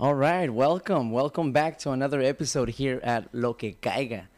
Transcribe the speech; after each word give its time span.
All 0.00 0.14
right, 0.14 0.48
welcome. 0.48 1.10
Welcome 1.10 1.50
back 1.50 1.76
to 1.80 1.90
another 1.90 2.22
episode 2.22 2.68
here 2.68 3.00
at 3.02 3.34
Lo 3.34 3.52
Ke 3.52 3.74
Kaiga. 3.82 4.28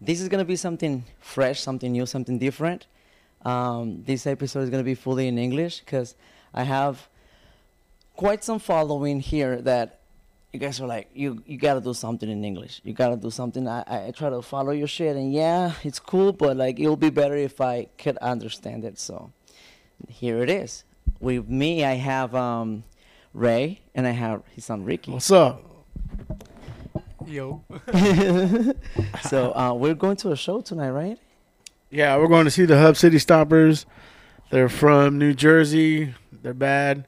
This 0.00 0.18
is 0.18 0.30
going 0.30 0.38
to 0.38 0.46
be 0.46 0.56
something 0.56 1.04
fresh, 1.20 1.60
something 1.60 1.92
new, 1.92 2.06
something 2.06 2.38
different. 2.38 2.86
Um, 3.44 4.02
this 4.06 4.26
episode 4.26 4.60
is 4.60 4.70
going 4.70 4.80
to 4.80 4.84
be 4.84 4.94
fully 4.94 5.28
in 5.28 5.36
English 5.36 5.80
because 5.80 6.14
I 6.54 6.62
have 6.62 7.06
quite 8.16 8.42
some 8.42 8.58
following 8.58 9.20
here 9.20 9.60
that 9.60 10.00
you 10.54 10.58
guys 10.58 10.80
are 10.80 10.86
like, 10.86 11.10
you, 11.12 11.42
you 11.44 11.58
got 11.58 11.74
to 11.74 11.82
do 11.82 11.92
something 11.92 12.30
in 12.30 12.42
English. 12.42 12.80
You 12.82 12.94
got 12.94 13.10
to 13.10 13.16
do 13.16 13.30
something. 13.30 13.68
I, 13.68 14.06
I 14.06 14.12
try 14.12 14.30
to 14.30 14.40
follow 14.40 14.72
your 14.72 14.88
shit, 14.88 15.16
and 15.16 15.34
yeah, 15.34 15.74
it's 15.84 15.98
cool, 15.98 16.32
but 16.32 16.56
like 16.56 16.80
it'll 16.80 16.96
be 16.96 17.10
better 17.10 17.36
if 17.36 17.60
I 17.60 17.88
could 17.98 18.16
understand 18.22 18.86
it. 18.86 18.98
So 18.98 19.30
here 20.08 20.42
it 20.42 20.48
is. 20.48 20.84
With 21.20 21.46
me, 21.46 21.84
I 21.84 21.96
have 21.96 22.34
um, 22.34 22.84
Ray, 23.32 23.80
and 23.94 24.06
I 24.06 24.10
have 24.10 24.42
his 24.54 24.64
son 24.64 24.84
Ricky. 24.84 25.12
What's 25.12 25.30
up? 25.30 25.62
Yo. 27.26 27.62
so 29.28 29.54
uh, 29.54 29.72
we're 29.74 29.94
going 29.94 30.16
to 30.16 30.32
a 30.32 30.36
show 30.36 30.60
tonight, 30.60 30.90
right? 30.90 31.18
Yeah, 31.90 32.16
we're 32.16 32.28
going 32.28 32.44
to 32.44 32.50
see 32.50 32.64
the 32.64 32.78
Hub 32.78 32.96
City 32.96 33.18
Stompers. 33.18 33.84
They're 34.50 34.68
from 34.68 35.18
New 35.18 35.34
Jersey. 35.34 36.14
They're 36.42 36.54
bad. 36.54 37.06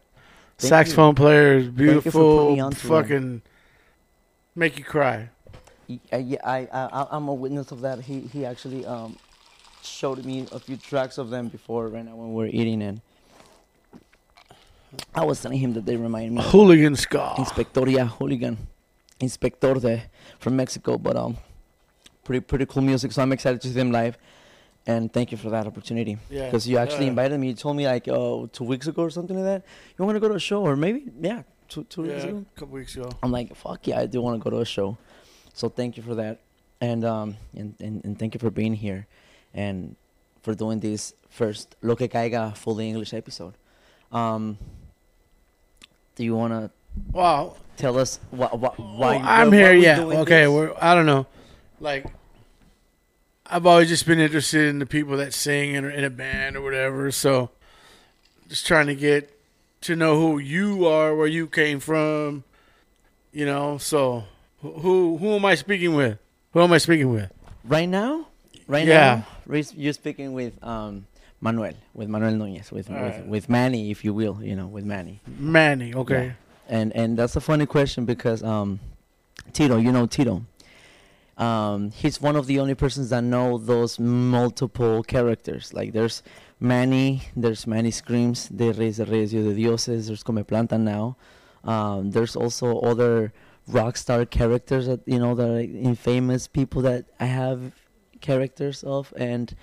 Thank 0.58 0.68
Saxophone 0.68 1.14
players, 1.14 1.64
you 1.64 1.70
for 1.70 1.76
beautiful, 1.76 2.54
me 2.54 2.60
onto 2.60 2.78
them. 2.88 3.02
fucking 3.02 3.42
make 4.54 4.78
you 4.78 4.84
cry. 4.84 5.30
Y- 5.88 5.98
I, 6.12 6.16
yeah, 6.18 6.38
I, 6.44 6.68
I, 6.72 7.06
I'm 7.10 7.26
a 7.28 7.34
witness 7.34 7.72
of 7.72 7.80
that. 7.80 8.00
He, 8.00 8.20
he 8.20 8.44
actually 8.44 8.86
um, 8.86 9.16
showed 9.82 10.24
me 10.24 10.46
a 10.52 10.60
few 10.60 10.76
tracks 10.76 11.18
of 11.18 11.30
them 11.30 11.48
before, 11.48 11.88
right 11.88 12.04
now 12.04 12.14
when 12.14 12.28
we 12.32 12.44
were 12.44 12.50
eating, 12.52 12.80
and 12.82 13.00
I 15.14 15.24
was 15.24 15.40
telling 15.40 15.58
him 15.58 15.72
that 15.74 15.86
they 15.86 15.96
remind 15.96 16.34
me 16.34 16.38
of 16.40 16.50
Hooligan 16.50 16.96
ska. 16.96 17.34
Inspectoria 17.38 18.06
Hooligan, 18.08 18.56
Inspector 19.20 19.74
de, 19.74 20.02
from 20.38 20.56
Mexico, 20.56 20.98
but 20.98 21.16
um, 21.16 21.36
pretty 22.24 22.40
pretty 22.40 22.66
cool 22.66 22.82
music. 22.82 23.12
So 23.12 23.22
I'm 23.22 23.32
excited 23.32 23.60
to 23.62 23.68
see 23.68 23.74
them 23.74 23.90
live, 23.92 24.18
and 24.86 25.12
thank 25.12 25.32
you 25.32 25.38
for 25.38 25.50
that 25.50 25.66
opportunity. 25.66 26.18
Yeah. 26.30 26.46
Because 26.46 26.66
you 26.68 26.76
actually 26.78 27.04
Yeah. 27.04 27.10
invited 27.14 27.38
me. 27.40 27.48
You 27.48 27.54
told 27.54 27.76
me 27.76 27.86
like 27.86 28.08
oh 28.08 28.46
two 28.52 28.64
weeks 28.64 28.86
ago 28.86 29.02
or 29.02 29.10
something 29.10 29.36
like 29.36 29.44
that. 29.44 29.62
You 29.98 30.04
want 30.04 30.16
to 30.16 30.20
go 30.20 30.28
to 30.28 30.34
a 30.34 30.40
show 30.40 30.62
or 30.62 30.76
maybe 30.76 31.04
yeah 31.20 31.42
two 31.68 31.84
two 31.84 32.02
weeks 32.02 32.24
Yeah, 32.24 32.30
ago. 32.30 32.44
a 32.56 32.58
couple 32.58 32.74
weeks 32.74 32.96
ago. 32.96 33.10
I'm 33.22 33.32
like, 33.32 33.54
fuck 33.56 33.86
yeah, 33.86 34.00
I 34.00 34.06
do 34.06 34.20
want 34.20 34.38
to 34.38 34.42
go 34.44 34.50
to 34.50 34.60
a 34.60 34.66
show. 34.66 34.96
So 35.54 35.68
thank 35.68 35.96
you 35.96 36.02
for 36.02 36.14
that, 36.16 36.40
and 36.80 37.04
um, 37.04 37.36
and, 37.56 37.74
and, 37.80 38.04
and 38.04 38.18
thank 38.18 38.34
you 38.34 38.40
for 38.40 38.50
being 38.50 38.74
here, 38.74 39.06
and 39.54 39.96
for 40.42 40.54
doing 40.54 40.80
this 40.80 41.14
first 41.30 41.76
Lo 41.82 41.94
Ke 41.96 42.08
Kaiga 42.10 42.54
fully 42.56 42.88
English 42.88 43.14
episode. 43.14 43.54
Um, 44.10 44.58
do 46.16 46.24
you 46.24 46.34
want 46.36 46.52
to 46.52 46.70
Wow. 47.12 47.56
tell 47.76 47.98
us 47.98 48.18
wh- 48.30 48.44
wh- 48.52 48.78
why? 48.78 49.16
Well, 49.16 49.20
I'm 49.24 49.50
why 49.50 49.56
here. 49.56 49.66
we're 49.72 49.74
Yeah. 49.74 49.96
doing 49.96 50.18
Okay. 50.18 50.46
We're. 50.46 50.72
I 50.80 50.94
don't 50.94 51.06
know. 51.06 51.26
Like, 51.80 52.06
I've 53.46 53.66
always 53.66 53.88
just 53.88 54.06
been 54.06 54.20
interested 54.20 54.68
in 54.68 54.78
the 54.78 54.86
people 54.86 55.16
that 55.18 55.34
sing 55.34 55.74
in, 55.74 55.84
in 55.84 56.04
a 56.04 56.10
band 56.10 56.56
or 56.56 56.62
whatever. 56.62 57.10
So, 57.10 57.50
just 58.48 58.66
trying 58.66 58.86
to 58.86 58.94
get 58.94 59.30
to 59.82 59.96
know 59.96 60.18
who 60.18 60.38
you 60.38 60.86
are, 60.86 61.14
where 61.14 61.26
you 61.26 61.46
came 61.46 61.80
from. 61.80 62.44
You 63.32 63.46
know. 63.46 63.78
So, 63.78 64.24
who 64.60 65.16
who, 65.18 65.34
am 65.36 65.44
I 65.44 65.54
speaking 65.54 65.94
with? 65.94 66.18
Who 66.52 66.60
am 66.60 66.72
I 66.72 66.78
speaking 66.78 67.10
with? 67.12 67.30
right 67.64 67.88
now, 67.88 68.26
right 68.66 68.86
Yeah. 68.86 69.22
now, 69.48 69.62
you're 69.76 69.92
speaking 69.92 70.32
with 70.32 70.52
um 70.64 71.06
Manuel, 71.42 71.74
with 71.92 72.08
Manuel 72.08 72.36
Nunez, 72.36 72.70
with 72.70 72.88
with, 72.88 73.24
with 73.26 73.48
Manny, 73.48 73.90
if 73.90 74.04
you 74.04 74.14
will, 74.14 74.38
you 74.42 74.54
know, 74.54 74.68
with 74.68 74.84
Manny. 74.84 75.20
Manny. 75.26 75.92
Okay. 75.92 76.34
and 76.68 76.94
and 76.94 77.18
that's 77.18 77.34
a 77.36 77.40
funny 77.40 77.66
question 77.66 78.04
because 78.04 78.42
um, 78.44 78.78
Tito, 79.52 79.76
you 79.76 79.90
know 79.92 80.06
Tito. 80.06 80.46
Um, 81.36 81.90
he's 81.90 82.20
one 82.20 82.36
of 82.36 82.46
the 82.46 82.60
only 82.60 82.74
persons 82.74 83.10
that 83.10 83.24
know 83.24 83.58
those 83.58 83.98
multiple 83.98 85.02
characters. 85.02 85.74
Like 85.74 85.92
there's 85.92 86.22
Manny, 86.60 87.22
there's 87.34 87.66
Manny 87.66 87.90
Screams, 87.90 88.48
de 88.48 88.70
Reyes 88.72 88.98
de 88.98 89.04
Reyes 89.04 89.32
de 89.32 89.52
Dioses, 89.52 90.06
there's 90.06 90.22
Come 90.22 90.44
Planta 90.44 90.78
now. 90.78 91.16
Um, 91.64 92.12
there's 92.12 92.36
also 92.36 92.78
other 92.80 93.32
rock 93.66 93.96
star 93.96 94.24
characters 94.26 94.86
that 94.86 95.00
you 95.06 95.18
know 95.18 95.34
that 95.34 95.48
are 95.48 95.60
infamous 95.60 96.46
people 96.46 96.82
that 96.82 97.06
I 97.18 97.26
have 97.26 97.72
characters 98.20 98.84
of 98.84 99.12
and 99.16 99.54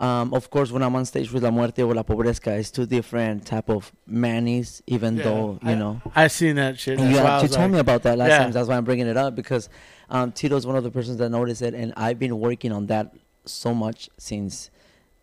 um, 0.00 0.34
of 0.34 0.50
course 0.50 0.70
when 0.72 0.82
I'm 0.82 0.94
on 0.96 1.04
stage 1.04 1.30
with 1.32 1.42
La 1.44 1.50
Muerte 1.50 1.82
or 1.82 1.94
La 1.94 2.02
Pobresca 2.02 2.58
it's 2.58 2.70
two 2.70 2.86
different 2.86 3.46
type 3.46 3.68
of 3.70 3.92
Manny's 4.06 4.82
even 4.86 5.16
Yeah, 5.16 5.22
though 5.24 5.58
you 5.62 5.70
I- 5.70 5.74
know 5.74 6.02
I've 6.14 6.32
seen 6.32 6.56
that 6.56 6.78
shit. 6.78 6.98
That's 6.98 7.10
you 7.10 7.18
actually 7.18 7.48
told 7.48 7.70
me 7.70 7.78
about 7.78 8.02
that 8.02 8.18
last 8.18 8.30
Yeah. 8.30 8.38
time. 8.38 8.52
That's 8.52 8.68
why 8.68 8.76
I'm 8.76 8.84
bringing 8.84 9.06
it 9.06 9.16
up 9.16 9.34
because 9.34 9.68
um, 10.10 10.32
Tito's 10.32 10.66
one 10.66 10.76
of 10.76 10.84
the 10.84 10.90
persons 10.90 11.16
that 11.18 11.28
noticed 11.30 11.62
it, 11.62 11.74
and 11.74 11.92
I've 11.96 12.18
been 12.18 12.38
working 12.40 12.72
on 12.72 12.86
that 12.86 13.14
so 13.46 13.72
much 13.74 14.08
since 14.18 14.70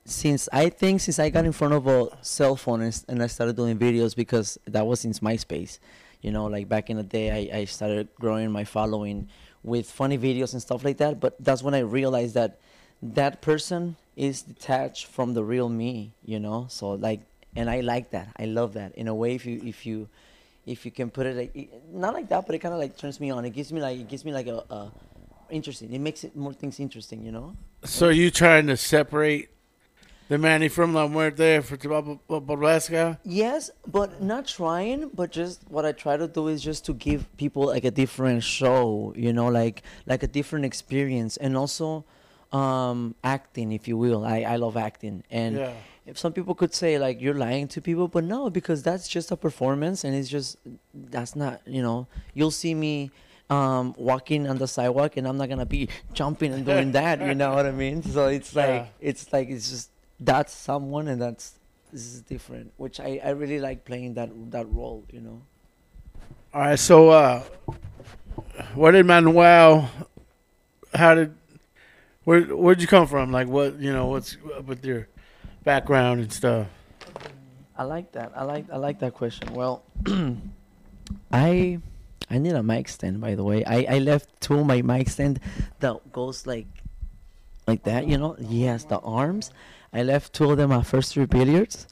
since 0.06 0.50
I 0.52 0.70
think 0.70 1.00
since 1.02 1.20
I 1.20 1.30
got 1.30 1.46
in 1.46 1.52
front 1.52 1.74
of 1.76 1.86
a 1.88 2.08
cell 2.22 2.56
phone 2.56 2.82
and, 2.82 3.03
and 3.08 3.22
I 3.22 3.28
started 3.28 3.56
doing 3.56 3.78
videos 3.78 4.16
because 4.16 4.58
that 4.66 4.86
was 4.88 5.00
since 5.02 5.20
MySpace. 5.20 5.78
You 6.22 6.32
know, 6.32 6.46
like 6.46 6.68
back 6.70 6.90
in 6.90 6.98
the 6.98 7.03
day, 7.03 7.50
I, 7.52 7.59
I 7.59 7.66
started 7.66 8.08
growing 8.20 8.52
my 8.52 8.64
following 8.64 9.28
with 9.64 9.90
funny 9.90 10.18
videos 10.18 10.53
and 10.53 10.62
stuff 10.62 10.84
like 10.84 10.98
that. 10.98 11.20
But 11.20 11.36
that's 11.40 11.62
when 11.62 11.74
I 11.76 11.80
realized 11.80 12.34
that 12.36 12.59
that 13.02 13.42
person 13.42 13.96
is 14.22 14.44
detached 14.44 15.08
from 15.08 15.34
the 15.34 15.44
real 15.44 15.68
me. 15.68 16.14
You 16.24 16.40
know, 16.40 16.68
so 16.70 16.92
like, 16.92 17.22
and 17.56 17.70
I 17.70 17.82
like 17.82 18.12
that. 18.12 18.28
I 18.38 18.46
love 18.46 18.74
that. 18.74 18.96
In 18.96 19.08
a 19.08 19.16
way, 19.16 19.36
if 19.36 19.46
you 19.46 19.59
if 19.66 19.86
you 19.86 20.08
if 20.66 20.86
you 20.86 20.92
can 20.92 21.09
put 21.09 21.26
it 21.26 21.36
like 21.36 21.56
it- 21.56 21.72
not 21.92 22.14
like 22.14 22.30
that, 22.30 22.46
but 22.46 22.54
it 22.56 22.59
kind 22.59 22.74
of 22.74 22.80
like 22.80 22.96
turns 22.98 23.20
me 23.20 23.32
on. 23.32 23.44
It 23.46 23.54
gives 23.58 23.74
me 23.74 23.82
like 23.82 24.00
it 24.00 24.08
gives 24.08 24.24
me 24.24 24.32
like 24.32 24.48
a, 24.48 24.64
a 24.70 24.92
interesting. 25.50 25.92
It 25.92 26.00
makes 26.00 26.24
it 26.24 26.36
more 26.36 26.54
things 26.54 26.80
interesting, 26.80 27.26
you 27.26 27.32
know. 27.32 27.56
So 27.84 28.09
you 28.09 28.30
trying 28.30 28.68
to 28.68 28.78
separate 28.78 29.50
the 30.30 30.38
Manny 30.38 30.70
from 30.70 30.94
La 30.94 31.08
Muerte 31.08 31.62
for 31.62 31.76
Tabasco? 31.78 33.18
Yes, 33.26 33.72
but 33.88 34.22
not 34.22 34.48
trying. 34.48 35.09
But 35.09 35.32
just 35.32 35.64
what 35.68 35.84
I 35.86 35.92
try 35.92 36.16
to 36.16 36.28
do 36.28 36.48
is 36.48 36.62
just 36.62 36.86
to 36.86 36.94
give 36.94 37.26
people 37.38 37.66
like 37.66 37.84
a 37.84 37.92
different 37.92 38.44
show, 38.44 39.14
you 39.18 39.34
know, 39.34 39.48
like 39.48 39.82
like 40.06 40.24
a 40.24 40.28
different 40.28 40.66
experience, 40.66 41.38
and 41.38 41.58
also 41.58 42.06
um 42.51 43.16
acting, 43.23 43.72
if 43.72 43.88
you 43.88 43.97
will. 43.97 44.25
I 44.25 44.41
I 44.41 44.56
love 44.57 44.75
acting, 44.78 45.23
and 45.31 45.56
Yeah. 45.57 45.73
if 46.06 46.17
some 46.17 46.34
people 46.34 46.53
could 46.56 46.73
say 46.73 46.97
like 47.00 47.22
you're 47.22 47.34
lying 47.47 47.67
to 47.69 47.81
people, 47.81 48.07
but 48.07 48.23
no, 48.23 48.50
because 48.50 48.84
that's 48.84 49.07
just 49.07 49.31
a 49.31 49.38
performance, 49.38 50.03
and 50.03 50.13
it's 50.16 50.29
just 50.29 50.57
that's 50.94 51.35
not 51.35 51.61
you 51.66 51.81
know. 51.81 52.07
You'll 52.34 52.51
see 52.51 52.73
me. 52.73 53.11
Um, 53.51 53.94
walking 53.97 54.47
on 54.47 54.59
the 54.59 54.66
sidewalk, 54.67 55.17
and 55.17 55.28
I'm 55.28 55.35
not 55.35 55.50
gonna 55.50 55.66
be 55.66 55.90
jumping 56.13 56.53
and 56.53 56.66
doing 56.66 56.94
that. 56.94 57.19
You 57.19 57.35
know 57.35 57.53
what 57.53 57.66
I 57.66 57.72
mean? 57.72 58.01
So 58.01 58.28
it's 58.28 58.56
like 58.56 58.69
Yeah. 58.69 58.85
it's 59.09 59.34
like 59.34 59.50
it's 59.50 59.69
just 59.69 59.90
that's 60.22 60.53
someone, 60.53 61.09
and 61.09 61.22
that's 61.22 61.59
this 61.91 62.06
is 62.13 62.22
different. 62.22 62.72
Which 62.78 63.01
I 63.01 63.19
I 63.22 63.31
really 63.31 63.59
like 63.59 63.84
playing 63.84 64.13
that 64.13 64.29
that 64.51 64.72
role. 64.72 65.03
You 65.11 65.19
know. 65.19 65.41
All 66.53 66.61
right. 66.61 66.79
So, 66.79 67.09
uh, 67.09 67.44
what 68.73 68.91
did 68.91 69.06
Manuel? 69.06 69.90
How 70.94 71.16
did? 71.16 71.35
Where 72.24 72.42
Where'd 72.42 72.82
you 72.82 72.88
come 72.88 73.08
from? 73.08 73.32
Like, 73.32 73.48
what 73.48 73.80
you 73.80 73.92
know? 73.92 74.08
What's 74.08 74.38
up 74.56 74.66
with 74.66 74.86
your 74.86 75.08
background 75.64 76.22
and 76.22 76.32
stuff? 76.32 76.68
I 77.78 77.84
like 77.84 78.12
that. 78.12 78.32
I 78.36 78.44
like 78.44 78.66
I 78.72 78.78
like 78.78 79.00
that 79.00 79.14
question. 79.14 79.54
Well, 79.54 79.84
I 81.32 81.80
I 82.30 82.38
need 82.38 82.54
a 82.54 82.64
mic 82.64 82.90
stand 82.90 83.22
by 83.22 83.36
the 83.36 83.44
way. 83.44 83.66
I 83.66 83.96
I 83.96 84.00
left 84.00 84.40
two 84.40 84.59
of 84.59 84.66
my 84.66 84.82
mic 84.82 85.09
stand 85.09 85.40
that 85.80 86.12
goes 86.12 86.46
like 86.46 86.68
like 87.68 87.84
that, 87.84 88.08
you 88.08 88.18
know? 88.18 88.36
Yes, 88.40 88.84
the 88.86 89.00
arms. 89.00 89.52
I 89.94 90.03
left 90.03 90.34
two 90.34 90.52
of 90.52 90.58
them 90.58 90.72
at 90.72 90.86
first 90.86 91.14
three 91.14 91.26
billiards 91.26 91.88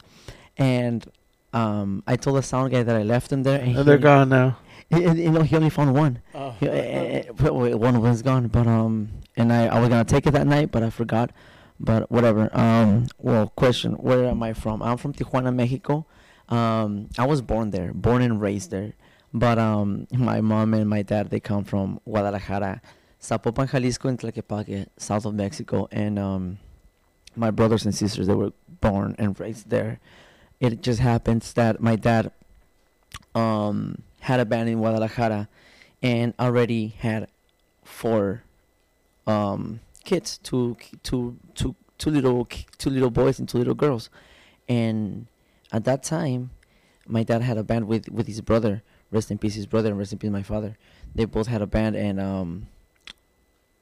and 0.56 1.04
um 1.52 2.02
I 2.06 2.16
told 2.16 2.36
the 2.36 2.42
sound 2.42 2.72
guy 2.72 2.82
that 2.82 2.96
I 2.96 3.02
left 3.02 3.30
them 3.30 3.42
there 3.42 3.60
and 3.60 3.76
Oh, 3.76 3.82
they're 3.82 3.98
gone 3.98 4.28
now. 4.28 4.58
You 4.90 5.30
know, 5.30 5.42
he 5.42 5.56
only 5.56 5.70
found 5.70 5.94
one. 5.94 6.20
Oh. 6.34 6.50
He- 6.58 6.68
wait, 6.68 7.74
one 7.74 8.00
was 8.00 8.22
gone, 8.22 8.48
but 8.48 8.66
um, 8.66 9.10
and 9.36 9.52
I, 9.52 9.66
I 9.66 9.78
was 9.80 9.88
gonna 9.88 10.04
take 10.04 10.26
it 10.26 10.32
that 10.32 10.46
night, 10.46 10.70
but 10.70 10.82
I 10.82 10.90
forgot. 10.90 11.30
But 11.78 12.10
whatever. 12.10 12.50
Um, 12.52 13.06
well, 13.18 13.48
question: 13.48 13.92
Where 13.94 14.26
am 14.26 14.42
I 14.42 14.52
from? 14.52 14.82
I'm 14.82 14.96
from 14.98 15.12
Tijuana, 15.14 15.54
Mexico. 15.54 16.06
Um, 16.48 17.08
I 17.18 17.26
was 17.26 17.40
born 17.40 17.70
there, 17.70 17.92
born 17.94 18.22
and 18.22 18.40
raised 18.40 18.70
there. 18.70 18.92
But 19.32 19.58
um, 19.58 20.08
my 20.12 20.40
mom 20.40 20.74
and 20.74 20.90
my 20.90 21.02
dad 21.02 21.30
they 21.30 21.38
come 21.40 21.62
from 21.64 22.00
Guadalajara, 22.04 22.82
Zapopan, 23.22 23.70
Jalisco, 23.70 24.08
and 24.08 24.18
Tlaquepaque, 24.18 24.86
south 24.96 25.24
of 25.24 25.34
Mexico. 25.34 25.88
And 25.92 26.18
um, 26.18 26.58
my 27.36 27.52
brothers 27.52 27.84
and 27.84 27.94
sisters 27.94 28.26
they 28.26 28.34
were 28.34 28.52
born 28.80 29.14
and 29.18 29.38
raised 29.38 29.70
there. 29.70 30.00
It 30.58 30.82
just 30.82 30.98
happens 31.00 31.52
that 31.54 31.80
my 31.80 31.94
dad 31.96 32.32
um 33.34 34.02
had 34.20 34.40
a 34.40 34.44
band 34.44 34.68
in 34.68 34.78
Guadalajara 34.78 35.48
and 36.02 36.34
already 36.38 36.88
had 36.98 37.28
four 37.84 38.42
um 39.26 39.80
kids 40.04 40.38
two 40.38 40.76
two 41.02 41.36
two 41.54 41.74
two 41.98 42.10
little 42.10 42.46
two 42.78 42.90
little 42.90 43.10
boys 43.10 43.38
and 43.38 43.48
two 43.48 43.58
little 43.58 43.74
girls 43.74 44.08
and 44.68 45.26
at 45.72 45.84
that 45.84 46.02
time 46.02 46.50
my 47.10 47.22
dad 47.22 47.42
had 47.42 47.58
a 47.58 47.62
band 47.64 47.86
with 47.86 48.08
with 48.08 48.26
his 48.26 48.40
brother. 48.40 48.82
Rest 49.10 49.30
in 49.30 49.38
peace, 49.38 49.56
his 49.56 49.66
brother, 49.66 49.88
and 49.90 49.98
rest 49.98 50.12
in 50.12 50.18
peace, 50.18 50.30
my 50.30 50.44
father. 50.44 50.76
They 51.14 51.24
both 51.24 51.48
had 51.48 51.62
a 51.62 51.66
band, 51.66 51.96
and 51.96 52.20
um, 52.20 52.68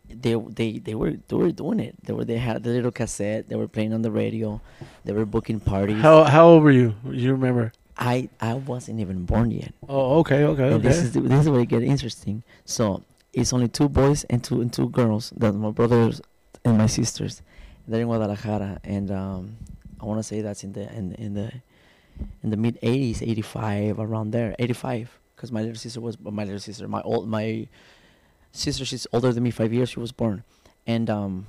they 0.09 0.35
they 0.35 0.79
they 0.79 0.95
were 0.95 1.15
they 1.29 1.37
were 1.37 1.53
doing 1.53 1.81
it. 1.81 1.97
They 2.03 2.15
were 2.15 2.25
they 2.25 2.39
had 2.39 2.63
the 2.63 2.71
little 2.71 2.91
cassette. 2.91 3.49
They 3.49 3.57
were 3.57 3.69
playing 3.69 3.93
on 3.93 4.01
the 4.01 4.11
radio. 4.11 4.61
They 5.05 5.13
were 5.13 5.27
booking 5.27 5.61
parties. 5.61 6.01
How 6.01 6.25
how 6.25 6.47
old 6.49 6.63
were 6.63 6.71
you? 6.71 6.95
You 7.05 7.33
remember? 7.33 7.73
I 7.99 8.29
I 8.41 8.55
wasn't 8.55 9.01
even 9.01 9.25
born 9.25 9.51
yet. 9.51 9.75
Oh, 9.89 10.21
okay, 10.21 10.45
okay, 10.45 10.73
And 10.73 10.83
this 10.83 10.99
okay. 10.99 11.07
is 11.07 11.13
this 11.29 11.41
is 11.43 11.49
where 11.49 11.61
it 11.61 11.69
get 11.69 11.83
interesting. 11.83 12.45
So 12.65 13.03
it's 13.33 13.53
only 13.53 13.69
two 13.69 13.89
boys 13.89 14.25
and 14.25 14.43
two 14.43 14.61
and 14.61 14.73
two 14.73 14.89
girls. 14.89 15.33
That's 15.37 15.57
my 15.57 15.71
brothers 15.71 16.21
and 16.65 16.79
my 16.79 16.87
sisters. 16.87 17.43
They're 17.87 18.03
in 18.03 18.07
Guadalajara, 18.07 18.81
and 18.85 19.11
um, 19.11 19.57
I 20.01 20.05
want 20.05 20.19
to 20.21 20.23
say 20.23 20.43
that's 20.43 20.63
in 20.63 20.73
the 20.75 20.93
in 20.95 21.13
in 21.15 21.35
the 21.35 21.53
in 22.43 22.51
the 22.51 22.57
mid 22.57 22.81
'80s, 22.83 23.23
'85, 23.23 23.99
around 23.99 24.31
there, 24.31 24.55
'85. 24.59 25.19
Because 25.35 25.51
my 25.53 25.61
little 25.61 25.77
sister 25.77 26.01
was 26.01 26.19
my 26.21 26.45
little 26.45 26.61
sister, 26.61 26.87
my 26.87 27.01
old 27.03 27.29
my 27.29 27.67
sister. 28.53 28.85
She's 28.85 29.07
older 29.13 29.33
than 29.33 29.43
me, 29.43 29.51
five 29.51 29.73
years. 29.73 29.91
She 29.91 30.01
was 30.01 30.13
born, 30.13 30.45
and 30.87 31.09
um, 31.09 31.47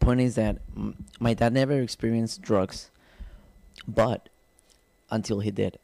point 0.00 0.20
is 0.20 0.34
that 0.36 0.58
my 1.20 1.34
dad 1.34 1.52
never 1.52 1.80
experienced 1.80 2.40
drugs, 2.40 2.90
but 3.86 4.29
until 5.10 5.40
he 5.40 5.50
did 5.50 5.78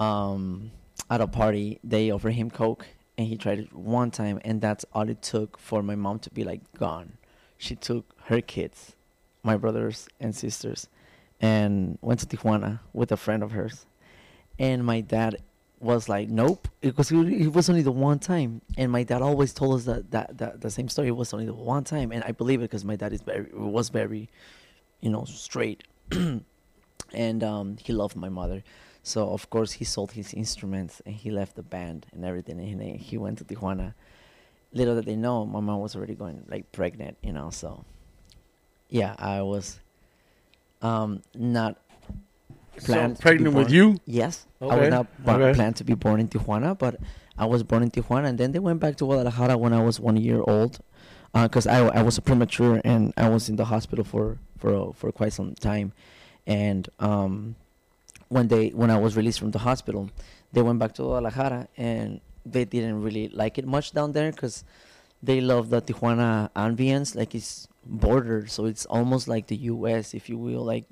um, 0.00 0.72
at 1.10 1.20
a 1.20 1.26
party, 1.28 1.78
they 1.84 2.10
offered 2.10 2.32
him 2.32 2.50
coke, 2.50 2.86
and 3.18 3.28
he 3.28 3.36
tried 3.36 3.58
it 3.58 3.72
one 3.72 4.10
time, 4.10 4.40
and 4.44 4.60
that's 4.60 4.84
all 4.92 5.08
it 5.08 5.22
took 5.22 5.58
for 5.58 5.82
my 5.82 5.94
mom 5.94 6.18
to 6.20 6.30
be 6.30 6.42
like 6.42 6.60
gone. 6.72 7.12
She 7.58 7.76
took 7.76 8.14
her 8.24 8.40
kids, 8.40 8.96
my 9.42 9.56
brothers 9.56 10.08
and 10.18 10.34
sisters, 10.34 10.88
and 11.40 11.98
went 12.00 12.20
to 12.20 12.26
Tijuana 12.26 12.80
with 12.92 13.12
a 13.12 13.16
friend 13.16 13.42
of 13.42 13.52
hers. 13.52 13.86
And 14.58 14.84
my 14.84 15.02
dad 15.02 15.36
was 15.80 16.08
like, 16.08 16.28
"Nope," 16.28 16.68
because 16.80 17.10
it, 17.10 17.16
it 17.28 17.52
was 17.52 17.68
only 17.68 17.82
the 17.82 17.92
one 17.92 18.18
time. 18.18 18.62
And 18.78 18.90
my 18.90 19.02
dad 19.02 19.20
always 19.20 19.52
told 19.52 19.74
us 19.74 19.84
that, 19.84 20.10
that, 20.10 20.38
that 20.38 20.60
the 20.62 20.70
same 20.70 20.88
story. 20.88 21.08
It 21.08 21.16
was 21.16 21.34
only 21.34 21.46
the 21.46 21.54
one 21.54 21.84
time, 21.84 22.12
and 22.12 22.24
I 22.24 22.32
believe 22.32 22.60
it 22.60 22.64
because 22.64 22.84
my 22.84 22.96
dad 22.96 23.12
is 23.12 23.20
very 23.20 23.50
was 23.52 23.90
very, 23.90 24.30
you 25.00 25.10
know, 25.10 25.24
straight, 25.24 25.84
and 27.14 27.42
um, 27.42 27.76
he 27.82 27.92
loved 27.92 28.16
my 28.16 28.28
mother. 28.28 28.62
So 29.02 29.30
of 29.30 29.48
course 29.50 29.72
he 29.72 29.84
sold 29.84 30.12
his 30.12 30.34
instruments 30.34 31.00
and 31.06 31.14
he 31.14 31.30
left 31.30 31.56
the 31.56 31.62
band 31.62 32.06
and 32.12 32.24
everything 32.24 32.60
and 32.60 32.82
he, 32.82 32.96
he 32.96 33.18
went 33.18 33.38
to 33.38 33.44
Tijuana. 33.44 33.94
Little 34.72 34.94
did 34.94 35.06
they 35.06 35.16
know, 35.16 35.46
my 35.46 35.60
mom 35.60 35.80
was 35.80 35.96
already 35.96 36.14
going 36.14 36.44
like 36.48 36.70
pregnant, 36.72 37.16
you 37.22 37.32
know. 37.32 37.50
So 37.50 37.84
yeah, 38.88 39.14
I 39.18 39.42
was 39.42 39.80
um, 40.82 41.22
not 41.34 41.76
So 42.78 42.86
planned. 42.86 43.16
be 43.16 43.22
pregnant 43.22 43.54
with 43.54 43.70
you? 43.70 44.00
Yes, 44.06 44.46
I 44.60 44.64
Okay, 44.66 44.80
was 44.80 44.90
not 44.90 45.24
bo- 45.24 45.32
okay. 45.34 45.54
planned 45.54 45.76
to 45.76 45.84
be 45.84 45.94
born 45.94 46.20
in 46.20 46.28
Tijuana, 46.28 46.78
but 46.78 46.96
I 47.38 47.46
was 47.46 47.62
born 47.62 47.82
in 47.82 47.90
Tijuana, 47.90 48.28
and 48.28 48.38
then 48.38 48.52
they 48.52 48.58
went 48.58 48.80
back 48.80 48.96
to 48.96 49.04
Guadalajara 49.04 49.56
when 49.56 49.72
I 49.72 49.82
was 49.82 49.98
one 49.98 50.16
year 50.16 50.42
old, 50.46 50.78
because 51.32 51.66
I 51.66 51.86
I 51.88 52.02
was 52.02 52.18
premature 52.20 52.80
and 52.84 53.12
I 53.16 53.28
was 53.28 53.48
in 53.48 53.56
the 53.56 53.64
hospital 53.66 54.04
for 54.04 54.38
for 54.58 54.92
for 54.94 55.12
quite 55.12 55.32
some 55.32 55.54
time, 55.54 55.92
and 56.46 56.88
um, 56.98 57.56
when 58.28 58.48
they 58.48 58.68
when 58.68 58.90
I 58.90 58.98
was 58.98 59.16
released 59.16 59.38
from 59.38 59.50
the 59.50 59.58
hospital, 59.58 60.10
they 60.52 60.62
went 60.62 60.78
back 60.78 60.94
to 60.94 61.02
Guadalajara 61.02 61.68
and 61.76 62.20
they 62.46 62.64
didn't 62.64 63.02
really 63.02 63.28
like 63.28 63.58
it 63.58 63.66
much 63.66 63.92
down 63.92 64.12
there 64.12 64.30
because 64.32 64.64
they 65.22 65.40
love 65.40 65.70
the 65.70 65.82
Tijuana 65.82 66.50
ambience, 66.56 67.14
like 67.14 67.34
it's 67.34 67.68
border, 67.84 68.46
so 68.46 68.64
it's 68.64 68.86
almost 68.86 69.28
like 69.28 69.46
the 69.48 69.56
U.S., 69.56 70.14
if 70.14 70.28
you 70.28 70.38
will. 70.38 70.64
Like 70.64 70.84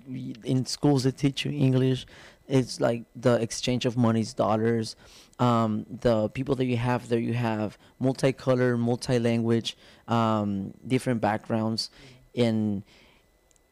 in 0.44 0.66
schools, 0.66 1.04
they 1.04 1.10
teach 1.10 1.44
you 1.44 1.52
English. 1.52 2.06
It's 2.46 2.80
like 2.80 3.04
the 3.14 3.34
exchange 3.34 3.86
of 3.86 3.96
monies, 3.96 4.34
dollars. 4.34 4.96
Um, 5.38 5.86
the 5.88 6.28
people 6.30 6.54
that 6.56 6.64
you 6.64 6.76
have 6.76 7.08
there, 7.08 7.18
you 7.18 7.34
have 7.34 7.78
multicolor, 8.02 8.78
multi-language, 8.78 9.76
um, 10.08 10.74
different 10.86 11.20
backgrounds. 11.20 11.90
In 12.34 12.84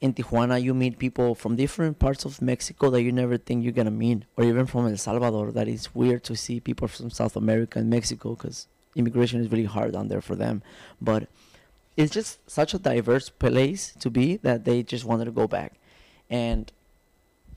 in 0.00 0.12
Tijuana, 0.12 0.62
you 0.62 0.74
meet 0.74 0.98
people 0.98 1.34
from 1.34 1.56
different 1.56 1.98
parts 1.98 2.24
of 2.24 2.42
Mexico 2.42 2.90
that 2.90 3.02
you 3.02 3.12
never 3.12 3.36
think 3.38 3.64
you're 3.64 3.72
gonna 3.72 3.90
meet, 3.90 4.24
or 4.36 4.44
even 4.44 4.66
from 4.66 4.86
El 4.86 4.96
Salvador. 4.96 5.52
That 5.52 5.68
is 5.68 5.94
weird 5.94 6.22
to 6.24 6.36
see 6.36 6.60
people 6.60 6.86
from 6.88 7.10
South 7.10 7.34
America 7.36 7.78
and 7.78 7.88
Mexico 7.88 8.34
because 8.34 8.66
immigration 8.94 9.40
is 9.40 9.50
really 9.50 9.64
hard 9.64 9.92
down 9.92 10.08
there 10.08 10.20
for 10.20 10.36
them. 10.36 10.62
But 11.00 11.28
it's 11.96 12.12
just 12.12 12.38
such 12.50 12.74
a 12.74 12.78
diverse 12.78 13.30
place 13.30 13.94
to 14.00 14.10
be 14.10 14.36
that 14.38 14.64
they 14.66 14.82
just 14.82 15.04
wanted 15.06 15.24
to 15.26 15.30
go 15.30 15.46
back, 15.48 15.78
and 16.28 16.70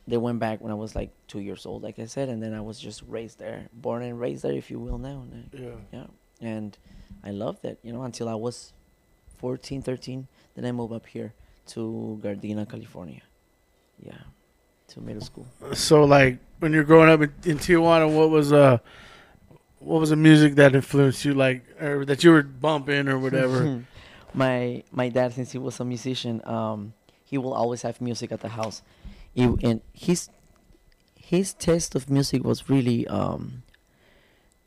they 0.08 0.18
went 0.18 0.40
back 0.40 0.62
when 0.62 0.72
I 0.72 0.76
was 0.76 0.96
like 0.96 1.12
two 1.28 1.40
years 1.40 1.66
old, 1.66 1.84
like 1.84 2.00
I 2.00 2.06
said, 2.06 2.30
and 2.30 2.42
then 2.42 2.54
I 2.54 2.62
was 2.62 2.80
just 2.80 3.04
raised 3.08 3.38
there, 3.38 3.68
born 3.74 4.02
and 4.02 4.20
raised 4.20 4.44
there, 4.44 4.54
if 4.54 4.72
you 4.72 4.80
will. 4.80 4.98
Now, 4.98 5.24
Yeah. 5.54 5.76
yeah, 5.92 6.08
and 6.42 6.78
I 7.24 7.32
loved 7.32 7.66
it, 7.66 7.80
you 7.84 7.92
know, 7.92 8.04
until 8.04 8.28
I 8.30 8.36
was 8.36 8.72
14, 9.38 9.82
13. 9.82 10.28
Then 10.56 10.66
I 10.66 10.72
moved 10.72 10.94
up 10.94 11.06
here 11.06 11.34
to 11.70 12.20
Gardena, 12.24 12.70
California. 12.70 13.22
Yeah, 14.02 14.14
to 14.90 15.02
middle 15.02 15.22
school. 15.22 15.48
So 15.74 16.04
like 16.04 16.40
when 16.60 16.74
you're 16.74 16.84
growing 16.84 17.10
up 17.10 17.22
in, 17.22 17.34
in 17.52 17.58
Tijuana, 17.58 18.14
what 18.14 18.30
was 18.30 18.54
uh 18.54 18.78
what 19.80 20.00
was 20.00 20.10
the 20.10 20.16
music 20.16 20.56
that 20.56 20.76
influenced 20.76 21.24
you 21.26 21.34
like 21.34 21.64
or 21.82 22.06
that 22.06 22.24
you 22.24 22.32
were 22.32 22.44
bumping 22.44 23.08
or 23.08 23.18
whatever? 23.18 23.84
my 24.34 24.84
my 24.92 25.10
dad, 25.10 25.34
since 25.34 25.52
he 25.52 25.58
was 25.58 25.80
a 25.80 25.86
musician, 25.86 26.42
um, 26.46 26.94
he 27.24 27.38
will 27.38 27.54
always 27.54 27.82
have 27.84 28.02
music 28.02 28.32
at 28.32 28.42
the 28.42 28.50
house. 28.50 28.82
He, 29.34 29.44
and 29.44 29.82
his 29.94 30.30
his 31.16 31.54
taste 31.54 31.96
of 31.96 32.10
music 32.10 32.44
was 32.44 32.70
really 32.70 33.08
um, 33.08 33.64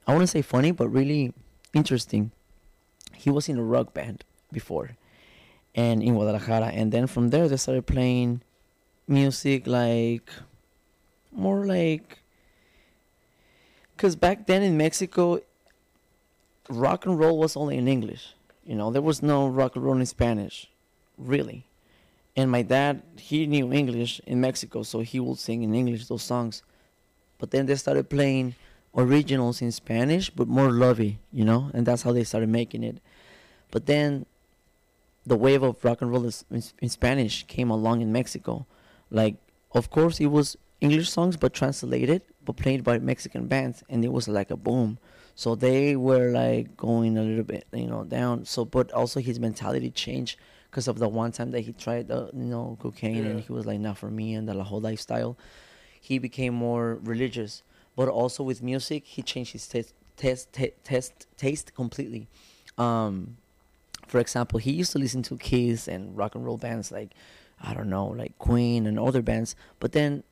I 0.07 0.13
want 0.13 0.23
to 0.23 0.27
say 0.27 0.43
funny, 0.43 0.73
but 0.73 0.89
really 0.89 1.33
interesting. 1.75 2.33
He 3.15 3.31
was 3.31 3.49
in 3.49 3.59
a 3.59 3.63
rock 3.63 3.95
band 3.95 4.25
before, 4.53 4.97
and 5.75 6.03
in 6.03 6.15
Guadalajara, 6.15 6.67
and 6.69 6.93
then 6.93 7.07
from 7.07 7.31
there 7.31 7.49
they 7.49 7.57
started 7.57 7.87
playing 7.87 8.43
music 9.09 9.67
like 9.67 10.31
more 11.33 11.65
like 11.65 12.23
because 14.03 14.17
back 14.17 14.47
then 14.47 14.63
in 14.63 14.77
Mexico, 14.77 15.39
rock 16.69 17.07
and 17.07 17.19
roll 17.19 17.39
was 17.39 17.57
only 17.57 17.79
in 17.79 17.87
English. 17.87 18.35
You 18.65 18.75
know, 18.75 18.91
there 18.91 19.03
was 19.03 19.23
no 19.23 19.47
rock 19.47 19.77
and 19.77 19.85
roll 19.85 19.97
in 19.97 20.07
Spanish, 20.07 20.69
really. 21.17 21.67
And 22.35 22.51
my 22.51 22.63
dad, 22.63 23.03
he 23.17 23.47
knew 23.47 23.73
English 23.73 24.21
in 24.27 24.41
Mexico, 24.41 24.83
so 24.83 25.01
he 25.01 25.21
would 25.21 25.39
sing 25.39 25.63
in 25.63 25.75
English 25.75 26.07
those 26.07 26.23
songs. 26.23 26.63
But 27.39 27.53
then 27.53 27.67
they 27.67 27.75
started 27.77 28.09
playing 28.09 28.57
originals 28.97 29.63
in 29.63 29.71
Spanish, 29.71 30.31
but 30.31 30.49
more 30.49 30.71
lovey, 30.71 31.19
you 31.33 31.45
know, 31.45 31.71
and 31.75 31.87
that's 31.87 32.03
how 32.03 32.13
they 32.13 32.25
started 32.25 32.49
making 32.49 32.83
it. 32.83 32.99
But 33.71 33.87
then 33.87 34.27
the 35.25 35.37
wave 35.37 35.63
of 35.63 35.85
rock 35.85 36.03
and 36.03 36.11
roll 36.11 36.25
is, 36.25 36.45
in, 36.51 36.63
in 36.81 36.89
Spanish 36.89 37.45
came 37.47 37.71
along 37.71 38.01
in 38.01 38.13
Mexico. 38.13 38.67
Like, 39.11 39.37
of 39.73 39.91
course, 39.91 40.21
it 40.21 40.27
was 40.27 40.57
English 40.81 41.11
songs, 41.11 41.37
but 41.37 41.53
translated, 41.55 42.23
but 42.45 42.57
played 42.57 42.83
by 42.83 42.99
Mexican 42.99 43.47
bands, 43.47 43.85
and 43.89 44.05
it 44.05 44.13
was 44.13 44.27
like 44.27 44.51
a 44.51 44.57
boom. 44.57 44.99
So 45.35 45.55
they 45.55 45.97
were 45.97 46.31
like 46.31 46.77
going 46.77 47.17
a 47.17 47.23
little 47.23 47.45
bit, 47.45 47.67
you 47.73 47.87
know, 47.87 48.05
down. 48.05 48.45
So, 48.45 48.65
but 48.65 48.91
also 48.93 49.21
his 49.21 49.39
mentality 49.39 49.91
changed 49.91 50.39
because 50.71 50.89
of 50.89 50.99
the 50.99 51.09
one 51.09 51.33
time 51.33 51.51
that 51.53 51.61
he 51.61 51.73
tried, 51.73 52.09
the, 52.09 52.31
you 52.33 52.45
know, 52.45 52.77
cocaine, 52.81 53.27
and 53.27 53.41
he 53.41 53.53
was 53.53 53.65
like, 53.65 53.79
not 53.79 53.99
for 53.99 54.11
me, 54.11 54.35
and 54.35 54.49
the 54.49 54.65
whole 54.65 54.81
lifestyle. 54.81 55.39
He 56.01 56.19
became 56.19 56.55
more 56.55 56.99
religious, 57.03 57.63
but 57.95 58.09
also 58.09 58.43
with 58.43 58.63
music, 58.63 59.05
he 59.05 59.23
changed 59.23 59.53
his 59.53 59.69
taste, 59.69 59.95
taste, 60.17 60.53
taste, 60.83 61.27
taste 61.37 61.75
completely. 61.75 62.29
Um, 62.77 63.37
for 64.13 64.19
example, 64.19 64.59
he 64.59 64.73
used 64.73 64.93
to 64.93 64.99
listen 64.99 65.23
to 65.23 65.39
Kiss 65.39 65.89
and 65.89 66.15
rock 66.15 66.35
and 66.35 66.45
roll 66.45 66.59
bands 66.59 66.93
like, 66.93 67.13
I 67.59 67.73
don't 67.73 67.89
know, 67.89 68.09
like 68.09 68.37
Queen 68.39 68.87
and 68.87 69.01
other 69.01 69.23
bands, 69.23 69.57
but 69.81 69.93
then 69.93 70.23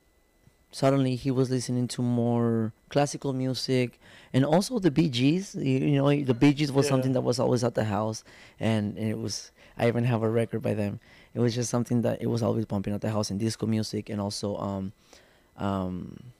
suddenly 0.71 1.15
he 1.15 1.31
was 1.31 1.49
listening 1.49 1.87
to 1.87 2.01
more 2.03 2.73
classical 2.89 3.33
music 3.33 3.99
and 4.33 4.45
also 4.45 4.77
the 4.77 4.91
Bee 4.91 5.09
Gees. 5.09 5.55
You, 5.55 5.79
know, 5.99 6.09
the 6.23 6.35
Bee 6.35 6.53
Gees 6.53 6.71
was 6.71 6.85
Yeah. 6.85 6.91
something 6.91 7.13
that 7.13 7.21
was 7.21 7.39
always 7.39 7.63
at 7.63 7.73
the 7.73 7.85
house, 7.85 8.23
and 8.59 8.97
it 8.99 9.17
was. 9.17 9.51
I 9.79 9.87
even 9.87 10.03
have 10.03 10.21
a 10.21 10.29
record 10.29 10.61
by 10.61 10.75
them. 10.75 10.99
It 11.33 11.39
was 11.39 11.55
just 11.55 11.71
something 11.71 12.03
that 12.03 12.21
it 12.21 12.27
was 12.27 12.43
always 12.43 12.65
bumping 12.67 12.93
at 12.93 13.01
the 13.01 13.09
house 13.09 13.31
and 13.31 13.39
disco 13.39 13.65
music 13.65 14.09
and 14.11 14.21
also 14.21 14.57
um, 14.57 14.91
um, 15.57 16.33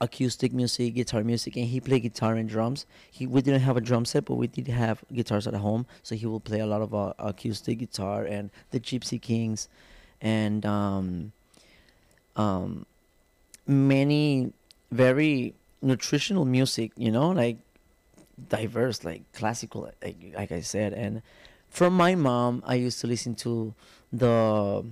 acoustic 0.00 0.52
music, 0.52 0.94
guitar 0.94 1.24
music, 1.24 1.56
and 1.56 1.66
he 1.66 1.80
played 1.80 2.02
guitar 2.02 2.34
and 2.34 2.48
drums. 2.48 2.86
He 3.10 3.26
we 3.26 3.42
didn't 3.42 3.60
have 3.60 3.76
a 3.76 3.80
drum 3.80 4.04
set, 4.04 4.24
but 4.24 4.34
we 4.34 4.46
did 4.46 4.68
have 4.68 5.04
guitars 5.12 5.46
at 5.46 5.54
home, 5.54 5.86
so 6.02 6.14
he 6.14 6.26
would 6.26 6.44
play 6.44 6.60
a 6.60 6.66
lot 6.66 6.82
of 6.82 6.94
uh, 6.94 7.12
acoustic 7.18 7.78
guitar 7.78 8.24
and 8.24 8.50
the 8.70 8.80
Gypsy 8.80 9.20
Kings, 9.20 9.68
and 10.20 10.66
um, 10.66 11.32
um, 12.36 12.86
many 13.66 14.52
very 14.90 15.54
nutritional 15.80 16.44
music. 16.44 16.92
You 16.96 17.10
know, 17.10 17.30
like 17.30 17.58
diverse, 18.48 19.04
like 19.04 19.22
classical, 19.32 19.90
like, 20.02 20.16
like 20.36 20.52
I 20.52 20.60
said, 20.60 20.92
and 20.92 21.22
from 21.68 21.96
my 21.96 22.14
mom, 22.14 22.62
I 22.66 22.76
used 22.76 23.00
to 23.00 23.06
listen 23.06 23.34
to 23.36 23.74
the 24.12 24.84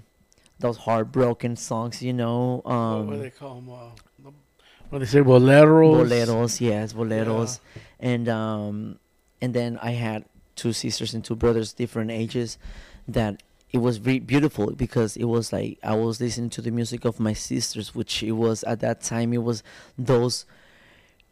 those 0.59 0.79
heartbroken 0.79 1.57
songs. 1.57 2.03
You 2.03 2.13
know, 2.13 2.61
what 2.65 2.73
um, 2.73 3.07
were 3.09 3.17
they 3.19 3.31
call 3.31 3.57
them? 3.57 3.69
They 4.93 5.07
say 5.07 5.21
boleros. 5.21 6.07
boleros 6.07 6.61
yes 6.61 6.93
boleros 6.93 7.61
and 7.99 8.29
um 8.29 8.99
and 9.41 9.55
then 9.55 9.79
i 9.83 9.93
had 9.93 10.25
two 10.55 10.73
sisters 10.73 11.15
and 11.15 11.25
two 11.25 11.35
brothers 11.35 11.73
different 11.73 12.11
ages 12.11 12.59
that 13.09 13.43
it 13.71 13.79
was 13.79 13.97
very 13.97 14.19
beautiful 14.19 14.73
because 14.73 15.17
it 15.17 15.25
was 15.25 15.53
like 15.53 15.79
i 15.83 15.95
was 15.95 16.21
listening 16.21 16.51
to 16.51 16.61
the 16.61 16.71
music 16.71 17.05
of 17.07 17.19
my 17.19 17.33
sisters 17.33 17.95
which 17.95 18.23
it 18.23 18.33
was 18.33 18.63
at 18.65 18.81
that 18.81 19.01
time 19.01 19.33
it 19.33 19.43
was 19.43 19.63
those 19.97 20.45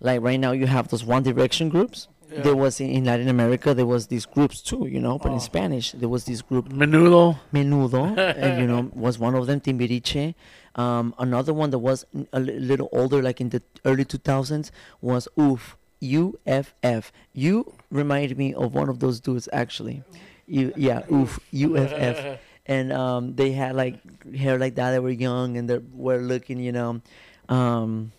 like 0.01 0.23
right 0.23 0.41
now 0.41 0.53
you 0.53 0.67
have 0.67 0.89
those 0.89 1.05
one 1.05 1.23
direction 1.23 1.69
groups 1.69 2.09
Yeah. 2.33 2.43
there 2.47 2.57
was 2.57 2.81
in, 2.81 2.89
in 2.91 3.05
latin 3.05 3.29
america 3.29 3.75
there 3.75 3.91
was 3.95 4.07
these 4.07 4.25
groups 4.25 4.63
too 4.63 4.87
you 4.95 5.01
know 5.07 5.19
but 5.19 5.31
Oh. 5.31 5.35
in 5.35 5.41
spanish 5.41 5.93
there 5.93 6.09
was 6.09 6.25
this 6.25 6.41
group 6.43 6.69
Menudo. 6.71 7.37
Menudo, 7.53 8.03
and 8.45 8.53
you 8.61 8.67
know, 8.67 8.91
was 8.95 9.19
one 9.19 9.35
of 9.35 9.47
them. 9.49 9.61
Timbiriche. 9.61 10.35
Um, 10.77 11.15
another 11.19 11.53
one 11.53 11.71
that 11.71 11.79
was 11.79 12.07
a 12.33 12.41
li- 12.41 12.59
little 12.59 12.89
older, 12.93 13.23
like 13.23 13.41
in 13.41 13.49
the 13.51 13.63
early 13.85 14.05
2000s, 14.05 14.71
was 15.01 15.29
UF. 15.37 15.77
UFF. 16.01 17.13
You 17.33 17.75
reminded 17.91 18.39
me 18.39 18.55
of 18.55 18.75
one 18.75 18.89
of 18.89 19.01
those 19.01 19.21
dudes, 19.21 19.49
actually. 19.53 20.03
You, 20.47 20.73
yeah, 20.77 21.03
UF. 21.11 21.41
UFF. 21.53 22.39
And 22.67 22.93
um, 22.93 23.35
they 23.35 23.51
had 23.51 23.75
like 23.75 23.97
hair 24.33 24.57
like 24.57 24.77
that. 24.77 24.93
They 24.93 25.01
were 25.01 25.11
young 25.11 25.57
and 25.57 25.69
they 25.69 25.79
were 25.93 26.19
looking, 26.19 26.61
you 26.61 26.71
know. 26.71 27.01
Um, 27.49 28.13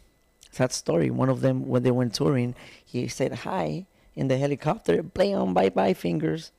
sad 0.51 0.73
story. 0.73 1.09
One 1.09 1.29
of 1.29 1.39
them, 1.39 1.67
when 1.67 1.83
they 1.83 1.91
went 1.91 2.13
touring, 2.15 2.55
he 2.83 3.07
said 3.07 3.31
hi 3.47 3.85
in 4.13 4.27
the 4.27 4.37
helicopter. 4.37 5.03
Play 5.03 5.33
on 5.33 5.53
bye 5.53 5.69
bye 5.69 5.93
fingers. 5.93 6.51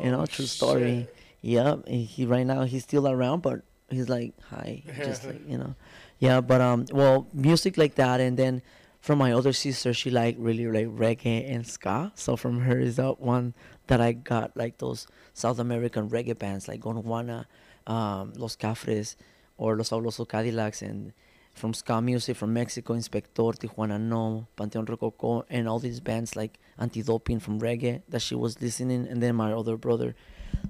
You 0.00 0.12
know, 0.12 0.26
true 0.26 0.46
story. 0.46 1.08
Yeah, 1.42 1.76
and 1.86 2.06
he 2.06 2.24
right 2.24 2.46
now 2.46 2.62
he's 2.64 2.84
still 2.84 3.08
around, 3.08 3.42
but 3.42 3.62
he's 3.90 4.08
like 4.08 4.32
hi, 4.50 4.82
just 4.96 5.24
like 5.24 5.40
you 5.48 5.58
know, 5.58 5.74
yeah. 6.18 6.40
But 6.40 6.60
um, 6.60 6.86
well, 6.92 7.26
music 7.32 7.76
like 7.76 7.94
that, 7.96 8.20
and 8.20 8.36
then 8.36 8.62
from 9.00 9.18
my 9.18 9.32
older 9.32 9.52
sister, 9.52 9.92
she 9.92 10.10
like 10.10 10.36
really 10.38 10.66
like 10.66 10.86
reggae 10.86 11.52
and 11.52 11.66
ska. 11.66 12.12
So 12.14 12.36
from 12.36 12.60
her 12.60 12.78
is 12.78 12.96
that 12.96 13.20
one 13.20 13.54
that 13.86 14.00
I 14.00 14.12
got 14.12 14.56
like 14.56 14.78
those 14.78 15.06
South 15.34 15.58
American 15.58 16.08
reggae 16.10 16.38
bands 16.38 16.68
like 16.68 16.80
Gondwana, 16.80 17.46
um, 17.86 18.32
Los 18.36 18.56
Cafres, 18.56 19.16
or 19.56 19.76
Los 19.76 19.90
Fabulosos 19.90 20.28
Cadillacs, 20.28 20.82
and 20.82 21.12
from 21.54 21.74
ska 21.74 22.00
music 22.00 22.36
from 22.36 22.52
Mexico, 22.52 22.94
Inspector, 22.94 23.42
Tijuana 23.42 24.00
No, 24.00 24.46
Panteon 24.56 24.88
Rococo, 24.88 25.44
and 25.50 25.68
all 25.68 25.78
these 25.78 26.00
bands 26.00 26.36
like 26.36 26.58
Anti-Doping 26.78 27.40
from 27.40 27.60
reggae 27.60 28.02
that 28.08 28.20
she 28.20 28.34
was 28.34 28.60
listening, 28.60 29.06
and 29.08 29.22
then 29.22 29.34
my 29.34 29.52
other 29.52 29.76
brother 29.76 30.14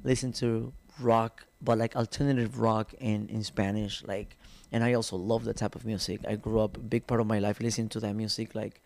listened 0.04 0.34
to 0.36 0.72
rock, 1.00 1.46
but 1.62 1.78
like 1.78 1.96
alternative 1.96 2.60
rock 2.60 2.92
in 2.98 3.28
in 3.28 3.42
Spanish, 3.44 4.02
like. 4.04 4.36
And 4.72 4.84
I 4.84 4.92
also 4.92 5.16
love 5.16 5.44
that 5.46 5.56
type 5.56 5.74
of 5.74 5.84
music. 5.84 6.20
I 6.28 6.36
grew 6.36 6.60
up 6.60 6.76
a 6.76 6.80
big 6.80 7.04
part 7.08 7.20
of 7.20 7.26
my 7.26 7.40
life 7.40 7.58
listening 7.60 7.88
to 7.88 7.98
that 8.00 8.14
music, 8.14 8.54
like 8.54 8.80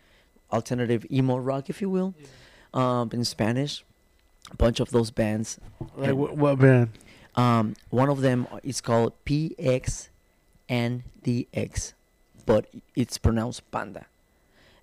alternative 0.51 1.05
emo 1.11 1.37
rock, 1.37 1.69
if 1.69 1.79
you 1.79 1.91
will, 1.91 2.15
um, 2.73 3.11
in 3.13 3.23
Spanish. 3.23 3.83
A 4.51 4.55
bunch 4.55 4.79
of 4.79 4.89
those 4.89 5.11
bands. 5.11 5.59
Like 5.95 6.15
what, 6.15 6.35
what 6.37 6.57
band? 6.57 6.89
Um, 7.35 7.75
one 7.91 8.09
of 8.09 8.21
them 8.21 8.47
is 8.63 8.81
called 8.81 9.13
PXNDX, 9.25 10.09
but 12.45 12.65
it's 12.95 13.17
pronounced 13.17 13.69
Panda, 13.71 14.05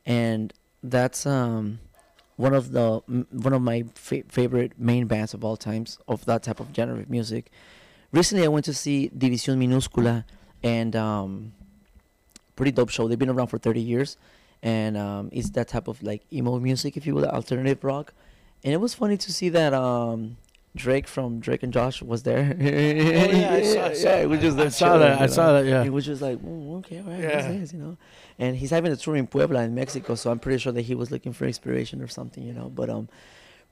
and 0.05 0.53
that's 0.85 1.27
um 1.27 1.81
one 2.37 2.55
of 2.55 2.73
the 2.73 3.01
one 3.31 3.53
of 3.53 3.63
my 3.63 3.85
fa- 3.95 4.25
favorite 4.29 4.73
main 4.79 5.07
bands 5.07 5.33
of 5.35 5.45
all 5.45 5.57
times 5.57 5.99
of 6.09 6.25
that 6.27 6.43
type 6.43 6.61
of 6.61 6.69
genre 6.75 7.01
of 7.01 7.11
music. 7.11 7.51
Recently, 8.13 8.45
I 8.45 8.49
went 8.49 8.65
to 8.67 8.75
see 8.75 9.11
División 9.17 9.57
Minúscula, 9.59 10.25
and 10.63 10.95
um, 10.95 11.53
pretty 12.57 12.71
dope 12.73 12.91
show. 12.91 13.09
They've 13.09 13.19
been 13.19 13.31
around 13.31 13.47
for 13.49 13.59
30 13.59 13.81
years, 13.81 14.17
and 14.63 14.97
um, 14.97 15.31
it's 15.33 15.51
that 15.51 15.69
type 15.69 15.89
of 15.89 16.03
like 16.03 16.23
emo 16.33 16.59
music, 16.59 16.97
if 16.97 17.07
you 17.07 17.15
will, 17.15 17.25
alternative 17.27 17.83
rock. 17.83 18.13
And 18.65 18.73
it 18.75 18.77
was 18.79 18.95
funny 18.95 19.17
to 19.17 19.33
see 19.33 19.49
that 19.49 19.73
um, 19.73 20.37
Drake 20.77 21.09
from 21.09 21.41
Drake 21.41 21.63
and 21.63 21.73
Josh 21.73 22.03
was 22.03 22.23
there. 22.23 22.55
Oh, 22.61 22.63
yeah, 22.65 23.53
I 23.55 23.63
saw- 23.63 23.85
I 23.87 23.93
saw- 23.95 24.09
yeah, 24.11 24.17
it 24.19 24.29
was 24.29 24.41
just 24.41 24.57
I 24.59 24.61
there 24.61 24.71
saw 24.71 24.99
that. 24.99 25.21
I 25.21 25.27
saw 25.27 25.53
that. 25.55 25.65
Yeah. 25.67 25.83
He 25.83 25.91
was 25.91 26.05
just 26.05 26.21
like, 26.23 26.39
oh, 26.47 26.77
okay, 26.77 26.99
all 26.99 27.05
right, 27.11 27.19
Yeah. 27.21 27.51
this, 27.53 27.73
you 27.73 27.79
know? 27.79 27.97
And 28.39 28.57
he's 28.57 28.71
having 28.71 28.93
a 28.93 28.97
tour 28.97 29.17
in 29.17 29.27
Puebla 29.27 29.63
in 29.63 29.75
Mexico, 29.75 30.15
so 30.17 30.31
I'm 30.31 30.39
pretty 30.39 30.59
sure 30.59 30.73
that 30.73 30.83
he 30.83 30.95
was 30.95 31.11
looking 31.11 31.33
for 31.33 31.47
inspiration 31.47 32.01
or 32.03 32.09
something, 32.09 32.43
you 32.45 32.53
know. 32.53 32.69
But 32.69 32.89
um, 32.91 33.09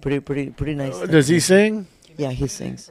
pretty, 0.01 0.21
pretty, 0.21 0.51
pretty 0.51 0.75
nice. 0.75 0.99
Does 1.01 1.29
he 1.29 1.41
sing? 1.41 1.87
Yeah, 2.17 2.31
he 2.33 2.47
sings. 2.49 2.91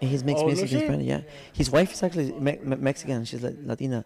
And 0.00 0.10
he 0.10 0.18
makes 0.24 0.40
Oh, 0.40 0.46
music 0.46 0.72
in? 0.72 0.80
Spanish. 0.80 1.06
Yeah, 1.06 1.20
his 1.52 1.70
wife 1.70 1.92
is 1.92 2.02
actually 2.02 2.32
me- 2.32 2.58
me- 2.62 2.76
Mexican. 2.76 3.24
She's 3.24 3.42
like 3.42 3.56
Latina, 3.62 4.04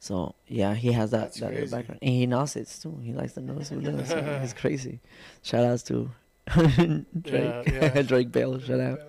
so 0.00 0.34
yeah, 0.48 0.74
he 0.74 0.92
has 0.92 1.10
that 1.10 1.20
That's 1.20 1.40
that 1.40 1.52
crazy. 1.52 1.70
background, 1.70 1.98
and 2.02 2.10
he 2.10 2.26
knows 2.26 2.56
it 2.56 2.68
too. 2.80 2.98
He 3.02 3.12
likes 3.12 3.34
to 3.34 3.40
know 3.40 3.58
it. 3.58 3.66
So 3.66 3.76
it's 4.42 4.52
crazy. 4.54 5.00
Shout 5.42 5.64
outs 5.64 5.82
to 5.84 6.10
Drake, 6.54 7.04
Yeah, 7.24 7.62
yeah. 7.66 8.02
Drake 8.10 8.32
Bell. 8.32 8.58
Shout 8.60 8.80
out 8.80 9.00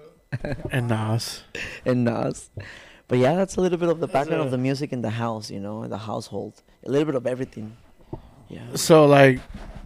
And 0.72 0.88
Nas. 0.90 1.44
and 1.86 2.04
Nas. 2.04 2.50
But 3.08 3.20
yeah, 3.20 3.36
that's 3.36 3.56
a 3.56 3.62
little 3.62 3.78
bit 3.78 3.88
of 3.88 4.00
the 4.02 4.08
background 4.08 4.42
a- 4.42 4.46
of 4.46 4.52
the 4.52 4.58
music 4.58 4.92
in 4.92 5.02
the 5.02 5.12
house, 5.12 5.50
you 5.50 5.60
know, 5.62 5.84
in 5.84 5.90
the 5.90 5.98
household. 6.00 6.62
A 6.86 6.90
little 6.92 7.06
bit 7.06 7.16
of 7.16 7.26
everything. 7.26 7.78
Yeah. 8.50 8.76
So 8.76 9.06
like, 9.06 9.40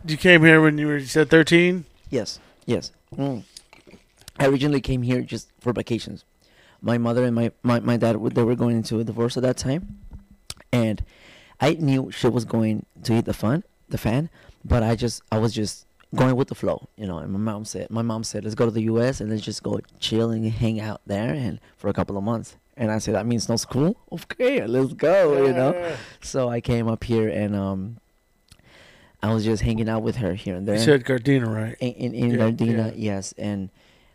you 0.08 0.18
came 0.18 0.44
here 0.44 0.60
when 0.62 0.78
you 0.80 0.88
were 0.88 0.98
you 0.98 1.06
said 1.06 1.30
thirteen. 1.30 1.86
Yes, 2.10 2.40
yes. 2.66 2.92
Mm. 3.16 3.44
I 4.40 4.48
originally 4.48 4.82
came 4.82 5.04
here 5.04 5.22
just 5.22 5.50
for 5.60 5.72
vacations. 5.72 6.26
My 6.82 6.98
mother 6.98 7.24
and 7.24 7.36
my, 7.36 7.52
my, 7.64 7.80
my 7.80 7.98
dad, 7.98 8.14
they 8.34 8.44
were 8.44 8.56
going 8.56 8.78
into 8.78 9.00
a 9.00 9.04
divorce 9.04 9.38
at 9.38 9.44
that 9.44 9.58
time. 9.58 10.00
And 10.72 11.04
I 11.60 11.74
knew 11.74 12.12
she 12.12 12.28
was 12.28 12.46
going 12.46 12.86
to 13.04 13.14
hit 13.14 13.26
the 13.26 13.34
fun, 13.34 13.64
the 13.90 13.98
fan, 13.98 14.30
but 14.66 14.82
I 14.84 14.96
just, 14.96 15.22
I 15.32 15.38
was 15.38 15.54
just 15.54 15.86
going 16.16 16.36
with 16.36 16.48
the 16.48 16.56
flow, 16.56 16.88
you 16.98 17.06
know. 17.06 17.20
And 17.20 17.32
my 17.32 17.40
mom 17.40 17.66
said, 17.66 17.90
my 17.92 18.02
mom 18.02 18.24
said, 18.24 18.44
let's 18.44 18.56
go 18.56 18.66
to 18.66 18.72
the 18.72 18.84
U.S. 18.84 19.22
and 19.22 19.30
let's 19.30 19.44
just 19.44 19.62
go 19.64 19.80
chill 20.00 20.32
and 20.32 20.46
hang 20.52 20.80
out 20.80 21.02
there 21.06 21.34
and 21.34 21.60
for 21.78 21.88
a 21.90 21.94
couple 21.94 22.18
of 22.18 22.24
months. 22.24 22.58
And 22.78 22.90
I 22.90 22.98
said, 22.98 23.14
that 23.16 23.26
means 23.28 23.48
no 23.48 23.58
school? 23.58 23.96
Okay, 24.12 24.66
let's 24.66 24.94
go, 24.94 25.46
you 25.46 25.54
know. 25.54 25.96
So 26.22 26.50
I 26.50 26.62
came 26.62 26.88
up 26.88 27.04
here 27.04 27.28
and 27.30 27.56
um, 27.56 27.98
I 29.22 29.34
was 29.34 29.44
just 29.44 29.62
hanging 29.62 29.88
out 29.88 30.02
with 30.04 30.16
her 30.18 30.34
here 30.34 30.56
and 30.56 30.68
there 30.68 30.76
You 30.76 30.82
said 30.82 31.04
Gardena, 31.06 31.48
right? 31.54 31.76
in 31.80 31.94
in, 31.94 32.14
in 32.16 32.32
Yeah, 32.32 32.38
Gardena, 32.38 32.88
yeah. 32.96 33.14
yes, 33.16 33.34
and 33.38 33.70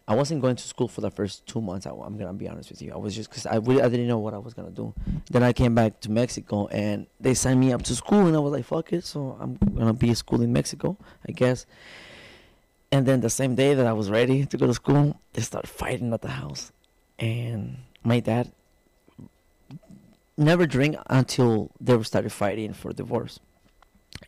I 0.09 0.15
wasn't 0.15 0.41
going 0.41 0.55
to 0.55 0.63
school 0.63 0.87
for 0.87 1.01
the 1.01 1.11
first 1.11 1.47
two 1.47 1.61
months. 1.61 1.85
I, 1.87 1.91
am 1.91 2.17
gonna 2.17 2.33
be 2.33 2.49
honest 2.49 2.71
with 2.71 2.81
you. 2.81 2.93
I 2.93 2.97
was 2.97 3.15
just 3.15 3.29
because 3.29 3.45
I 3.45 3.57
really 3.57 3.83
I 3.83 3.89
didn't 3.89 4.07
know 4.07 4.19
what 4.19 4.35
I 4.35 4.39
was 4.39 4.55
gonna 4.55 4.71
do. 4.71 4.95
Then 5.31 5.43
I 5.43 5.53
came 5.53 5.75
back 5.75 6.01
to 6.01 6.11
Mexico 6.11 6.69
and 6.69 7.07
they 7.19 7.35
signed 7.35 7.59
me 7.59 7.73
up 7.73 7.83
to 7.83 7.95
school, 7.97 8.27
and 8.27 8.37
I 8.37 8.39
was 8.39 8.53
like, 8.53 8.65
"Fuck 8.65 8.93
it!" 8.93 9.05
So 9.05 9.37
I'm 9.41 9.57
gonna 9.57 9.93
be 9.93 10.11
at 10.11 10.17
school 10.19 10.43
in 10.43 10.53
Mexico, 10.53 10.97
I 11.29 11.33
guess. 11.33 11.67
And 12.93 13.05
then 13.05 13.21
the 13.21 13.31
same 13.31 13.57
day 13.57 13.75
that 13.75 13.87
I 13.87 13.93
was 13.93 14.09
ready 14.09 14.47
to 14.47 14.57
go 14.57 14.67
to 14.69 14.75
school, 14.75 15.21
they 15.33 15.43
started 15.43 15.69
fighting 15.69 16.13
at 16.13 16.23
the 16.23 16.31
house, 16.31 16.71
and 17.19 17.79
my 18.05 18.21
dad 18.21 18.53
never 20.37 20.67
drink 20.67 20.97
until 21.07 21.71
they 21.81 22.01
started 22.05 22.31
fighting 22.31 22.75
for 22.75 22.93
divorce. 22.93 23.41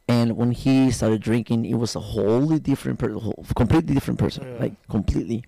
And 0.07 0.37
when 0.37 0.53
he 0.53 0.91
started 0.91 1.21
drinking, 1.21 1.65
it 1.67 1.75
was 1.75 1.95
a 1.97 2.01
wholly 2.01 2.59
different 2.59 2.99
person, 2.99 3.33
completely 3.55 3.95
different 3.95 4.19
person, 4.19 4.45
Yeah. 4.45 4.59
like 4.61 4.89
completely. 4.89 5.45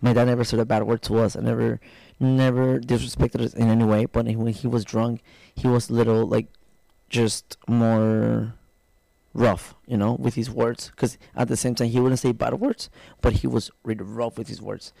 My 0.00 0.12
dad 0.12 0.24
never 0.26 0.44
said 0.44 0.58
a 0.60 0.64
bad 0.64 0.82
word 0.84 1.02
to 1.02 1.18
us. 1.18 1.36
I 1.36 1.40
never, 1.40 1.80
never 2.20 2.78
disrespected 2.80 3.40
us 3.40 3.54
in 3.54 3.68
any 3.68 3.84
way. 3.84 4.04
But 4.06 4.26
when 4.26 4.52
he 4.52 4.66
was 4.66 4.84
drunk, 4.84 5.22
he 5.54 5.66
was 5.68 5.88
a 5.88 5.92
little 5.94 6.26
like, 6.26 6.46
just 7.08 7.56
more 7.68 8.54
rough, 9.32 9.74
you 9.86 9.96
know, 9.96 10.12
with 10.14 10.34
his 10.34 10.50
words. 10.50 10.90
Because 10.90 11.16
at 11.34 11.48
the 11.48 11.56
same 11.56 11.74
time, 11.74 11.88
he 11.88 12.00
wouldn't 12.00 12.18
say 12.20 12.32
bad 12.32 12.54
words, 12.60 12.90
but 13.20 13.34
he 13.34 13.46
was 13.46 13.70
really 13.84 14.02
rough 14.04 14.36
with 14.38 14.48
his 14.48 14.60
words, 14.60 14.92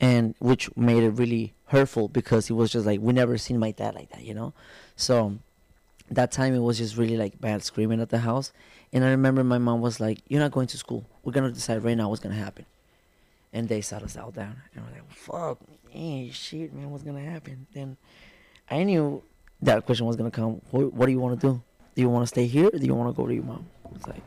and 0.00 0.34
which 0.38 0.74
made 0.76 1.02
it 1.02 1.10
really 1.10 1.54
hurtful 1.66 2.08
because 2.08 2.46
he 2.48 2.52
was 2.52 2.70
just 2.72 2.86
like, 2.86 3.00
we 3.00 3.12
never 3.12 3.36
seen 3.38 3.58
my 3.58 3.70
dad 3.72 3.94
like 3.94 4.10
that, 4.10 4.22
you 4.24 4.34
know. 4.34 4.52
So 4.96 5.38
that 6.10 6.30
time 6.32 6.54
it 6.54 6.58
was 6.60 6.78
just 6.78 6.96
really 6.96 7.16
like 7.16 7.40
bad 7.40 7.62
screaming 7.62 8.00
at 8.00 8.10
the 8.10 8.18
house. 8.18 8.52
And 8.92 9.04
i 9.04 9.10
remember 9.10 9.42
my 9.42 9.58
mom 9.58 9.80
was 9.80 9.98
like 10.00 10.18
you're 10.28 10.40
not 10.40 10.52
going 10.52 10.66
to 10.68 10.78
school. 10.78 11.04
We're 11.24 11.32
gonna 11.32 11.50
decide 11.50 11.82
right 11.82 11.96
now 11.96 12.08
what's 12.08 12.20
gonna 12.22 12.34
happen. 12.34 12.66
And 13.52 13.68
they 13.68 13.80
sat 13.80 14.02
us 14.02 14.16
all 14.16 14.30
down. 14.30 14.56
And 14.74 14.84
we're 14.84 14.92
like 14.92 15.10
fuck 15.12 15.58
hey 15.90 16.30
shit 16.32 16.72
man 16.74 16.90
what's 16.90 17.04
gonna 17.04 17.20
happen? 17.20 17.66
Then 17.72 17.96
i 18.70 18.82
knew 18.82 19.22
that 19.62 19.86
question 19.86 20.06
was 20.06 20.16
gonna 20.16 20.30
come. 20.30 20.60
What, 20.70 20.92
what 20.92 21.06
do 21.06 21.12
you 21.12 21.20
want 21.20 21.40
to 21.40 21.46
do? 21.46 21.62
Do 21.94 22.02
you 22.02 22.08
want 22.08 22.22
to 22.24 22.26
stay 22.26 22.46
here 22.46 22.66
or 22.72 22.78
do 22.78 22.84
you 22.86 22.94
want 22.94 23.14
to 23.14 23.16
go 23.20 23.26
to 23.26 23.34
your 23.34 23.44
mom? 23.44 23.66
It's 23.94 24.06
like 24.06 24.22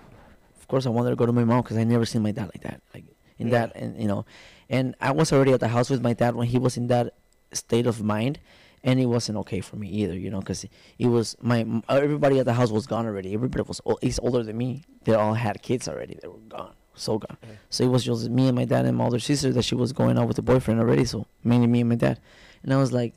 of 0.59 0.67
course 0.67 0.85
i 0.85 0.89
wanted 0.89 1.11
to 1.11 1.15
go 1.15 1.25
to 1.25 1.31
my 1.31 1.43
mom 1.45 1.61
because 1.61 1.77
i 1.77 1.83
never 1.85 2.05
seen 2.05 2.21
my 2.23 2.31
dad 2.31 2.49
like 2.53 2.61
that 2.63 2.81
like 2.93 3.05
in 3.37 3.47
Yeah. 3.47 3.67
that 3.67 3.75
and 3.75 4.01
you 4.01 4.07
know. 4.07 4.25
And 4.69 4.95
i 4.99 5.11
was 5.11 5.31
already 5.31 5.53
at 5.53 5.59
the 5.61 5.69
house 5.69 5.89
with 5.89 6.01
my 6.01 6.13
dad 6.13 6.35
when 6.35 6.47
he 6.47 6.57
was 6.57 6.75
in 6.75 6.87
that 6.87 7.13
state 7.53 7.87
of 7.87 8.03
mind 8.03 8.39
and 8.87 9.01
it 9.01 9.05
wasn't 9.05 9.37
okay 9.37 9.59
for 9.59 9.75
me 9.75 9.89
either, 9.89 10.17
you 10.17 10.29
know, 10.29 10.39
because 10.39 10.65
it 10.97 11.07
was 11.07 11.35
my 11.41 11.65
uh, 11.89 11.95
everybody 11.95 12.39
at 12.39 12.45
the 12.45 12.53
house 12.53 12.71
was 12.71 12.87
gone 12.87 13.05
already. 13.05 13.33
Everybody 13.33 13.63
was 13.67 13.81
he's 14.01 14.17
older 14.19 14.43
than 14.43 14.57
me. 14.57 14.85
They 15.03 15.13
all 15.13 15.33
had 15.33 15.61
kids 15.61 15.89
already. 15.89 16.17
They 16.21 16.29
were 16.29 16.37
gone, 16.47 16.73
so 16.95 17.19
gone. 17.19 17.37
Yeah. 17.43 17.49
So 17.69 17.83
it 17.83 17.87
was 17.87 18.05
just 18.05 18.29
me 18.29 18.47
and 18.47 18.55
my 18.55 18.63
dad 18.63 18.85
and 18.85 18.97
my 18.97 19.03
older 19.03 19.19
sister 19.19 19.51
that 19.51 19.63
she 19.63 19.75
was 19.75 19.91
going 19.91 20.17
out 20.17 20.29
with 20.29 20.39
a 20.39 20.41
boyfriend 20.41 20.79
already. 20.79 21.03
So 21.03 21.27
mainly 21.43 21.67
me 21.67 21.81
and 21.81 21.89
my 21.89 21.95
dad, 21.95 22.21
and 22.63 22.73
I 22.73 22.77
was 22.77 22.93
like, 22.93 23.13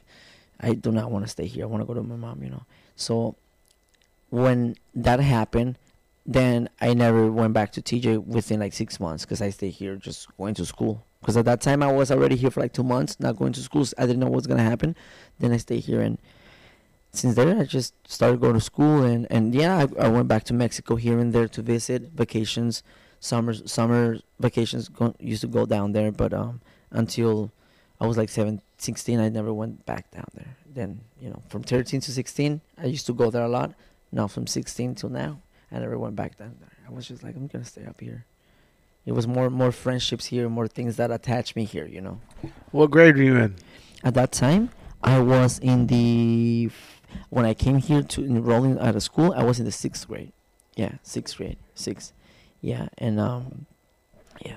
I 0.58 0.74
do 0.74 0.90
not 0.90 1.12
want 1.12 1.24
to 1.24 1.30
stay 1.30 1.46
here. 1.46 1.62
I 1.62 1.66
want 1.68 1.82
to 1.82 1.86
go 1.86 1.94
to 1.94 2.02
my 2.02 2.16
mom, 2.16 2.42
you 2.42 2.50
know. 2.50 2.64
So 2.96 3.36
when 4.30 4.74
that 4.96 5.20
happened, 5.20 5.78
then 6.26 6.68
I 6.80 6.94
never 6.94 7.30
went 7.30 7.52
back 7.52 7.70
to 7.72 7.80
TJ 7.80 8.26
within 8.26 8.58
like 8.58 8.72
six 8.72 8.98
months 8.98 9.24
because 9.24 9.40
I 9.40 9.50
stayed 9.50 9.70
here 9.70 9.94
just 9.94 10.36
going 10.36 10.54
to 10.54 10.66
school. 10.66 11.06
Because 11.20 11.36
at 11.36 11.44
that 11.44 11.60
time 11.60 11.82
I 11.82 11.92
was 11.92 12.10
already 12.10 12.36
here 12.36 12.50
for 12.50 12.60
like 12.60 12.72
two 12.72 12.82
months, 12.82 13.20
not 13.20 13.36
going 13.36 13.52
to 13.52 13.60
school. 13.60 13.84
I 13.98 14.06
didn't 14.06 14.20
know 14.20 14.26
what 14.26 14.36
was 14.36 14.46
gonna 14.46 14.62
happen. 14.62 14.96
Then 15.38 15.52
I 15.52 15.58
stayed 15.58 15.84
here, 15.84 16.00
and 16.00 16.18
since 17.12 17.34
there 17.34 17.58
I 17.58 17.64
just 17.64 17.94
started 18.08 18.40
going 18.40 18.54
to 18.54 18.60
school, 18.60 19.02
and 19.02 19.26
and 19.30 19.54
yeah, 19.54 19.86
I, 19.98 20.06
I 20.06 20.08
went 20.08 20.28
back 20.28 20.44
to 20.44 20.54
Mexico 20.54 20.96
here 20.96 21.18
and 21.18 21.32
there 21.32 21.48
to 21.48 21.62
visit 21.62 22.12
vacations, 22.14 22.82
summer 23.20 23.52
summer 23.52 24.18
vacations. 24.38 24.88
Go, 24.88 25.14
used 25.18 25.42
to 25.42 25.48
go 25.48 25.66
down 25.66 25.92
there, 25.92 26.10
but 26.10 26.32
um 26.32 26.60
until 26.90 27.52
I 28.00 28.06
was 28.06 28.16
like 28.16 28.30
seven, 28.30 28.62
16, 28.78 29.20
I 29.20 29.28
never 29.28 29.52
went 29.52 29.84
back 29.86 30.10
down 30.10 30.26
there. 30.34 30.56
Then 30.66 31.00
you 31.20 31.30
know 31.30 31.42
from 31.48 31.62
13 31.62 32.00
to 32.00 32.12
16, 32.12 32.60
I 32.78 32.86
used 32.86 33.06
to 33.06 33.12
go 33.12 33.30
there 33.30 33.44
a 33.44 33.48
lot. 33.48 33.74
Now 34.12 34.26
from 34.26 34.46
16 34.46 34.94
till 34.94 35.10
now, 35.10 35.40
I 35.70 35.78
never 35.78 35.98
went 35.98 36.16
back 36.16 36.38
down 36.38 36.56
there. 36.60 36.76
I 36.88 36.92
was 36.92 37.06
just 37.06 37.22
like 37.22 37.36
I'm 37.36 37.46
gonna 37.46 37.64
stay 37.64 37.84
up 37.84 38.00
here. 38.00 38.24
It 39.07 39.12
was 39.12 39.26
more 39.26 39.50
more 39.50 39.73
friendships 39.73 40.26
here, 40.26 40.49
more 40.49 40.69
things 40.69 40.97
that 40.97 41.11
attach 41.11 41.57
me 41.57 41.64
here. 41.64 41.87
You 41.87 42.00
know. 42.00 42.21
What 42.71 42.90
grade 42.90 43.16
were 43.16 43.23
you 43.23 43.37
in? 43.37 43.57
At 44.04 44.14
that 44.14 44.33
time, 44.33 44.71
I 45.02 45.19
was 45.21 45.59
in 45.59 45.87
the 45.87 46.71
when 47.30 47.45
I 47.45 47.54
came 47.54 47.78
here 47.78 48.02
to 48.02 48.25
enrolling 48.25 48.78
at 48.78 48.95
a 48.95 49.00
school. 49.00 49.33
I 49.37 49.42
was 49.45 49.59
in 49.59 49.64
the 49.64 49.73
sixth 49.73 50.07
grade. 50.07 50.33
Yeah, 50.76 50.92
sixth 51.02 51.37
grade, 51.37 51.59
six. 51.75 52.12
Yeah, 52.61 52.88
and 52.99 53.19
um, 53.19 53.66
yeah. 54.45 54.57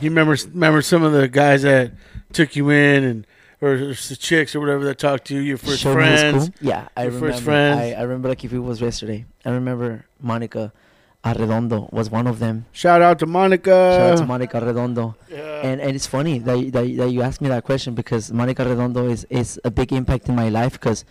You 0.00 0.10
remember 0.10 0.36
remember 0.52 0.82
some 0.82 1.02
of 1.02 1.12
the 1.12 1.28
guys 1.28 1.62
that 1.62 1.92
took 2.32 2.56
you 2.56 2.70
in 2.70 3.04
and 3.04 3.26
or, 3.60 3.76
the 3.76 4.16
chicks 4.18 4.54
or 4.54 4.60
whatever 4.60 4.84
that 4.84 4.98
talked 4.98 5.26
to 5.28 5.34
you, 5.34 5.40
your 5.40 5.56
first 5.56 5.80
Showed 5.80 5.94
friends. 5.94 6.46
school. 6.46 6.54
Yeah, 6.60 6.88
I 6.96 7.04
remember. 7.04 7.32
first 7.32 7.42
friends. 7.42 7.80
I, 7.80 7.92
I 7.92 8.02
remember 8.02 8.28
like 8.28 8.44
if 8.44 8.52
it 8.52 8.58
was 8.58 8.80
yesterday. 8.80 9.26
I 9.44 9.50
remember 9.50 10.06
Monica 10.20 10.72
Arredondo 11.30 11.78
was 11.92 12.06
one 12.18 12.26
of 12.32 12.38
them. 12.38 12.56
Shout 12.72 13.02
out 13.02 13.18
to 13.22 13.26
Monica. 13.26 13.76
Shout 13.98 14.10
out 14.12 14.18
to 14.18 14.26
Monica 14.34 14.60
Redondo. 14.60 15.06
Yeah. 15.28 15.66
And 15.68 15.80
and 15.80 15.92
it's 15.96 16.06
funny 16.16 16.38
that 16.46 16.56
you- 16.60 16.70
that, 16.70 16.84
you- 16.88 16.96
that 17.00 17.10
you 17.14 17.20
asked 17.28 17.40
me 17.44 17.48
that 17.54 17.64
question 17.70 17.94
because 18.00 18.24
Monica 18.40 18.62
Redondo 18.64 19.02
is 19.14 19.20
is 19.28 19.48
a 19.64 19.70
big 19.80 19.92
impact 20.00 20.28
in 20.30 20.34
my 20.42 20.48
life 20.60 20.72
because 20.78 21.04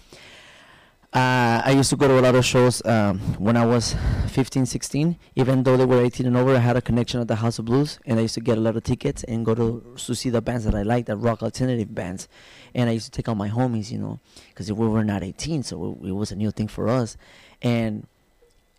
uh, 1.13 1.61
I 1.63 1.71
used 1.71 1.89
to 1.91 1.95
go 1.95 2.07
to 2.09 2.19
a 2.19 2.23
lot 2.27 2.35
of 2.35 2.43
shows 2.43 2.81
um, 2.85 3.19
when 3.39 3.55
I 3.55 3.65
was 3.65 3.95
15, 4.27 4.65
16. 4.65 5.17
Even 5.37 5.63
though 5.63 5.77
they 5.77 5.85
were 5.85 6.03
18 6.03 6.25
and 6.25 6.35
over, 6.35 6.53
I 6.53 6.59
had 6.59 6.75
a 6.75 6.81
connection 6.81 7.21
at 7.21 7.29
the 7.29 7.37
House 7.37 7.57
of 7.57 7.63
Blues, 7.65 7.99
and 8.05 8.19
I 8.19 8.23
used 8.23 8.33
to 8.35 8.41
get 8.41 8.57
a 8.57 8.61
lot 8.61 8.75
of 8.75 8.83
tickets 8.83 9.23
and 9.23 9.45
go 9.45 9.55
to 9.55 9.95
to 9.95 10.13
see 10.13 10.29
the 10.29 10.41
bands 10.41 10.65
that 10.65 10.75
I 10.75 10.81
liked, 10.83 11.07
the 11.07 11.15
rock 11.15 11.41
alternative 11.41 11.95
bands. 11.95 12.27
And 12.73 12.89
I 12.89 12.93
used 12.93 13.05
to 13.05 13.11
take 13.11 13.29
all 13.29 13.35
my 13.35 13.47
homies, 13.49 13.91
you 13.91 13.97
know, 13.97 14.19
because 14.49 14.69
we 14.71 14.87
were 14.87 15.05
not 15.05 15.23
18, 15.23 15.63
so 15.63 15.97
it, 16.03 16.09
it 16.09 16.11
was 16.11 16.31
a 16.31 16.35
new 16.35 16.51
thing 16.51 16.67
for 16.67 16.89
us. 16.89 17.15
And 17.61 18.07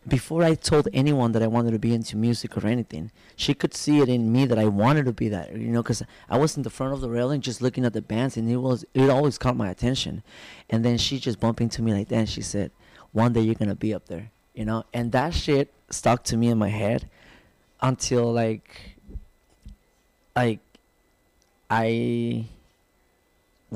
before 0.08 0.44
I 0.44 0.54
told 0.54 0.88
anyone 0.92 1.32
that 1.32 1.42
I 1.42 1.46
wanted 1.48 1.72
to 1.72 1.78
be 1.78 1.92
into 1.92 2.16
music 2.16 2.56
or 2.56 2.66
anything, 2.66 3.10
she 3.34 3.54
could 3.54 3.74
see 3.74 4.00
it 4.00 4.08
in 4.08 4.32
me 4.32 4.46
that 4.46 4.58
I 4.58 4.66
wanted 4.66 5.06
to 5.06 5.12
be 5.12 5.28
that, 5.30 5.52
you 5.52 5.68
know, 5.68 5.82
because 5.82 6.02
I 6.28 6.38
was 6.38 6.56
in 6.56 6.62
the 6.62 6.70
front 6.70 6.92
of 6.92 7.00
the 7.00 7.10
railing 7.10 7.40
just 7.40 7.60
looking 7.60 7.84
at 7.84 7.92
the 7.92 8.02
bands, 8.02 8.36
and 8.36 8.48
it 8.50 8.56
was 8.56 8.84
it 8.94 9.10
always 9.10 9.38
caught 9.38 9.56
my 9.56 9.68
attention. 9.68 10.22
And 10.70 10.84
then 10.84 10.98
she 10.98 11.18
just 11.18 11.40
bumped 11.40 11.60
into 11.60 11.82
me 11.82 11.92
like 11.92 12.08
that, 12.08 12.16
and 12.16 12.28
she 12.28 12.42
said, 12.42 12.70
"One 13.12 13.32
day 13.32 13.40
you're 13.40 13.54
gonna 13.54 13.74
be 13.74 13.92
up 13.92 14.06
there," 14.06 14.30
you 14.54 14.64
know, 14.64 14.84
and 14.94 15.12
that 15.12 15.34
shit 15.34 15.72
stuck 15.90 16.22
to 16.24 16.36
me 16.36 16.48
in 16.48 16.58
my 16.58 16.68
head 16.68 17.08
until 17.80 18.32
like, 18.32 18.96
like, 20.34 20.60
I 21.68 22.46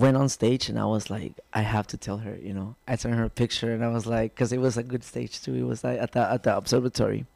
went 0.01 0.17
on 0.17 0.29
stage 0.29 0.69
and 0.71 0.79
I 0.79 0.87
was 0.95 1.11
like, 1.11 1.33
I 1.53 1.63
have 1.75 1.87
to 1.93 1.97
tell 1.97 2.19
her, 2.25 2.35
you 2.49 2.55
know. 2.59 2.75
I 2.89 2.97
sent 2.97 3.15
her 3.15 3.25
a 3.25 3.31
picture 3.43 3.71
and 3.75 3.85
I 3.85 3.89
was 3.89 4.07
like, 4.07 4.35
because 4.35 4.51
it 4.53 4.59
was 4.67 4.77
a 4.77 4.83
good 4.93 5.05
stage 5.05 5.35
too. 5.43 5.55
It 5.55 5.67
was 5.73 5.85
like 5.85 5.99
at 6.01 6.13
the 6.13 6.21
at 6.35 6.43
the 6.43 6.53
observatory, 6.57 7.27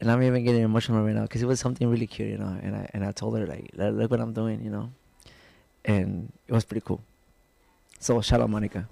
and 0.00 0.10
I'm 0.10 0.22
even 0.22 0.44
getting 0.44 0.62
emotional 0.62 1.02
right 1.04 1.14
now 1.14 1.22
because 1.22 1.42
it 1.42 1.46
was 1.46 1.60
something 1.60 1.88
really 1.88 2.06
cute, 2.06 2.30
you 2.34 2.38
know. 2.38 2.52
And 2.62 2.72
I 2.76 2.84
and 2.94 3.04
I 3.04 3.12
told 3.12 3.36
her 3.38 3.46
like, 3.46 3.70
look, 3.74 4.10
what 4.10 4.20
I'm 4.20 4.32
doing, 4.32 4.62
you 4.64 4.70
know, 4.70 4.90
and 5.84 6.32
it 6.48 6.52
was 6.52 6.64
pretty 6.64 6.84
cool. 6.84 7.00
So 7.98 8.20
shout 8.20 8.40
out 8.40 8.50
Monica. 8.50 8.88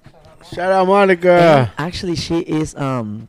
Shout 0.54 0.72
out 0.72 0.80
And 0.82 0.88
Monica. 0.88 1.72
actually, 1.78 2.16
she 2.16 2.38
is 2.40 2.74
um. 2.76 3.28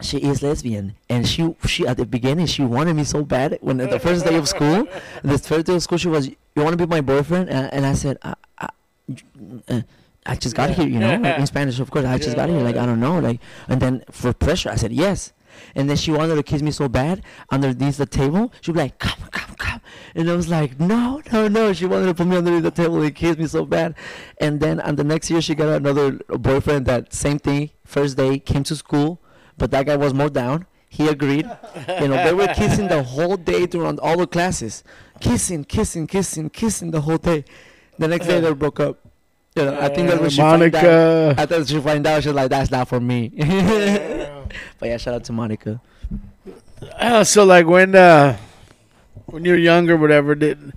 She 0.00 0.18
is 0.18 0.42
lesbian, 0.42 0.94
and 1.08 1.28
she 1.28 1.54
she 1.66 1.86
at 1.86 1.96
the 1.96 2.06
beginning 2.06 2.46
she 2.46 2.62
wanted 2.62 2.94
me 2.94 3.04
so 3.04 3.22
bad. 3.24 3.58
When 3.60 3.76
the 3.76 4.00
first 4.00 4.24
day 4.24 4.36
of 4.36 4.48
school, 4.48 4.88
the 5.22 5.38
first 5.38 5.66
day 5.66 5.74
of 5.74 5.82
school, 5.82 5.98
she 5.98 6.08
was, 6.08 6.28
"You 6.28 6.36
want 6.56 6.78
to 6.78 6.86
be 6.86 6.86
my 6.86 7.00
boyfriend?" 7.00 7.50
And, 7.50 7.72
and 7.72 7.86
I 7.86 7.94
said, 7.94 8.18
I, 8.22 8.34
I, 8.58 8.68
uh, 9.68 9.80
I 10.26 10.36
just 10.36 10.54
got 10.54 10.70
here, 10.70 10.86
you 10.86 10.98
know, 10.98 11.16
like 11.16 11.38
in 11.38 11.46
Spanish, 11.46 11.80
of 11.80 11.90
course. 11.90 12.04
I 12.04 12.18
just 12.18 12.36
got 12.36 12.48
here, 12.48 12.60
like 12.60 12.76
I 12.76 12.86
don't 12.86 13.00
know, 13.00 13.18
like. 13.18 13.40
And 13.68 13.80
then 13.80 14.04
for 14.10 14.32
pressure, 14.32 14.70
I 14.70 14.76
said 14.76 14.92
yes. 14.92 15.32
And 15.74 15.90
then 15.90 15.96
she 15.96 16.12
wanted 16.12 16.36
to 16.36 16.42
kiss 16.42 16.62
me 16.62 16.70
so 16.70 16.88
bad 16.88 17.22
underneath 17.50 17.96
the 17.96 18.06
table. 18.06 18.52
She'd 18.60 18.72
be 18.72 18.78
like, 18.78 18.98
"Come, 18.98 19.18
come, 19.30 19.54
come," 19.56 19.80
and 20.14 20.30
I 20.30 20.34
was 20.34 20.48
like, 20.48 20.78
"No, 20.78 21.20
no, 21.32 21.48
no." 21.48 21.72
She 21.72 21.86
wanted 21.86 22.06
to 22.06 22.14
put 22.14 22.26
me 22.26 22.36
underneath 22.36 22.62
the 22.62 22.70
table 22.70 23.02
and 23.02 23.14
kiss 23.14 23.36
me 23.36 23.46
so 23.46 23.64
bad. 23.66 23.94
And 24.40 24.60
then 24.60 24.80
on 24.80 24.96
the 24.96 25.04
next 25.04 25.30
year, 25.30 25.40
she 25.40 25.54
got 25.54 25.68
another 25.68 26.12
boyfriend. 26.28 26.86
That 26.86 27.12
same 27.12 27.38
thing. 27.38 27.70
First 27.84 28.16
day 28.16 28.38
came 28.38 28.62
to 28.64 28.76
school, 28.76 29.20
but 29.60 29.70
that 29.72 29.84
guy 29.84 29.94
was 29.94 30.14
more 30.14 30.30
down. 30.30 30.66
He 30.88 31.06
agreed. 31.06 31.48
You 32.00 32.08
know, 32.08 32.24
they 32.24 32.32
were 32.32 32.48
kissing 32.54 32.88
the 32.88 33.02
whole 33.02 33.36
day 33.36 33.66
during 33.66 34.00
all 34.00 34.16
the 34.16 34.26
classes, 34.26 34.82
kissing, 35.20 35.64
kissing, 35.64 36.06
kissing, 36.06 36.48
kissing 36.48 36.90
the 36.90 37.02
whole 37.02 37.18
day. 37.18 37.44
The 37.98 38.08
next 38.08 38.26
day 38.26 38.40
they 38.40 38.52
broke 38.54 38.80
up. 38.80 38.98
You 39.54 39.66
know, 39.66 39.78
I 39.78 39.88
think 39.90 40.08
that's 40.08 40.20
when 40.20 40.30
she 40.30 40.38
found 40.38 40.62
out. 40.62 40.72
Monica. 40.72 41.34
I 41.36 41.44
thought 41.44 41.68
she 41.68 41.78
find 41.78 42.06
out. 42.06 42.22
She's 42.22 42.32
like, 42.32 42.48
"That's 42.48 42.70
not 42.70 42.88
for 42.88 43.00
me." 43.00 43.28
but 44.78 44.88
yeah, 44.88 44.96
shout 44.96 45.14
out 45.14 45.24
to 45.24 45.32
Monica. 45.32 45.80
Uh, 46.96 47.22
so 47.24 47.44
like 47.44 47.66
when 47.66 47.94
uh 47.94 48.38
when 49.26 49.44
you 49.44 49.52
were 49.52 49.58
younger, 49.58 49.96
whatever, 49.96 50.34
did 50.34 50.72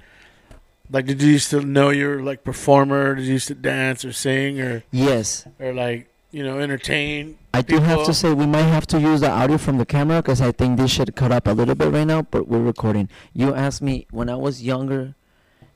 like 0.92 1.06
did 1.06 1.22
you 1.22 1.32
used 1.32 1.52
to 1.52 1.62
know 1.62 1.90
you 1.90 2.10
were 2.10 2.22
like 2.22 2.44
performer? 2.44 3.16
Did 3.16 3.26
you 3.26 3.34
used 3.34 3.48
to 3.48 3.56
dance 3.56 4.04
or 4.04 4.12
sing 4.12 4.60
or 4.60 4.84
Yes, 4.92 5.48
or 5.60 5.72
like 5.74 6.10
you 6.32 6.44
know 6.44 6.60
entertain? 6.60 7.38
I 7.56 7.62
do 7.62 7.80
have 7.80 8.04
to 8.06 8.14
say 8.14 8.34
we 8.34 8.48
might 8.48 8.64
have 8.64 8.88
to 8.88 9.00
use 9.00 9.22
the 9.22 9.30
audio 9.30 9.60
from 9.60 9.78
the 9.78 9.86
camera 9.86 10.22
because 10.24 10.42
I 10.42 10.52
think 10.52 10.80
this 10.80 10.90
should 10.90 11.16
cut 11.16 11.32
up 11.32 11.48
a 11.48 11.52
little 11.52 11.76
bit 11.76 11.92
right 11.92 12.08
now. 12.08 12.24
But 12.24 12.48
we're 12.48 12.60
recording. 12.62 13.10
You 13.32 13.54
asked 13.54 13.82
me 13.82 14.08
when 14.10 14.28
I 14.28 14.36
was 14.36 14.64
younger, 14.64 15.14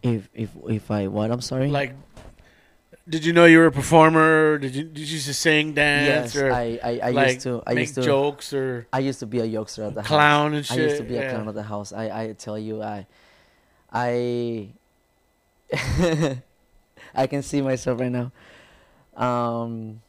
if 0.01 0.27
if 0.33 0.49
if 0.67 0.89
I 0.89 1.05
what? 1.07 1.29
I'm 1.29 1.41
sorry. 1.41 1.69
Like, 1.69 1.93
did 3.07 3.23
you 3.23 3.31
know 3.31 3.45
you 3.45 3.59
were 3.59 3.67
a 3.67 3.71
performer? 3.71 4.57
Did 4.57 4.75
you 4.75 4.83
did 4.85 5.07
you 5.07 5.13
used 5.15 5.27
to 5.27 5.35
sing, 5.35 5.73
dance, 5.73 6.33
yes, 6.33 6.35
or 6.35 6.51
I 6.51 6.79
I, 6.83 6.99
I 7.03 7.11
like 7.11 7.27
used 7.33 7.41
to 7.41 7.61
I 7.67 7.73
make 7.75 7.87
used 7.89 7.95
to 7.95 8.01
jokes 8.01 8.53
or 8.53 8.87
I 8.91 8.99
used 8.99 9.19
to 9.19 9.27
be 9.27 9.39
a 9.39 9.45
youngster 9.45 9.83
at 9.83 9.93
the 9.93 10.01
house. 10.01 10.07
clown 10.07 10.53
and 10.55 10.67
I 10.71 10.75
used 10.75 10.97
to 10.97 11.03
be 11.03 11.17
a 11.17 11.29
clown 11.29 11.47
at 11.47 11.53
the 11.53 11.63
house. 11.63 11.93
I 11.93 12.09
I 12.09 12.33
tell 12.33 12.57
you 12.57 12.81
I 12.81 13.05
I 13.93 14.69
I 17.13 17.27
can 17.27 17.43
see 17.43 17.61
myself 17.61 17.99
right 17.99 18.11
now. 18.11 18.31
Um 19.15 20.01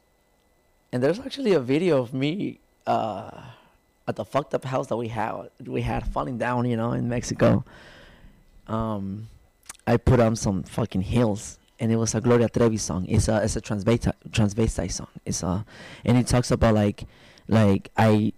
and 0.93 1.03
there's 1.03 1.19
actually 1.21 1.53
a 1.55 1.61
video 1.61 2.01
of 2.01 2.13
me 2.15 2.61
uh 2.87 3.31
at 4.07 4.17
the 4.17 4.25
fucked 4.25 4.55
up 4.55 4.65
house 4.65 4.87
that 4.87 4.97
we 4.97 5.09
had 5.09 5.51
we 5.67 5.83
had 5.83 6.07
falling 6.09 6.39
down, 6.39 6.65
you 6.65 6.77
know, 6.77 6.93
in 6.93 7.09
Mexico. 7.09 7.65
Um 8.67 9.29
I 9.87 9.97
put 9.97 10.21
on 10.21 10.37
some 10.37 10.63
fucking 10.63 11.03
heels 11.03 11.59
and 11.81 11.93
it 11.93 11.97
was 11.97 12.15
a 12.15 12.21
Gloria 12.21 12.49
Trevi 12.49 12.77
song. 12.77 13.07
It's 13.09 13.29
a 13.29 13.43
it's 13.43 13.57
a 13.57 13.61
transvestite 13.61 14.13
transvestite 14.31 14.93
song. 14.93 15.09
It's 15.25 15.43
a 15.43 15.65
and 16.05 16.17
it 16.17 16.27
talks 16.27 16.51
about 16.51 16.75
like 16.75 17.05
like 17.49 17.91
I 17.97 18.33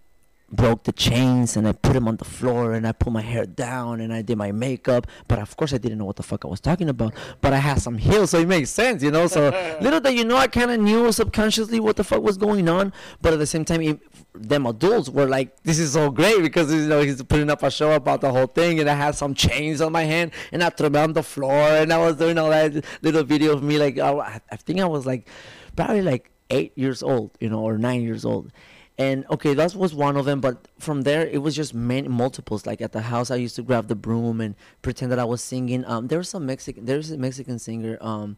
broke 0.53 0.85
the 0.85 0.93
chains 0.93 1.57
and 1.57 1.67
I 1.67 1.73
put 1.73 1.93
them 1.93 2.09
on 2.09 2.17
the 2.17 2.25
floor 2.25 2.73
and 2.73 2.87
I 2.87 2.93
put 2.93 3.13
my 3.13 3.21
hair 3.21 3.47
down 3.47 4.01
and 4.01 4.13
I 4.13 4.23
did 4.23 4.37
my 4.37 4.53
makeup. 4.53 5.07
But 5.29 5.39
of 5.39 5.57
course 5.57 5.73
I 5.73 5.79
didn't 5.79 5.99
know 5.99 6.05
what 6.05 6.17
the 6.17 6.23
fuck 6.23 6.45
I 6.45 6.49
was 6.49 6.61
talking 6.61 6.89
about. 6.89 7.15
But 7.41 7.53
I 7.53 7.59
had 7.59 7.81
some 7.81 7.99
heels, 7.99 8.31
so 8.31 8.39
it 8.39 8.49
makes 8.49 8.71
sense, 8.71 9.03
you 9.03 9.11
know. 9.11 9.27
So 9.27 9.51
little 9.81 10.01
that 10.01 10.15
you 10.15 10.25
know, 10.25 10.37
I 10.37 10.49
kind 10.49 10.71
of 10.71 10.81
knew 10.81 11.11
subconsciously 11.13 11.81
what 11.81 11.97
the 11.97 12.05
fuck 12.05 12.23
was 12.23 12.37
going 12.37 12.69
on. 12.69 12.93
But 13.23 13.33
at 13.33 13.39
the 13.39 13.47
same 13.47 13.65
time, 13.65 13.83
it, 13.83 14.01
them 14.35 14.67
adults 14.67 15.09
were 15.09 15.27
like, 15.27 15.63
"This 15.63 15.79
is 15.79 15.93
so 15.93 16.11
great 16.11 16.43
because 16.43 16.73
you 16.73 16.87
know 16.87 17.01
he's 17.01 17.23
putting 17.23 17.51
up 17.51 17.63
a 17.63 17.71
show 17.71 17.93
about 17.93 18.21
the 18.21 18.31
whole 18.31 18.47
thing." 18.47 18.81
And 18.81 18.89
I 18.89 18.95
had 18.95 19.15
some 19.15 19.35
chains 19.35 19.81
on 19.81 19.93
my 19.93 20.05
hand 20.05 20.33
and 20.53 20.63
I 20.63 20.71
threw 20.71 20.89
them 20.89 21.03
on 21.03 21.13
the 21.13 21.23
floor 21.23 21.53
and 21.53 21.93
I 21.93 21.99
was 21.99 22.17
doing 22.17 22.39
all 22.39 22.51
that 22.51 22.85
little 23.03 23.25
video 23.25 23.53
of 23.53 23.63
me 23.63 23.79
like 23.79 23.99
I, 23.99 24.41
I 24.51 24.57
think 24.57 24.81
I 24.81 24.87
was 24.87 25.07
like 25.07 25.29
probably 25.77 26.03
like 26.03 26.31
eight 26.51 26.77
years 26.77 27.03
old, 27.03 27.31
you 27.41 27.49
know, 27.49 27.61
or 27.61 27.79
nine 27.79 28.03
years 28.03 28.25
old. 28.25 28.53
And 29.01 29.25
okay, 29.31 29.55
that 29.55 29.75
was 29.75 29.95
one 29.95 30.19
of 30.19 30.27
them. 30.27 30.41
But 30.41 30.69
from 30.79 31.03
there, 31.03 31.27
it 31.27 31.39
was 31.39 31.57
just 31.57 31.73
many 31.73 32.07
multiples. 32.07 32.67
Like 32.67 32.83
at 32.83 32.93
the 32.93 33.01
house, 33.01 33.31
I 33.31 33.37
used 33.37 33.57
to 33.57 33.63
grab 33.63 33.89
the 33.89 33.95
broom 33.95 34.43
and 34.43 34.55
pretend 34.83 35.11
that 35.11 35.19
I 35.19 35.25
was 35.25 35.43
singing. 35.43 35.87
Um, 35.87 36.09
there 36.09 36.19
was 36.19 36.29
some 36.29 36.45
Mexican. 36.45 36.85
There's 36.85 37.11
a 37.11 37.17
Mexican 37.17 37.59
singer. 37.59 37.97
Um, 38.03 38.37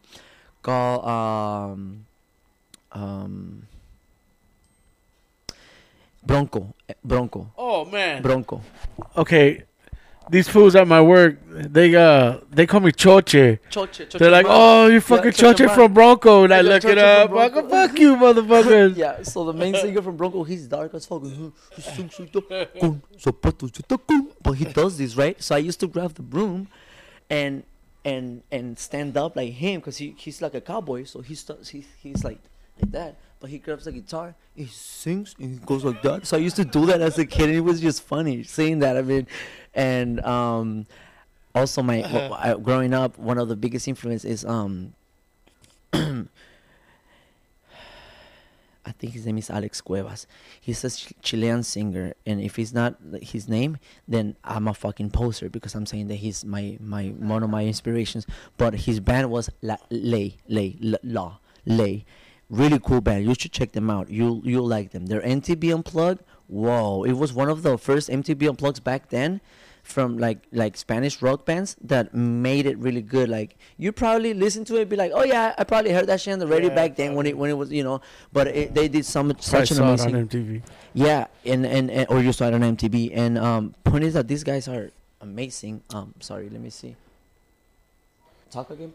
called 0.61 1.05
um, 1.05 2.05
um, 2.93 3.67
Bronco. 6.25 6.73
eh, 6.87 6.93
Bronco. 7.03 7.51
Oh 7.57 7.83
man. 7.83 8.21
Bronco. 8.21 8.61
Okay, 9.17 9.63
these 10.29 10.47
fools 10.47 10.75
at 10.75 10.87
my 10.87 11.01
work, 11.01 11.37
they 11.49 11.95
uh 11.95 12.39
they 12.49 12.65
call 12.65 12.79
me 12.79 12.91
Choche. 12.91 13.59
Choche, 13.69 14.09
They're 14.17 14.31
like, 14.31 14.45
oh, 14.49 14.87
you 14.87 15.01
fucking 15.01 15.31
Choche 15.31 15.65
Choche 15.67 15.75
from 15.75 15.93
Bronco, 15.93 16.43
and 16.45 16.53
I 16.53 16.57
Yeah, 16.57 16.61
look 16.69 16.85
it 16.85 16.97
Choche 16.97 17.03
up. 17.03 17.29
from 17.29 17.37
Fuck, 17.37 17.53
Bronco. 17.53 17.69
fuck 17.69 17.99
you, 17.99 18.15
motherfucker. 18.15 18.95
yeah, 18.95 19.23
so 19.23 19.45
the 19.45 19.53
main 19.53 19.75
singer 19.75 20.01
from 20.01 20.17
Bronco, 20.17 20.43
he's 20.43 20.67
dark 20.67 20.93
as 20.93 21.05
fuck. 21.05 21.23
He 21.23 21.81
sings 21.81 22.19
like 22.19 22.31
that, 22.31 22.79
con 22.79 23.01
zapatos 23.17 23.71
de 23.71 23.83
tacón. 23.83 24.27
But 24.41 24.53
he 24.53 24.65
does 24.65 24.97
this, 24.97 25.15
right? 25.15 25.41
So 25.41 25.55
I 25.55 25.59
used 25.59 25.79
to 25.81 25.87
grab 25.87 26.13
the 26.13 26.21
broom 26.23 26.67
and 27.29 27.63
and 28.05 28.43
and 28.51 28.77
stand 28.77 29.15
up 29.17 29.35
like 29.35 29.53
him 29.53 29.79
because 29.79 29.97
he, 29.97 30.13
he's 30.17 30.41
like 30.41 30.53
a 30.53 30.61
cowboy. 30.61 31.03
So 31.05 31.21
he 31.21 31.35
starts, 31.35 31.69
he, 31.69 31.85
he's 32.01 32.23
like 32.23 32.39
like 32.81 32.91
that. 32.91 33.15
But 33.39 33.49
he 33.49 33.57
grabs 33.57 33.83
the 33.83 33.91
guitar, 33.91 34.35
he 34.55 34.67
sings, 34.67 35.35
and 35.37 35.59
he 35.59 35.65
goes 35.65 35.83
like 35.83 36.01
that. 36.03 36.25
So 36.25 36.37
I 36.37 36.39
used 36.39 36.55
to 36.55 36.63
do 36.63 36.85
that 36.85 37.01
as 37.01 37.17
a 37.19 37.25
kid, 37.25 37.49
and 37.49 37.57
it 37.57 37.61
was 37.61 37.81
just 37.81 38.01
funny 38.01 38.43
seeing 38.43 38.79
that. 38.79 38.95
I 38.95 39.01
mean, 39.01 39.27
and 39.73 40.19
um, 40.25 40.85
also 41.55 41.81
my 41.81 42.01
w- 42.01 42.33
I, 42.33 42.53
growing 42.55 42.93
up, 42.93 43.17
one 43.17 43.37
of 43.37 43.47
the 43.47 43.55
biggest 43.55 43.87
influence 43.87 44.25
is 44.25 44.45
um 44.45 44.93
I 48.85 48.91
think 48.91 49.13
his 49.13 49.25
name 49.25 49.37
is 49.37 49.49
Alex 49.49 49.79
Cuevas. 49.79 50.27
He's 50.59 50.83
a 50.83 50.89
Ch- 50.89 51.13
Chilean 51.21 51.63
singer, 51.63 52.13
and 52.25 52.41
if 52.41 52.57
he's 52.57 52.73
not 52.73 52.95
his 53.21 53.47
name, 53.47 53.77
then 54.09 54.35
I'm 54.43 54.67
a 54.67 54.73
fucking 54.73 55.11
poser 55.11 55.49
because 55.49 55.73
I'm 55.73 55.85
saying 55.85 56.07
that 56.09 56.15
he's 56.15 56.43
my 56.43 56.77
my 56.81 57.07
one 57.17 57.43
of 57.43 57.49
my 57.49 57.63
inspirations. 57.65 58.27
But 58.57 58.73
his 58.83 58.99
band 58.99 59.29
was 59.31 59.49
La 59.61 59.77
Lay 59.89 60.35
Lay 60.49 60.75
La 60.81 60.97
La 61.01 61.37
Lay, 61.65 62.03
really 62.49 62.77
cool 62.79 62.99
band. 62.99 63.23
You 63.25 63.33
should 63.35 63.53
check 63.53 63.71
them 63.71 63.89
out. 63.89 64.09
You 64.09 64.41
you'll 64.43 64.67
like 64.67 64.91
them. 64.91 65.05
They're 65.05 65.21
MTV 65.21 65.73
Unplugged. 65.73 66.21
Whoa, 66.47 67.03
it 67.03 67.13
was 67.13 67.33
one 67.33 67.49
of 67.49 67.63
the 67.63 67.77
first 67.77 68.09
MTV 68.09 68.49
unplugs 68.49 68.83
back 68.83 69.09
then 69.09 69.41
from 69.83 70.17
like 70.17 70.39
like 70.51 70.77
Spanish 70.77 71.21
rock 71.21 71.45
bands 71.45 71.75
that 71.81 72.13
made 72.13 72.65
it 72.65 72.77
really 72.77 73.01
good. 73.01 73.27
Like 73.29 73.57
you 73.77 73.91
probably 73.91 74.33
listen 74.33 74.63
to 74.65 74.75
it, 74.77 74.81
and 74.81 74.89
be 74.89 74.95
like, 74.95 75.11
oh 75.13 75.23
yeah, 75.23 75.53
I 75.57 75.63
probably 75.65 75.91
heard 75.91 76.07
that 76.07 76.21
shit 76.21 76.33
on 76.33 76.39
the 76.39 76.47
radio 76.47 76.69
Yeah, 76.69 76.75
back 76.75 76.95
then 76.95 77.15
when 77.15 77.25
it 77.25 77.37
when 77.37 77.49
it 77.49 77.57
was 77.57 77.71
you 77.71 77.83
know. 77.83 78.01
But 78.31 78.47
it, 78.47 78.73
they 78.73 78.87
did 78.87 79.05
some 79.05 79.31
I 79.31 79.35
such 79.39 79.71
an 79.71 79.77
saw 79.77 79.83
it 79.93 80.01
amazing 80.01 80.15
on 80.15 80.27
MTV. 80.27 80.61
yeah, 80.93 81.27
and, 81.45 81.65
and 81.65 81.91
and 81.91 82.07
or 82.09 82.21
you 82.21 82.31
saw 82.31 82.47
it 82.47 82.53
on 82.53 82.61
MTV. 82.61 83.11
And 83.13 83.37
um, 83.37 83.75
point 83.83 84.03
is 84.03 84.13
that 84.13 84.27
these 84.27 84.43
guys 84.43 84.67
are 84.67 84.91
amazing. 85.21 85.83
Um, 85.93 86.13
sorry, 86.19 86.49
let 86.49 86.61
me 86.61 86.69
see. 86.69 86.95
Talk 88.51 88.69
again. 88.69 88.93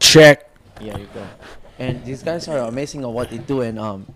Check. 0.00 0.50
Yeah, 0.80 0.98
you 0.98 1.06
go. 1.14 1.24
And 1.78 2.04
these 2.04 2.22
guys 2.22 2.48
are 2.48 2.58
amazing 2.58 3.02
at 3.02 3.08
what 3.10 3.30
they 3.30 3.38
do, 3.38 3.60
and 3.62 3.78
um, 3.78 4.06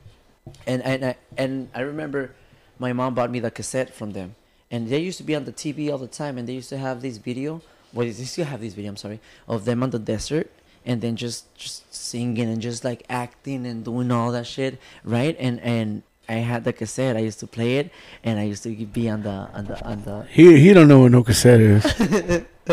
and 0.67 0.83
and 0.83 1.05
I, 1.05 1.17
and 1.39 1.69
I 1.75 1.81
remember 1.81 2.35
my 2.79 2.93
mom 2.93 3.15
bought 3.15 3.31
me 3.31 3.41
the 3.41 3.51
cassette 3.51 3.95
from 3.95 4.13
them, 4.13 4.35
and 4.71 4.89
they 4.89 4.99
used 4.99 5.19
to 5.19 5.25
be 5.25 5.35
on 5.35 5.45
the 5.45 5.53
TV 5.53 5.91
all 5.91 5.99
the 5.99 6.07
time, 6.09 6.39
and 6.39 6.49
they 6.49 6.55
used 6.55 6.69
to 6.71 6.79
have 6.79 7.03
this 7.03 7.17
video. 7.19 7.63
Well, 7.93 8.07
they 8.07 8.13
still 8.13 8.45
have 8.45 8.61
this 8.61 8.75
video. 8.75 8.91
I'm 8.91 8.97
sorry, 8.97 9.21
of 9.49 9.65
them 9.65 9.83
on 9.83 9.91
the 9.91 9.99
desert, 9.99 10.51
and 10.85 11.01
then 11.01 11.17
just 11.17 11.53
just 11.55 11.93
singing 11.95 12.49
and 12.49 12.61
just 12.61 12.85
like 12.85 13.05
acting 13.09 13.67
and 13.67 13.85
doing 13.85 14.11
all 14.11 14.33
that 14.33 14.47
shit, 14.47 14.79
right? 15.05 15.37
And 15.39 15.61
and 15.61 16.03
I 16.29 16.35
had 16.35 16.65
the 16.65 16.73
cassette. 16.73 17.17
I 17.17 17.21
used 17.21 17.41
to 17.41 17.47
play 17.47 17.79
it, 17.79 17.91
and 18.25 18.39
I 18.39 18.43
used 18.45 18.63
to 18.65 18.71
be 18.71 19.09
on 19.09 19.23
the 19.23 19.49
on 19.55 19.65
the 19.67 19.85
on 19.85 20.03
the 20.03 20.27
He 20.31 20.59
he 20.61 20.73
don't 20.75 20.89
know 20.89 21.01
what 21.01 21.13
no 21.13 21.23
cassette 21.23 21.61
is. 21.61 21.85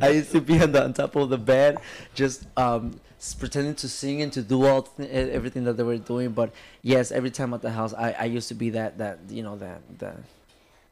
I 0.00 0.08
used 0.14 0.32
to 0.32 0.40
be 0.40 0.58
on 0.60 0.72
the 0.72 0.82
on 0.82 0.94
top 0.94 1.14
of 1.16 1.28
the 1.28 1.36
bed, 1.38 1.76
just 2.14 2.46
um, 2.56 2.98
s- 3.13 3.13
pretending 3.32 3.74
to 3.76 3.88
sing 3.88 4.20
and 4.20 4.32
to 4.32 4.42
do 4.42 4.66
all 4.66 4.82
th- 4.82 5.08
everything 5.08 5.64
that 5.64 5.78
they 5.78 5.82
were 5.82 5.96
doing. 5.96 6.32
But 6.32 6.52
yes, 6.82 7.10
every 7.10 7.30
time 7.30 7.54
at 7.54 7.62
the 7.62 7.70
house, 7.70 7.94
I, 7.94 8.12
I 8.12 8.24
used 8.24 8.48
to 8.48 8.54
be 8.54 8.70
that 8.70 8.98
that 8.98 9.20
you 9.30 9.42
know 9.42 9.56
that 9.56 9.80
that 9.98 10.16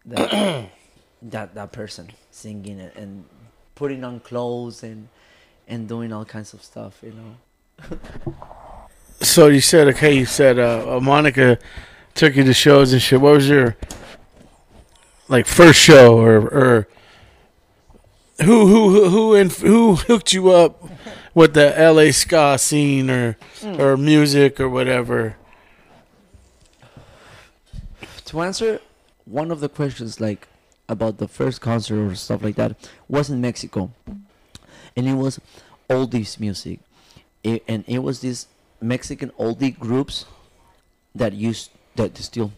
that 0.06 0.70
that, 1.22 1.54
that 1.54 1.72
person 1.72 2.10
singing 2.30 2.80
and, 2.80 2.92
and 2.96 3.24
putting 3.74 4.04
on 4.04 4.20
clothes 4.20 4.82
and 4.82 5.08
and 5.68 5.88
doing 5.88 6.12
all 6.12 6.24
kinds 6.24 6.54
of 6.54 6.62
stuff. 6.62 7.02
You 7.02 7.12
know. 7.12 7.98
So 9.22 9.46
you 9.46 9.60
said 9.60 9.86
okay. 9.88 10.16
You 10.16 10.26
said 10.26 10.58
uh, 10.58 10.96
uh, 10.96 11.00
Monica 11.00 11.58
took 12.14 12.34
you 12.34 12.42
to 12.42 12.52
shows 12.52 12.92
and 12.92 13.00
shit. 13.00 13.20
What 13.20 13.34
was 13.34 13.48
your 13.48 13.76
like 15.28 15.46
first 15.46 15.78
show 15.78 16.18
or 16.18 16.38
or 16.38 16.88
who 18.40 18.66
who 18.66 18.90
who 18.90 19.08
who, 19.08 19.34
in, 19.34 19.50
who 19.50 19.94
hooked 19.94 20.32
you 20.32 20.50
up 20.50 20.90
with 21.34 21.54
the 21.54 21.78
L.A. 21.78 22.12
ska 22.12 22.58
scene 22.58 23.10
or 23.10 23.36
or 23.64 23.96
music 23.96 24.60
or 24.60 24.68
whatever? 24.68 25.36
to 28.32 28.40
answer 28.40 28.80
one 29.26 29.50
of 29.50 29.60
the 29.60 29.68
questions 29.68 30.18
like 30.18 30.48
about 30.88 31.18
the 31.18 31.28
first 31.28 31.60
concert 31.60 31.98
or 32.00 32.14
stuff 32.14 32.42
like 32.42 32.56
that 32.56 32.74
was 33.06 33.28
in 33.28 33.42
Mexico 33.42 33.90
and 34.96 35.06
it 35.06 35.12
was 35.12 35.38
oldies 35.90 36.40
music 36.40 36.80
it, 37.44 37.62
and 37.68 37.84
it 37.86 37.98
was 37.98 38.20
these 38.20 38.46
Mexican 38.80 39.28
oldie 39.38 39.78
groups 39.78 40.24
that 41.14 41.34
used 41.34 41.70
that 41.94 42.16
still 42.16 42.52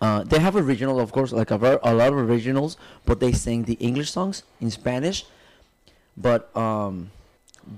uh, 0.00 0.24
they 0.24 0.40
have 0.40 0.56
original 0.56 0.98
of 0.98 1.12
course 1.12 1.30
like 1.30 1.52
a, 1.52 1.58
ver- 1.58 1.78
a 1.84 1.94
lot 1.94 2.08
of 2.08 2.18
originals 2.18 2.76
but 3.06 3.20
they 3.20 3.30
sing 3.30 3.62
the 3.64 3.74
English 3.74 4.10
songs 4.10 4.42
in 4.60 4.68
Spanish 4.68 5.26
but 6.16 6.54
um 6.56 7.12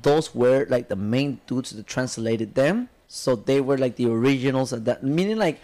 those 0.03 0.35
were 0.35 0.67
like 0.69 0.89
the 0.89 0.97
main 0.97 1.41
dudes 1.47 1.71
that 1.71 1.87
translated 1.87 2.55
them. 2.55 2.89
So 3.09 3.37
they 3.37 3.61
were 3.61 3.79
like 3.79 3.97
the 3.97 4.07
originals 4.11 4.73
of 4.73 4.85
that. 4.87 5.03
Meaning 5.03 5.37
like 5.37 5.61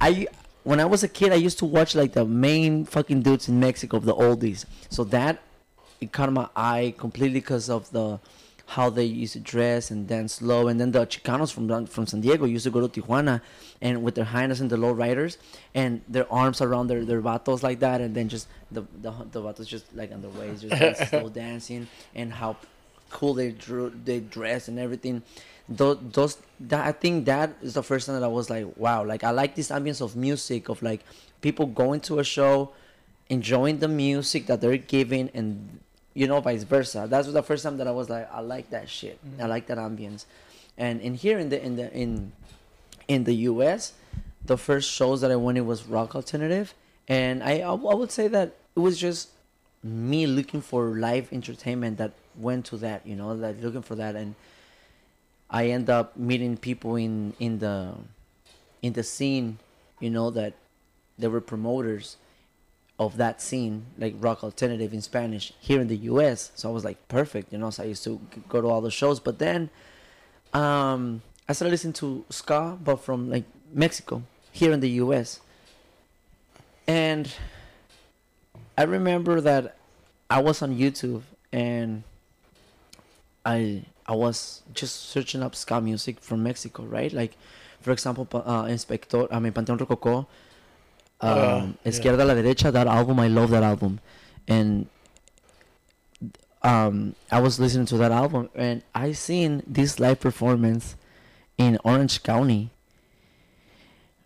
I 0.00 0.26
when 0.64 0.80
I 0.80 0.84
was 0.84 1.02
a 1.02 1.08
kid 1.08 1.32
I 1.32 1.36
used 1.36 1.58
to 1.58 1.64
watch 1.64 1.94
like 1.94 2.12
the 2.12 2.24
main 2.24 2.84
fucking 2.84 3.22
dudes 3.22 3.48
in 3.48 3.58
Mexico 3.60 3.96
of 3.96 4.04
the 4.04 4.14
oldies. 4.14 4.64
So 4.90 5.04
that 5.04 5.42
it 6.00 6.12
caught 6.12 6.32
my 6.32 6.48
eye 6.56 6.94
completely 6.98 7.40
because 7.40 7.70
of 7.70 7.90
the 7.92 8.20
how 8.66 8.88
they 8.88 9.04
used 9.04 9.34
to 9.34 9.40
dress 9.40 9.90
and 9.90 10.08
dance 10.08 10.34
slow. 10.34 10.68
And 10.68 10.80
then 10.80 10.92
the 10.92 11.06
Chicanos 11.06 11.52
from 11.52 11.86
from 11.86 12.06
San 12.06 12.20
Diego 12.20 12.44
used 12.46 12.64
to 12.64 12.70
go 12.70 12.86
to 12.86 13.00
Tijuana 13.00 13.40
and 13.80 14.02
with 14.02 14.14
their 14.14 14.24
highness 14.24 14.60
and 14.60 14.70
the 14.70 14.76
low 14.76 14.92
riders 14.92 15.38
and 15.74 16.00
their 16.08 16.30
arms 16.32 16.60
around 16.60 16.86
their, 16.86 17.04
their 17.04 17.20
vatos 17.20 17.62
like 17.62 17.80
that. 17.80 18.00
And 18.00 18.14
then 18.14 18.28
just 18.28 18.48
the 18.70 18.82
the, 19.00 19.12
the 19.30 19.42
vatos 19.42 19.66
just 19.66 19.94
like 19.94 20.12
on 20.12 20.22
their 20.22 20.30
waist 20.30 20.62
just 20.62 21.08
slow 21.10 21.28
dancing 21.28 21.88
and 22.14 22.32
how 22.32 22.56
cool 23.12 23.34
they 23.34 23.50
drew 23.52 23.92
they 24.04 24.20
dress 24.20 24.68
and 24.68 24.78
everything. 24.78 25.22
Those, 25.68 25.98
those 26.12 26.38
that 26.60 26.84
I 26.86 26.92
think 26.92 27.26
that 27.26 27.54
is 27.62 27.74
the 27.74 27.82
first 27.82 28.06
time 28.06 28.16
that 28.18 28.24
I 28.24 28.28
was 28.28 28.50
like 28.50 28.66
wow 28.76 29.04
like 29.04 29.22
I 29.22 29.30
like 29.30 29.54
this 29.54 29.70
ambience 29.70 30.00
of 30.00 30.16
music 30.16 30.68
of 30.68 30.82
like 30.82 31.00
people 31.40 31.66
going 31.66 32.00
to 32.00 32.18
a 32.18 32.24
show 32.24 32.72
enjoying 33.28 33.78
the 33.78 33.88
music 33.88 34.46
that 34.46 34.60
they're 34.60 34.76
giving 34.76 35.30
and 35.34 35.80
you 36.14 36.26
know 36.26 36.40
vice 36.40 36.64
versa. 36.64 37.06
That's 37.08 37.30
the 37.32 37.42
first 37.42 37.62
time 37.62 37.76
that 37.78 37.86
I 37.86 37.92
was 37.92 38.10
like 38.10 38.28
I 38.32 38.40
like 38.40 38.70
that 38.70 38.88
shit. 38.88 39.18
I 39.22 39.42
mm-hmm. 39.42 39.48
like 39.48 39.66
that 39.68 39.78
ambience. 39.78 40.26
And 40.76 41.00
in 41.00 41.14
here 41.14 41.38
in 41.38 41.48
the 41.48 41.62
in 41.62 41.76
the 41.76 41.92
in 41.92 42.32
in 43.08 43.24
the 43.24 43.34
US 43.50 43.92
the 44.44 44.58
first 44.58 44.90
shows 44.90 45.20
that 45.20 45.30
I 45.30 45.36
went 45.36 45.58
it 45.58 45.62
was 45.62 45.86
rock 45.86 46.16
alternative. 46.16 46.74
And 47.08 47.42
I 47.42 47.60
I 47.60 47.72
I 47.72 47.94
would 47.94 48.10
say 48.10 48.28
that 48.28 48.56
it 48.76 48.80
was 48.80 48.98
just 48.98 49.28
me 49.82 50.26
looking 50.26 50.60
for 50.60 50.94
live 50.94 51.32
entertainment 51.32 51.98
that 51.98 52.12
went 52.36 52.66
to 52.66 52.76
that 52.78 53.06
you 53.06 53.16
know 53.16 53.32
like 53.32 53.60
looking 53.60 53.82
for 53.82 53.94
that. 53.96 54.16
And 54.16 54.34
I 55.50 55.66
end 55.66 55.90
up 55.90 56.16
meeting 56.16 56.56
people 56.56 56.96
in 56.96 57.34
in 57.38 57.58
the 57.58 57.94
in 58.80 58.94
the 58.94 59.02
scene 59.02 59.58
you 60.00 60.10
know 60.10 60.30
that 60.30 60.54
they 61.18 61.28
were 61.28 61.40
promoters 61.40 62.16
of 62.98 63.16
that 63.16 63.40
scene 63.40 63.86
like 63.98 64.14
rock 64.18 64.42
alternative 64.44 64.92
in 64.92 65.00
Spanish 65.00 65.52
here 65.60 65.80
in 65.80 65.88
the 65.88 65.96
US 65.96 66.52
so 66.54 66.68
I 66.68 66.72
was 66.72 66.84
like 66.84 67.08
perfect 67.08 67.52
you 67.52 67.58
know 67.58 67.70
so 67.70 67.82
I 67.82 67.86
used 67.86 68.04
to 68.04 68.20
go 68.48 68.60
to 68.60 68.68
all 68.68 68.80
the 68.80 68.90
shows. 68.90 69.20
But 69.20 69.38
then 69.38 69.70
um 70.52 71.22
I 71.48 71.52
started 71.52 71.72
listening 71.72 71.94
to 71.94 72.24
ska 72.30 72.78
but 72.82 72.96
from 72.96 73.30
like 73.30 73.44
Mexico 73.72 74.22
here 74.52 74.72
in 74.72 74.80
the 74.80 74.90
US 75.02 75.40
and 76.86 77.32
I 78.76 78.84
remember 78.84 79.40
that 79.40 79.76
I 80.30 80.40
was 80.40 80.62
on 80.62 80.76
YouTube 80.76 81.22
and 81.52 82.04
I 83.44 83.82
I 84.06 84.14
was 84.14 84.62
just 84.74 85.10
searching 85.10 85.42
up 85.42 85.54
ska 85.54 85.80
music 85.80 86.20
from 86.20 86.42
Mexico, 86.42 86.82
right? 86.84 87.12
Like, 87.12 87.36
for 87.80 87.92
example, 87.92 88.26
uh, 88.32 88.66
Inspector, 88.68 89.32
I 89.32 89.38
mean, 89.38 89.52
Panteón 89.52 89.78
Rococó, 89.78 90.26
um, 91.20 91.28
Uh. 91.84 91.88
Izquierda 91.88 92.22
a 92.22 92.24
la 92.24 92.34
Derecha, 92.34 92.72
that 92.72 92.86
album, 92.86 93.20
I 93.20 93.28
love 93.28 93.50
that 93.50 93.62
album. 93.62 94.00
And 94.48 94.86
um, 96.62 97.14
I 97.30 97.40
was 97.40 97.58
listening 97.58 97.86
to 97.86 97.96
that 97.98 98.12
album 98.12 98.48
and 98.54 98.82
I 98.94 99.12
seen 99.12 99.62
this 99.66 99.98
live 99.98 100.20
performance 100.20 100.96
in 101.58 101.78
Orange 101.84 102.22
County. 102.22 102.70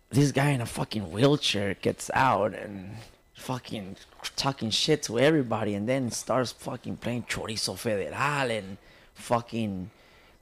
This 0.09 0.31
guy 0.31 0.49
in 0.51 0.61
a 0.61 0.65
fucking 0.65 1.11
wheelchair 1.11 1.73
gets 1.75 2.09
out 2.13 2.53
and 2.53 2.97
fucking 3.35 3.97
talking 4.35 4.69
shit 4.69 5.03
to 5.03 5.19
everybody 5.19 5.73
and 5.75 5.87
then 5.87 6.09
starts 6.11 6.51
fucking 6.51 6.97
playing 6.97 7.23
Chorizo 7.23 7.77
Federal 7.77 8.51
and 8.51 8.77
fucking 9.17 9.89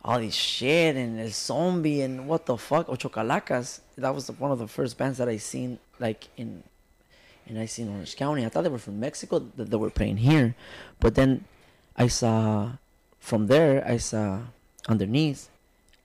all 0.03 0.19
this 0.19 0.35
shit 0.35 0.95
and 0.95 1.19
El 1.19 1.29
Zombie 1.29 2.01
and 2.01 2.27
what 2.27 2.45
the 2.45 2.57
fuck 2.57 2.89
Ocho 2.89 3.09
Calacas. 3.09 3.81
That 3.97 4.13
was 4.13 4.29
one 4.29 4.51
of 4.51 4.59
the 4.59 4.67
first 4.67 4.97
bands 4.97 5.17
that 5.17 5.27
I 5.27 5.37
seen 5.37 5.79
like 5.99 6.27
in 6.37 6.63
and 7.47 7.59
I 7.59 7.65
seen 7.65 7.89
Orange 7.89 8.15
County. 8.15 8.45
I 8.45 8.49
thought 8.49 8.63
they 8.63 8.69
were 8.69 8.77
from 8.77 8.99
Mexico 8.99 9.39
that 9.57 9.69
they 9.69 9.77
were 9.77 9.89
playing 9.89 10.17
here, 10.17 10.55
but 10.99 11.15
then 11.15 11.45
I 11.95 12.07
saw 12.07 12.73
from 13.19 13.47
there 13.47 13.83
I 13.87 13.97
saw 13.97 14.41
underneath 14.87 15.49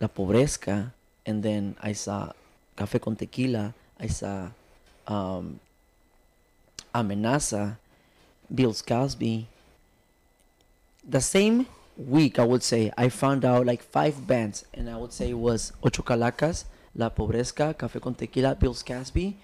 La 0.01 0.09
Pobresca, 0.09 0.93
and 1.27 1.43
then 1.43 1.77
I 1.83 1.93
saw 1.93 2.33
Café 2.77 3.01
con 3.01 3.17
Tequila. 3.17 3.75
I 3.99 4.07
saw 4.07 4.49
um, 5.07 5.61
Amenaza, 6.95 7.77
Bill 8.53 8.73
Cosby. 8.73 9.47
The 11.07 11.21
same 11.21 11.67
week, 12.09 12.39
I 12.39 12.45
would 12.45 12.63
say, 12.63 12.91
I 12.97 13.09
found 13.09 13.45
out 13.45 13.67
like 13.67 13.83
five 13.83 14.27
bands, 14.27 14.65
and 14.75 14.89
I 14.89 14.97
would 14.97 15.13
say 15.13 15.31
it 15.31 15.39
was 15.39 15.73
Ocho 15.83 16.03
Calacas, 16.03 16.65
La 16.95 17.11
Pobresca, 17.11 17.75
Café 17.75 18.01
con 18.01 18.15
Tequila, 18.15 18.55
Bills 18.55 18.83
Casby, 18.83 19.37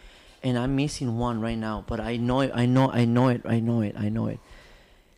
and 0.43 0.59
I'm 0.59 0.75
missing 0.75 1.19
one 1.19 1.41
right 1.41 1.59
now. 1.59 1.85
But 1.87 2.01
I 2.01 2.17
know 2.17 2.41
it, 2.41 2.51
I 2.55 2.67
know, 2.67 2.91
I 2.91 3.05
know 3.05 3.29
it, 3.29 3.43
I 3.45 3.61
know 3.61 3.83
it, 3.83 3.95
I 3.99 4.09
know 4.09 4.27
it, 4.27 4.41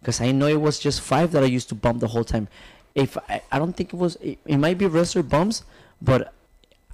because 0.00 0.20
I 0.20 0.32
know 0.32 0.46
it 0.46 0.60
was 0.60 0.78
just 0.78 1.00
five 1.00 1.32
that 1.32 1.42
I 1.42 1.46
used 1.46 1.68
to 1.70 1.74
bump 1.74 2.00
the 2.00 2.08
whole 2.08 2.24
time. 2.24 2.48
If 2.94 3.16
I, 3.28 3.42
I 3.52 3.58
don't 3.58 3.74
think 3.74 3.92
it 3.92 3.96
was, 3.96 4.16
it, 4.16 4.38
it 4.44 4.56
might 4.56 4.78
be 4.78 4.86
Wrestler 4.86 5.22
Bumps, 5.22 5.62
but 6.02 6.32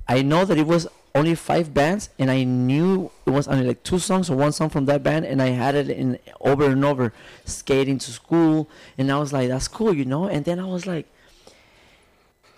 I 0.07 0.23
know 0.23 0.45
that 0.45 0.59
it 0.59 0.67
was 0.67 0.87
only 1.15 1.35
five 1.35 1.73
bands, 1.73 2.11
and 2.19 2.31
I 2.31 2.43
knew 2.43 3.11
it 3.25 3.31
was 3.31 3.47
only 3.47 3.65
like 3.65 3.83
two 3.85 3.99
songs 3.99 4.29
or 4.29 4.37
one 4.37 4.53
song 4.53 4.69
from 4.69 4.87
that 4.87 5.03
band, 5.03 5.25
and 5.25 5.41
I 5.41 5.49
had 5.49 5.75
it 5.75 5.89
in 5.89 6.19
over 6.41 6.67
and 6.67 6.85
over, 6.85 7.13
skating 7.45 7.99
to 7.99 8.11
school, 8.11 8.69
and 8.99 9.11
I 9.13 9.19
was 9.19 9.33
like, 9.33 9.49
that's 9.49 9.69
cool, 9.69 9.95
you 9.95 10.05
know. 10.05 10.27
And 10.27 10.45
then 10.45 10.59
I 10.59 10.65
was 10.65 10.87
like, 10.87 11.07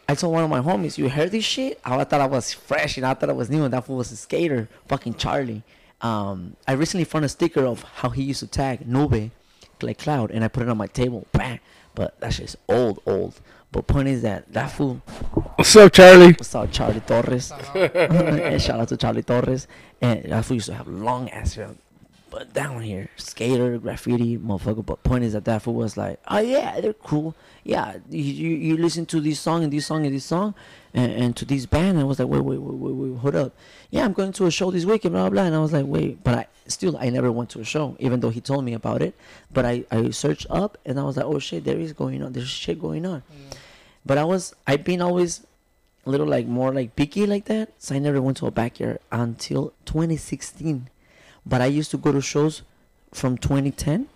I 0.09 0.14
told 0.14 0.33
one 0.33 0.45
of 0.45 0.51
my 0.51 0.61
homies, 0.61 0.99
"You 0.99 1.09
heard 1.09 1.33
this 1.33 1.45
shit?" 1.45 1.81
I 1.85 2.03
thought 2.05 2.21
I 2.21 2.27
was 2.27 2.53
fresh, 2.53 2.97
and 2.97 3.05
I 3.05 3.14
thought 3.14 3.29
I 3.29 3.33
was 3.33 3.51
new, 3.51 3.64
and 3.64 3.73
that 3.75 3.87
fool 3.87 3.97
was 3.97 4.12
a 4.12 4.16
skater, 4.16 4.69
fucking 4.87 5.14
Charlie. 5.14 5.64
Um, 6.01 6.57
I 6.66 6.73
recently 6.73 7.05
found 7.05 7.25
a 7.25 7.29
sticker 7.29 7.66
of 7.66 7.83
how 7.83 8.11
he 8.11 8.23
used 8.23 8.40
to 8.40 8.47
tag 8.47 8.87
Nube, 8.87 9.31
like 9.83 9.99
Cloud, 9.99 10.31
and 10.31 10.45
I 10.45 10.49
put 10.49 10.62
it 10.62 10.69
on 10.69 10.77
my 10.77 10.87
table. 10.87 11.27
Bang! 11.33 11.59
But 11.95 12.21
that 12.21 12.35
shit's 12.35 12.57
old, 12.69 13.01
old. 13.05 13.40
But 13.77 13.87
point 13.89 14.09
is 14.09 14.23
that 14.23 14.51
that 14.55 14.69
fool 14.69 15.03
What's 15.57 15.77
up, 15.77 15.93
Charlie? 15.93 16.33
What's 16.33 16.55
up, 16.55 16.73
Charlie 16.73 17.01
Torres? 17.01 17.53
and 17.75 18.62
shout 18.62 18.81
out 18.81 18.89
to 18.89 18.97
Charlie 18.97 19.23
Torres. 19.23 19.69
And 20.01 20.25
that 20.25 20.47
fool 20.47 20.55
used 20.55 20.69
to 20.69 20.75
have 20.75 20.89
long 20.89 21.29
ass 21.29 21.57
hair. 21.57 21.75
But 22.31 22.55
down 22.55 22.81
here, 22.81 23.11
skater, 23.17 23.77
graffiti, 23.77 24.39
motherfucker. 24.39 24.85
But 24.85 25.03
point 25.03 25.25
is 25.25 25.35
that 25.35 25.45
that 25.45 25.61
fool 25.61 25.75
was 25.75 25.99
like, 25.99 26.19
oh 26.29 26.39
yeah, 26.39 26.81
they're 26.81 26.95
cool. 26.95 27.35
Yeah, 27.65 27.97
you, 28.09 28.23
you, 28.23 28.49
you 28.57 28.77
listen 28.79 29.05
to 29.07 29.21
this 29.21 29.41
song 29.41 29.62
and 29.62 29.71
this 29.71 29.85
song 29.85 30.07
and 30.07 30.15
this 30.15 30.25
song 30.25 30.55
and, 30.95 31.12
and 31.12 31.37
to 31.37 31.45
this 31.45 31.67
band. 31.67 31.99
And 31.99 32.01
I 32.01 32.05
was 32.05 32.19
like, 32.19 32.29
wait, 32.29 32.45
wait, 32.45 32.59
wait, 32.59 32.79
wait, 32.79 32.95
wait, 32.95 33.19
hold 33.19 33.37
up. 33.37 33.53
Yeah, 33.91 34.07
I'm 34.07 34.15
going 34.15 34.33
to 34.33 34.47
a 34.47 34.51
show 34.51 34.71
this 34.71 34.87
weekend, 34.87 35.12
blah, 35.12 35.25
blah, 35.25 35.31
blah. 35.31 35.43
And 35.45 35.55
I 35.55 35.59
was 35.59 35.75
like, 35.75 35.85
wait, 35.85 36.25
but 36.25 36.35
I 36.35 36.47
still, 36.67 36.97
I 36.97 37.11
never 37.11 37.31
went 37.31 37.51
to 37.51 37.61
a 37.61 37.65
show, 37.65 37.95
even 37.99 38.21
though 38.21 38.31
he 38.31 38.41
told 38.41 38.65
me 38.65 38.73
about 38.73 39.03
it. 39.03 39.15
But 39.53 39.67
I, 39.67 39.85
I 39.91 40.09
searched 40.11 40.47
up 40.49 40.79
and 40.87 40.99
I 40.99 41.03
was 41.03 41.19
like, 41.19 41.27
oh 41.27 41.39
shit, 41.39 41.65
there 41.65 41.79
is 41.79 41.93
going 41.93 42.23
on. 42.23 42.33
There's 42.33 42.49
shit 42.49 42.81
going 42.81 43.05
on. 43.05 43.21
Mm. 43.21 43.57
But 44.07 44.19
I 44.19 44.25
was, 44.25 44.55
I've 44.66 44.85
been 44.85 45.03
always 45.03 45.45
a 46.07 46.11
little 46.11 46.27
like 46.29 46.47
more 46.47 46.73
like 46.73 46.95
picky 46.95 47.27
like 47.27 47.47
that. 47.47 47.71
So 47.79 47.95
I 47.95 47.99
never 47.99 48.23
went 48.23 48.37
to 48.38 48.47
a 48.47 48.53
backyard 48.53 49.01
until 49.11 49.73
2016. 49.85 50.88
But 51.45 51.61
I 51.61 51.66
used 51.66 51.90
to 51.90 51.99
go 51.99 52.12
to 52.12 52.21
shows 52.21 52.62
from 53.12 53.37
2010 53.37 54.07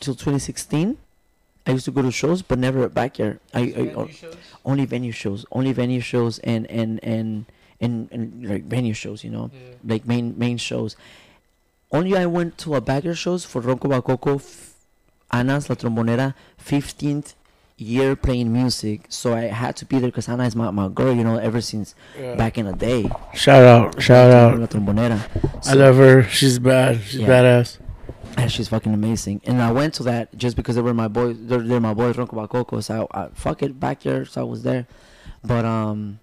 till 0.00 0.14
2016. 0.14 0.98
I 1.68 1.72
used 1.72 1.84
to 1.86 1.90
go 1.90 2.02
to 2.02 2.10
shows, 2.12 2.42
but 2.42 2.58
never 2.58 2.82
a 2.84 2.88
backyard. 2.88 3.40
I, 3.52 3.60
I 3.76 3.92
o- 3.94 4.08
only 4.64 4.84
venue 4.84 5.10
shows, 5.12 5.44
only 5.50 5.72
venue 5.72 6.00
shows, 6.00 6.38
and 6.40 6.66
and 6.70 7.02
and 7.02 7.46
and, 7.80 8.08
and 8.12 8.48
like 8.48 8.64
venue 8.64 8.94
shows, 8.94 9.24
you 9.24 9.30
know, 9.30 9.50
like 9.84 10.06
main 10.06 10.38
main 10.38 10.58
shows. 10.58 10.96
Only 11.90 12.16
I 12.16 12.26
went 12.26 12.56
to 12.58 12.74
a 12.76 12.80
backyard 12.80 13.18
shows 13.18 13.44
for 13.44 13.60
Ronco 13.62 13.88
Bacoco, 13.90 14.36
f- 14.36 14.74
Ana's 15.32 15.68
La 15.68 15.74
Trombonera, 15.76 16.34
15th 16.64 17.34
year 17.78 18.16
playing 18.16 18.52
music. 18.52 19.06
So 19.10 19.34
I 19.34 19.42
had 19.42 19.76
to 19.76 19.84
be 19.84 19.98
there 19.98 20.08
because 20.08 20.28
Ana 20.28 20.44
is 20.44 20.56
my, 20.56 20.70
my 20.70 20.88
girl, 20.88 21.14
you 21.14 21.24
know, 21.24 21.36
ever 21.38 21.60
since 21.60 21.94
back 22.36 22.56
in 22.58 22.66
the 22.66 22.72
day. 22.72 23.10
Shout 23.34 23.62
out, 23.64 24.00
shout 24.00 24.30
out. 24.30 24.56
La 24.56 24.64
out. 24.64 24.70
Trombonera. 24.70 25.20
I 25.66 25.74
love 25.74 25.96
her. 25.96 26.22
She's 26.24 26.58
bad. 26.58 27.00
She's 27.02 27.20
Yeah. 27.20 27.28
badass. 27.28 27.78
And 28.38 28.52
she's 28.52 28.68
fucking 28.68 28.92
amazing. 28.92 29.40
And 29.44 29.62
I 29.62 29.72
went 29.72 29.94
to 29.94 30.02
that 30.04 30.36
just 30.36 30.56
because 30.56 30.76
they 30.76 30.82
were 30.82 30.92
my 30.92 31.08
boys. 31.08 31.36
They're, 31.40 31.60
they're 31.60 31.80
my 31.80 31.94
boys, 31.94 32.16
Ronco 32.16 32.34
Bacoco. 32.46 32.82
So 32.82 33.08
I, 33.12 33.22
I 33.24 33.28
fuck 33.32 33.62
it 33.62 33.80
backyard. 33.80 34.28
So 34.28 34.42
I 34.42 34.44
was 34.44 34.62
there. 34.62 34.86
But 35.42 35.64
um, 35.64 36.20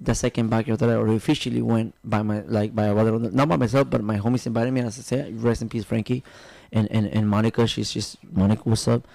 the 0.00 0.14
second 0.14 0.50
backyard 0.50 0.80
that 0.80 0.90
I 0.90 0.94
officially 0.94 1.62
went 1.62 1.94
by 2.04 2.20
my 2.22 2.40
like 2.42 2.74
by 2.74 2.84
a 2.86 2.92
brother, 2.92 3.18
not 3.18 3.48
by 3.48 3.56
myself, 3.56 3.88
but 3.88 4.02
my 4.02 4.18
homies 4.18 4.46
invited 4.46 4.72
me. 4.72 4.80
And 4.80 4.88
I 4.88 4.90
said, 4.92 5.42
rest 5.42 5.62
in 5.62 5.68
peace, 5.70 5.84
Frankie, 5.84 6.22
and 6.72 6.90
and 6.90 7.06
and 7.06 7.28
Monica. 7.28 7.66
She's 7.66 7.90
just 7.92 8.18
Monica. 8.30 8.62
What's 8.64 8.86
up? 8.88 9.06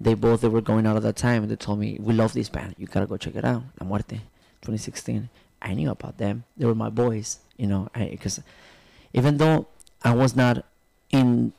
They 0.00 0.14
both 0.14 0.40
they 0.40 0.48
were 0.48 0.60
going 0.60 0.86
out 0.86 0.96
at 0.96 1.02
that 1.02 1.16
time, 1.16 1.42
and 1.42 1.50
they 1.50 1.56
told 1.56 1.78
me 1.78 1.98
we 2.00 2.12
love 2.12 2.32
this 2.32 2.48
band. 2.48 2.74
You 2.78 2.86
gotta 2.86 3.06
go 3.06 3.16
check 3.16 3.36
it 3.36 3.44
out. 3.44 3.62
La 3.80 3.86
Muerte, 3.86 4.16
2016. 4.62 5.28
I 5.62 5.74
knew 5.74 5.90
about 5.90 6.18
them. 6.18 6.44
They 6.56 6.66
were 6.66 6.74
my 6.74 6.90
boys, 6.90 7.38
you 7.56 7.66
know. 7.66 7.88
Because 7.94 8.40
even 9.12 9.38
though 9.38 9.66
I 10.02 10.14
was 10.14 10.36
not 10.36 10.64
in 11.10 11.52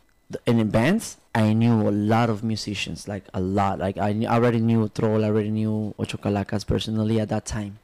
in 0.46 0.70
bands, 0.70 1.18
I 1.34 1.54
knew 1.54 1.88
a 1.88 1.92
lot 1.92 2.30
of 2.30 2.44
musicians, 2.44 3.08
like 3.08 3.24
a 3.34 3.42
lot. 3.42 3.80
Like 3.80 3.98
I, 3.98 4.14
knew, 4.14 4.28
I 4.28 4.36
already 4.36 4.60
knew 4.60 4.90
Troll, 4.90 5.24
I 5.24 5.28
already 5.28 5.52
knew 5.52 5.94
Ocho 6.00 6.18
Calacas 6.18 6.66
personally 6.66 7.20
at 7.20 7.30
that 7.30 7.46
time. 7.46 7.80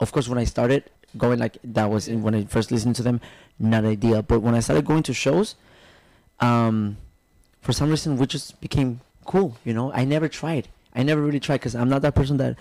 Of 0.00 0.12
course, 0.12 0.28
when 0.28 0.38
I 0.38 0.44
started 0.44 0.84
going, 1.16 1.38
like 1.38 1.58
that 1.62 1.90
was 1.90 2.08
when 2.08 2.34
I 2.34 2.44
first 2.44 2.70
listened 2.70 2.96
to 2.96 3.02
them, 3.02 3.20
not 3.58 3.84
idea. 3.84 4.22
But 4.22 4.40
when 4.40 4.54
I 4.54 4.60
started 4.60 4.84
going 4.84 5.02
to 5.04 5.14
shows, 5.14 5.54
um, 6.40 6.96
for 7.60 7.72
some 7.72 7.90
reason 7.90 8.16
we 8.16 8.26
just 8.26 8.60
became 8.60 9.00
cool. 9.26 9.56
You 9.64 9.74
know, 9.74 9.92
I 9.92 10.04
never 10.04 10.28
tried. 10.28 10.68
I 10.94 11.02
never 11.02 11.20
really 11.20 11.40
tried 11.40 11.56
because 11.56 11.74
I'm 11.74 11.88
not 11.88 12.02
that 12.02 12.14
person 12.14 12.36
that 12.38 12.56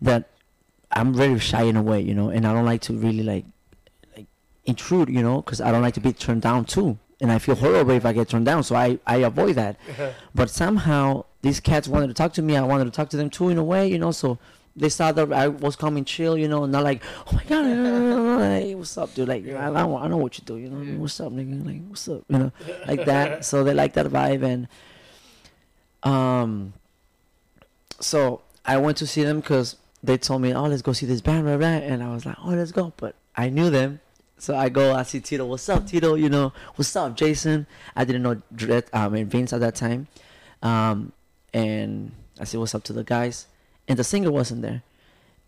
that 0.00 0.30
I'm 0.90 1.12
very 1.12 1.38
shy 1.38 1.62
in 1.62 1.76
a 1.76 1.82
way. 1.82 2.00
You 2.00 2.14
know, 2.14 2.28
and 2.30 2.46
I 2.46 2.52
don't 2.52 2.64
like 2.64 2.82
to 2.82 2.92
really 2.92 3.22
like 3.22 3.44
like 4.16 4.26
intrude. 4.64 5.08
You 5.08 5.22
know, 5.22 5.42
because 5.42 5.60
I 5.60 5.70
don't 5.70 5.82
like 5.82 5.94
to 5.94 6.00
be 6.00 6.12
turned 6.12 6.42
down 6.42 6.64
too. 6.64 6.98
And 7.20 7.30
I 7.30 7.38
feel 7.38 7.54
horrible 7.54 7.92
if 7.92 8.04
I 8.04 8.12
get 8.12 8.28
turned 8.28 8.44
down, 8.44 8.64
so 8.64 8.74
I, 8.74 8.98
I 9.06 9.18
avoid 9.18 9.54
that. 9.54 9.76
Uh-huh. 9.88 10.10
but 10.34 10.50
somehow 10.50 11.24
these 11.42 11.60
cats 11.60 11.86
wanted 11.86 12.08
to 12.08 12.14
talk 12.14 12.32
to 12.34 12.42
me. 12.42 12.56
I 12.56 12.62
wanted 12.62 12.84
to 12.86 12.90
talk 12.90 13.08
to 13.10 13.16
them 13.16 13.30
too 13.30 13.48
in 13.50 13.56
a 13.56 13.64
way, 13.64 13.86
you 13.86 13.98
know. 13.98 14.10
So 14.10 14.38
they 14.76 14.88
saw 14.88 15.12
that 15.12 15.32
I 15.32 15.48
was 15.48 15.76
coming 15.76 16.04
chill, 16.04 16.36
you 16.36 16.48
know, 16.48 16.66
not 16.66 16.82
like, 16.82 17.02
oh 17.26 17.32
my 17.32 17.44
god, 17.44 17.64
hey, 18.62 18.74
what's 18.74 18.98
up, 18.98 19.14
dude? 19.14 19.28
Like, 19.28 19.46
I, 19.48 19.68
I 19.68 20.08
know 20.08 20.16
what 20.16 20.36
you 20.38 20.44
do, 20.44 20.56
you 20.56 20.68
know. 20.68 21.00
What's 21.00 21.20
up, 21.20 21.32
nigga? 21.32 21.64
Like, 21.64 21.82
what's 21.88 22.08
up, 22.08 22.22
you 22.28 22.38
know, 22.38 22.52
like 22.86 23.04
that. 23.04 23.44
So 23.44 23.62
they 23.62 23.74
like 23.74 23.92
that 23.94 24.06
vibe, 24.06 24.42
and 24.42 24.66
um, 26.04 26.74
so 28.00 28.42
I 28.64 28.76
went 28.76 28.96
to 28.98 29.06
see 29.06 29.24
them 29.24 29.40
because 29.40 29.76
they 30.02 30.18
told 30.18 30.42
me, 30.42 30.54
oh, 30.54 30.64
let's 30.64 30.82
go 30.82 30.92
see 30.92 31.06
this 31.06 31.20
band, 31.20 31.44
blah, 31.44 31.56
blah, 31.56 31.66
and 31.66 32.02
I 32.02 32.12
was 32.12 32.26
like, 32.26 32.36
oh, 32.44 32.50
let's 32.50 32.72
go. 32.72 32.92
But 32.96 33.14
I 33.36 33.48
knew 33.48 33.70
them, 33.70 34.00
so 34.38 34.54
I 34.54 34.68
go, 34.68 34.94
I 34.94 35.02
see 35.02 35.20
Tito. 35.20 35.46
What's 35.46 35.68
up, 35.68 35.86
Tito? 35.86 36.14
You 36.14 36.28
know, 36.28 36.52
what's 36.76 36.94
up, 36.94 37.16
Jason? 37.16 37.66
I 37.96 38.04
didn't 38.04 38.22
know 38.22 38.40
Dred, 38.54 38.84
um, 38.92 39.14
and 39.14 39.30
Vince 39.30 39.52
at 39.52 39.60
that 39.60 39.74
time, 39.74 40.06
um, 40.62 41.12
and 41.52 42.12
I 42.38 42.44
said, 42.44 42.60
what's 42.60 42.74
up 42.74 42.84
to 42.84 42.92
the 42.92 43.04
guys? 43.04 43.46
And 43.88 43.98
the 43.98 44.04
singer 44.04 44.30
wasn't 44.30 44.62
there, 44.62 44.82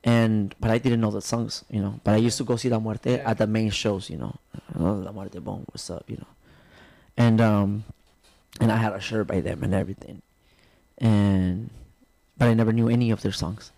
and 0.05 0.55
but 0.61 0.71
I 0.71 0.79
didn't 0.79 1.01
know 1.01 1.11
the 1.11 1.23
songs, 1.23 1.64
you 1.71 1.81
know. 1.81 2.01
But 2.05 2.14
I 2.14 2.19
used 2.19 2.38
to 2.38 2.45
go 2.45 2.57
see 2.57 2.69
La 2.69 2.79
Muerte 2.79 3.19
at 3.19 3.38
the 3.38 3.47
main 3.47 3.71
shows, 3.71 4.11
you 4.11 4.19
know. 4.19 4.37
Oh, 4.79 4.92
La 4.92 5.12
Muerte, 5.12 5.38
boom, 5.38 5.64
what's 5.71 5.88
up, 5.90 6.05
you 6.09 6.16
know. 6.16 6.27
And 7.16 7.40
um, 7.40 7.85
and 8.61 8.71
I 8.71 8.77
had 8.77 8.92
a 8.92 9.01
shirt 9.01 9.27
by 9.27 9.40
them 9.40 9.62
and 9.62 9.75
everything, 9.75 10.23
and 10.98 11.70
but 12.38 12.48
I 12.48 12.54
never 12.54 12.72
knew 12.72 12.88
any 12.88 13.11
of 13.11 13.22
their 13.22 13.32
songs. 13.32 13.70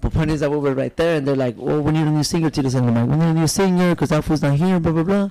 But 0.00 0.12
point 0.12 0.30
is 0.30 0.40
that 0.40 0.50
we 0.50 0.58
were 0.58 0.74
right 0.74 0.94
there, 0.96 1.16
and 1.16 1.26
they're 1.26 1.36
like, 1.36 1.56
"Well, 1.56 1.80
we 1.80 1.92
need 1.92 2.06
a 2.06 2.10
new 2.10 2.22
singer 2.22 2.50
to 2.50 2.62
this," 2.62 2.74
and 2.74 2.86
I'm 2.86 2.94
like, 2.94 3.08
"We 3.08 3.16
need 3.24 3.30
a 3.30 3.34
new 3.34 3.46
singer 3.46 3.94
because 3.94 4.10
fool's 4.24 4.42
not 4.42 4.56
here." 4.56 4.78
Blah 4.78 4.92
blah 4.92 5.02
blah. 5.02 5.30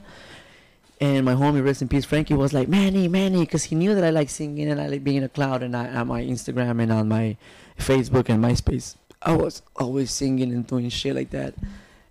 And 1.02 1.26
my 1.26 1.34
homie, 1.34 1.64
rest 1.64 1.82
in 1.82 1.88
peace, 1.88 2.06
Frankie, 2.06 2.34
was 2.34 2.54
like, 2.54 2.68
"Manny, 2.68 3.08
Manny," 3.08 3.42
because 3.42 3.66
he 3.66 3.76
knew 3.76 3.94
that 3.94 4.04
I 4.04 4.10
like 4.10 4.30
singing 4.30 4.70
and 4.70 4.82
I 4.82 4.88
like 4.88 5.04
being 5.04 5.18
in 5.18 5.24
a 5.24 5.30
cloud, 5.30 5.62
and 5.62 5.76
I 5.76 5.88
on 5.94 6.08
my 6.08 6.22
Instagram 6.22 6.82
and 6.82 6.92
on 6.92 7.08
my 7.08 7.38
Facebook 7.78 8.30
and 8.30 8.44
MySpace, 8.44 8.96
I 9.22 9.36
was 9.36 9.62
always 9.76 10.12
singing 10.12 10.52
and 10.52 10.66
doing 10.66 10.90
shit 10.90 11.16
like 11.16 11.30
that, 11.32 11.54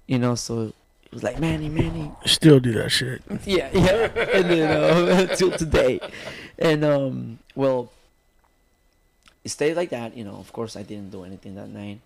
you 0.07 0.19
know. 0.19 0.35
So 0.37 0.73
it 1.05 1.13
was 1.13 1.23
like, 1.23 1.41
"Manny, 1.41 1.69
Manny, 1.69 2.13
Still 2.27 2.61
do 2.61 2.73
that 2.75 2.91
shit. 2.91 3.23
yeah, 3.47 3.69
yeah, 3.73 4.11
and 4.35 4.51
then 4.51 5.29
uh, 5.31 5.35
till 5.35 5.51
today, 5.51 5.99
and 6.59 6.85
um, 6.85 7.39
well, 7.57 7.91
it 9.45 9.51
stayed 9.51 9.77
like 9.77 9.91
that. 9.91 10.17
You 10.17 10.25
know, 10.25 10.37
of 10.37 10.53
course, 10.53 10.77
I 10.77 10.83
didn't 10.83 11.11
do 11.11 11.25
anything 11.25 11.55
that 11.55 11.69
night. 11.69 12.01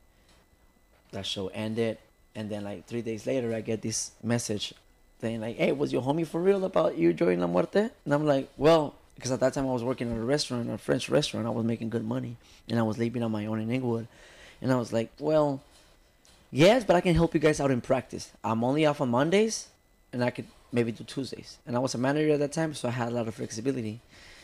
That 1.12 1.24
show 1.24 1.48
ended, 1.48 1.96
and 2.34 2.50
then 2.50 2.64
like 2.64 2.86
three 2.86 3.02
days 3.02 3.26
later, 3.26 3.54
I 3.54 3.62
get 3.62 3.80
this 3.80 4.10
message 4.22 4.74
saying 5.20 5.40
like, 5.40 5.56
"Hey, 5.56 5.72
was 5.72 5.92
your 5.92 6.02
homie 6.02 6.26
for 6.26 6.40
real 6.40 6.64
about 6.64 6.98
you 6.98 7.12
joining 7.12 7.40
La 7.40 7.46
Muerte?" 7.46 7.90
And 8.04 8.14
I'm 8.14 8.26
like, 8.26 8.48
"Well." 8.56 8.94
Because 9.14 9.32
at 9.32 9.40
that 9.40 9.52
time 9.52 9.66
I 9.66 9.72
was 9.72 9.82
working 9.82 10.12
at 10.12 10.16
a 10.16 10.20
restaurant, 10.20 10.70
a 10.70 10.78
French 10.78 11.08
restaurant. 11.08 11.44
I 11.44 11.50
was 11.50 11.64
making 11.64 11.88
good 11.90 12.04
money, 12.04 12.36
and 12.68 12.78
I 12.78 12.82
was 12.82 12.98
living 12.98 13.24
on 13.24 13.32
my 13.32 13.46
own 13.46 13.58
in 13.58 13.68
Inglewood. 13.68 14.06
And 14.62 14.70
I 14.70 14.76
was 14.76 14.92
like, 14.92 15.10
"Well, 15.18 15.60
yes, 16.52 16.84
but 16.84 16.94
I 16.94 17.00
can 17.00 17.16
help 17.16 17.34
you 17.34 17.40
guys 17.40 17.58
out 17.58 17.72
in 17.72 17.80
practice. 17.80 18.30
I'm 18.44 18.62
only 18.62 18.86
off 18.86 19.00
on 19.00 19.08
Mondays, 19.08 19.68
and 20.12 20.22
I 20.22 20.30
could 20.30 20.46
maybe 20.70 20.92
do 20.92 21.02
Tuesdays. 21.02 21.58
And 21.66 21.74
I 21.74 21.80
was 21.80 21.94
a 21.94 21.98
manager 21.98 22.34
at 22.34 22.38
that 22.40 22.52
time, 22.52 22.74
so 22.74 22.88
I 22.88 22.92
had 22.92 23.08
a 23.08 23.10
lot 23.10 23.26
of 23.26 23.34
flexibility. 23.34 24.00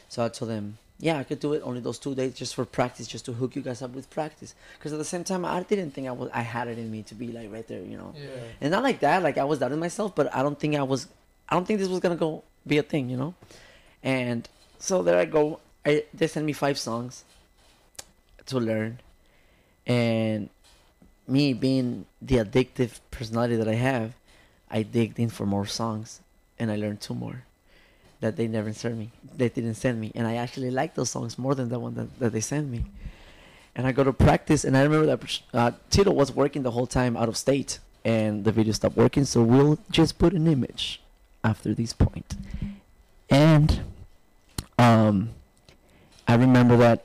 So 0.08 0.24
I 0.24 0.28
told 0.28 0.50
them, 0.50 0.78
yeah, 0.98 1.18
I 1.18 1.24
could 1.24 1.40
do 1.40 1.52
it 1.54 1.62
only 1.64 1.80
those 1.80 1.98
two 1.98 2.14
days 2.14 2.34
just 2.34 2.54
for 2.54 2.64
practice, 2.64 3.06
just 3.06 3.24
to 3.24 3.32
hook 3.32 3.56
you 3.56 3.62
guys 3.62 3.82
up 3.82 3.94
with 3.94 4.08
practice. 4.10 4.54
Because 4.78 4.92
at 4.92 4.98
the 4.98 5.04
same 5.04 5.24
time, 5.24 5.44
I 5.44 5.62
didn't 5.62 5.90
think 5.90 6.06
I 6.06 6.12
was, 6.12 6.30
I 6.32 6.42
had 6.42 6.68
it 6.68 6.78
in 6.78 6.90
me 6.90 7.02
to 7.04 7.14
be 7.14 7.28
like 7.28 7.52
right 7.52 7.66
there, 7.66 7.82
you 7.82 7.96
know. 7.96 8.14
Yeah. 8.16 8.28
And 8.60 8.70
not 8.70 8.82
like 8.82 9.00
that, 9.00 9.22
like 9.22 9.36
I 9.36 9.44
was 9.44 9.58
doubting 9.58 9.80
myself, 9.80 10.14
but 10.14 10.34
I 10.34 10.42
don't 10.42 10.58
think 10.58 10.76
I 10.76 10.82
was, 10.82 11.08
I 11.48 11.54
don't 11.54 11.66
think 11.66 11.80
this 11.80 11.88
was 11.88 12.00
gonna 12.00 12.16
go 12.16 12.44
be 12.66 12.78
a 12.78 12.82
thing, 12.82 13.10
you 13.10 13.16
know. 13.16 13.34
And 14.02 14.48
so 14.78 15.02
there 15.02 15.18
I 15.18 15.24
go. 15.24 15.60
I 15.84 16.04
they 16.14 16.26
sent 16.26 16.46
me 16.46 16.52
five 16.52 16.78
songs 16.78 17.24
to 18.46 18.58
learn, 18.58 19.00
and 19.86 20.48
me 21.26 21.54
being 21.54 22.06
the 22.22 22.36
addictive 22.36 23.00
personality 23.10 23.56
that 23.56 23.68
I 23.68 23.74
have, 23.74 24.14
I 24.70 24.82
digged 24.82 25.18
in 25.18 25.28
for 25.28 25.44
more 25.44 25.66
songs, 25.66 26.20
and 26.58 26.70
I 26.70 26.76
learned 26.76 27.00
two 27.00 27.14
more 27.14 27.44
that 28.24 28.36
they 28.36 28.48
never 28.48 28.72
sent 28.72 28.96
me. 28.96 29.10
They 29.36 29.50
didn't 29.50 29.74
send 29.74 30.00
me, 30.00 30.10
and 30.14 30.26
I 30.26 30.36
actually 30.36 30.70
like 30.70 30.94
those 30.94 31.10
songs 31.10 31.38
more 31.38 31.54
than 31.54 31.68
the 31.68 31.78
one 31.78 31.94
that, 31.96 32.08
that 32.20 32.32
they 32.32 32.40
sent 32.40 32.70
me. 32.70 32.86
And 33.76 33.86
I 33.86 33.92
go 33.92 34.02
to 34.02 34.14
practice, 34.14 34.64
and 34.64 34.76
I 34.78 34.82
remember 34.82 35.06
that 35.12 35.40
uh, 35.52 35.72
Tito 35.90 36.10
was 36.10 36.32
working 36.32 36.62
the 36.62 36.70
whole 36.70 36.86
time 36.86 37.18
out 37.18 37.28
of 37.28 37.36
state, 37.36 37.80
and 38.02 38.44
the 38.46 38.50
video 38.50 38.72
stopped 38.72 38.96
working. 38.96 39.24
So 39.26 39.42
we'll 39.42 39.78
just 39.90 40.18
put 40.18 40.32
an 40.32 40.46
image 40.46 41.02
after 41.42 41.74
this 41.74 41.92
point. 41.92 42.34
and 43.28 43.80
um, 44.78 45.30
I 46.26 46.34
remember 46.36 46.78
that, 46.78 47.04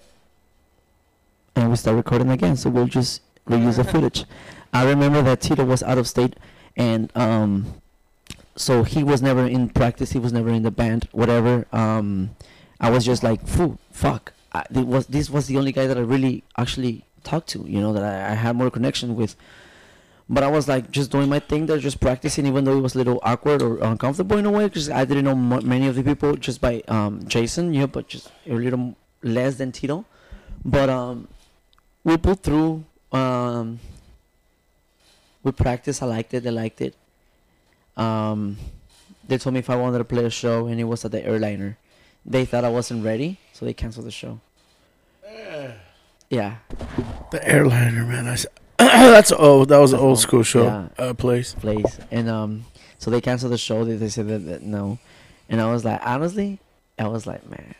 and 1.56 1.70
we 1.70 1.76
start 1.76 1.98
recording 1.98 2.30
again. 2.30 2.56
So 2.56 2.70
we'll 2.70 2.88
just 2.88 3.22
reuse 3.46 3.76
the 3.76 3.84
footage. 3.84 4.24
I 4.72 4.88
remember 4.88 5.22
that 5.24 5.42
Tito 5.42 5.66
was 5.66 5.84
out 5.84 5.98
of 5.98 6.08
state, 6.08 6.38
and 6.78 7.12
um, 7.16 7.74
so 8.56 8.84
he 8.84 9.04
was 9.04 9.22
never 9.22 9.46
in 9.46 9.70
practice. 9.70 10.12
He 10.12 10.20
was 10.20 10.34
never 10.34 10.50
in 10.50 10.64
the 10.64 10.72
band. 10.72 11.08
Whatever. 11.12 11.66
Um, 11.72 12.32
I 12.80 12.90
was 12.90 13.06
just 13.06 13.24
like, 13.24 13.46
fuck. 13.48 14.34
I, 14.52 14.64
was 14.72 15.08
this 15.08 15.30
was 15.30 15.48
the 15.48 15.58
only 15.58 15.72
guy 15.72 15.86
that 15.88 15.98
I 15.98 16.02
really 16.02 16.44
actually 16.58 17.06
talked 17.24 17.50
to. 17.50 17.64
You 17.68 17.82
know 17.82 17.94
that 17.94 18.04
I, 18.04 18.32
I 18.32 18.36
had 18.36 18.56
more 18.56 18.72
connection 18.72 19.16
with. 19.16 19.36
But 20.32 20.44
I 20.44 20.48
was 20.48 20.68
like 20.68 20.92
just 20.92 21.10
doing 21.10 21.28
my 21.28 21.40
thing 21.40 21.66
there, 21.66 21.80
just 21.80 22.00
practicing, 22.00 22.46
even 22.46 22.64
though 22.64 22.78
it 22.78 22.82
was 22.82 22.94
a 22.94 23.00
little 23.00 23.20
awkward 23.24 23.64
or 23.64 23.80
uncomfortable 23.80 24.38
in 24.38 24.46
a 24.46 24.52
way, 24.52 24.66
because 24.66 24.88
I 24.90 25.04
didn't 25.04 25.26
know 25.26 25.32
m- 25.32 25.68
many 25.68 25.88
of 25.88 25.96
the 25.96 26.04
people 26.04 26.36
just 26.36 26.62
by 26.62 26.84
um, 26.88 27.28
Jason, 27.28 27.74
yeah, 27.74 27.88
but 27.88 28.08
just 28.08 28.32
a 28.46 28.54
little 28.54 28.96
less 29.24 29.56
than 29.56 29.72
Tito. 29.72 30.06
But 30.64 30.90
um, 30.90 31.28
we 32.04 32.16
pulled 32.18 32.42
through. 32.44 32.86
Um, 33.12 33.80
we 35.42 35.52
practiced. 35.52 36.04
I 36.04 36.06
liked 36.06 36.34
it. 36.36 36.44
They 36.44 36.52
liked 36.52 36.82
it. 36.82 36.96
Um, 38.00 38.58
they 39.28 39.38
told 39.38 39.54
me 39.54 39.60
if 39.60 39.70
I 39.70 39.76
wanted 39.76 39.98
to 40.00 40.04
play 40.06 40.26
a 40.26 40.30
show, 40.30 40.68
and 40.68 40.80
it 40.80 40.86
was 40.86 41.04
at 41.06 41.12
the 41.12 41.24
airliner. 41.26 41.78
They 42.26 42.46
thought 42.46 42.64
I 42.66 42.70
wasn't 42.70 43.04
ready, 43.06 43.40
so 43.54 43.66
they 43.66 43.74
canceled 43.74 44.06
the 44.08 44.12
show. 44.12 44.40
Yeah, 46.30 46.58
The 47.32 47.48
airliner, 47.48 48.06
man. 48.06 48.28
I 48.28 48.34
s- 48.34 48.46
that's 48.78 49.32
oh, 49.38 49.66
that 49.66 49.78
was 49.80 49.94
an 49.94 50.00
old. 50.00 50.20
school 50.20 50.44
show 50.44 50.64
Yeah. 50.64 50.88
uh, 51.06 51.14
place. 51.14 51.54
place, 51.56 52.00
and 52.12 52.30
um, 52.30 52.66
so 53.00 53.10
they 53.10 53.20
canceled 53.20 53.52
the 53.52 53.58
show. 53.58 53.84
They, 53.84 53.96
they 53.96 54.10
said 54.10 54.28
that, 54.28 54.46
that 54.46 54.62
no, 54.62 55.00
and 55.50 55.60
I 55.60 55.72
was 55.72 55.84
like, 55.84 56.00
honestly, 56.06 56.60
I 57.00 57.08
was 57.08 57.26
like, 57.26 57.50
man, 57.50 57.74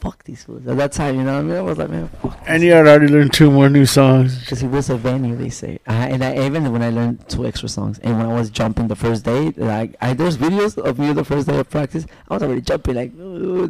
fuck 0.00 0.24
these 0.24 0.44
fools. 0.44 0.66
At 0.66 0.76
that 0.76 0.92
time, 0.92 1.16
you 1.16 1.22
know 1.24 1.34
what 1.34 1.40
I 1.40 1.42
mean? 1.42 1.56
I 1.56 1.60
was 1.60 1.78
like, 1.78 1.90
man, 1.90 2.08
fuck. 2.22 2.38
And 2.46 2.62
you 2.62 2.72
had 2.72 2.86
already 2.86 3.08
learned 3.08 3.32
two 3.32 3.50
more 3.50 3.68
new 3.68 3.86
songs. 3.86 4.38
Because 4.40 4.62
it 4.62 4.68
was 4.68 4.90
a 4.90 4.96
venue, 4.96 5.36
they 5.36 5.50
say. 5.50 5.78
I, 5.86 6.08
and 6.08 6.22
I, 6.22 6.44
even 6.46 6.72
when 6.72 6.82
I 6.82 6.90
learned 6.90 7.28
two 7.28 7.46
extra 7.46 7.68
songs, 7.68 7.98
and 8.00 8.16
when 8.18 8.26
I 8.26 8.34
was 8.34 8.50
jumping 8.50 8.88
the 8.88 8.96
first 8.96 9.24
day, 9.24 9.50
like 9.56 9.96
I 10.00 10.14
there's 10.14 10.36
videos 10.36 10.78
of 10.78 10.98
me 10.98 11.12
the 11.12 11.24
first 11.24 11.48
day 11.48 11.58
of 11.58 11.68
practice. 11.70 12.06
I 12.28 12.34
was 12.34 12.42
already 12.42 12.60
jumping, 12.60 12.94
like 12.94 13.12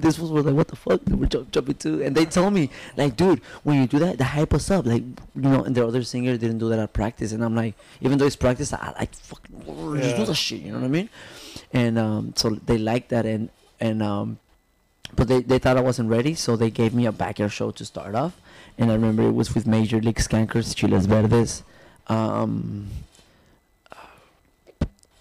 this 0.00 0.18
was, 0.18 0.30
was 0.30 0.44
like, 0.44 0.54
what 0.54 0.68
the 0.68 0.76
fuck? 0.76 1.00
They 1.04 1.14
were 1.14 1.26
jump, 1.26 1.50
jumping 1.50 1.76
too, 1.76 2.02
and 2.02 2.16
they 2.16 2.26
told 2.26 2.52
me, 2.52 2.70
like, 2.96 3.16
dude, 3.16 3.40
when 3.62 3.80
you 3.80 3.86
do 3.86 3.98
that, 4.00 4.18
they 4.18 4.24
hype 4.24 4.54
us 4.54 4.70
up, 4.70 4.86
like 4.86 5.02
you 5.34 5.42
know. 5.42 5.64
And 5.64 5.74
the 5.74 5.86
other 5.86 6.02
singer 6.02 6.36
didn't 6.36 6.58
do 6.58 6.68
that 6.70 6.78
at 6.78 6.92
practice, 6.92 7.32
and 7.32 7.44
I'm 7.44 7.54
like, 7.54 7.74
even 8.00 8.18
though 8.18 8.26
it's 8.26 8.36
practice, 8.36 8.72
I 8.72 8.94
like 8.98 9.14
fucking 9.14 10.00
just 10.00 10.16
do 10.16 10.24
the 10.24 10.34
shit, 10.34 10.60
you 10.60 10.72
know 10.72 10.78
what 10.78 10.84
I 10.84 10.88
mean? 10.88 11.08
And 11.72 11.98
um, 11.98 12.32
so 12.36 12.50
they 12.50 12.78
liked 12.78 13.10
that, 13.10 13.26
and 13.26 13.50
and 13.80 14.02
um, 14.02 14.38
but 15.14 15.28
they 15.28 15.40
they 15.42 15.58
thought 15.58 15.76
I 15.76 15.82
wasn't 15.82 16.10
ready, 16.10 16.34
so 16.34 16.56
they 16.56 16.70
gave 16.70 16.94
me 16.94 17.06
a 17.06 17.12
backyard 17.12 17.52
show 17.52 17.70
to 17.70 17.84
start 17.84 18.14
off 18.14 18.40
and 18.78 18.90
I 18.90 18.94
remember 18.94 19.22
it 19.22 19.32
was 19.32 19.54
with 19.54 19.66
Major 19.66 20.00
League 20.00 20.18
Skankers, 20.18 20.74
Chiles 20.74 21.06
Verdes. 21.06 21.62
Um, 22.08 22.88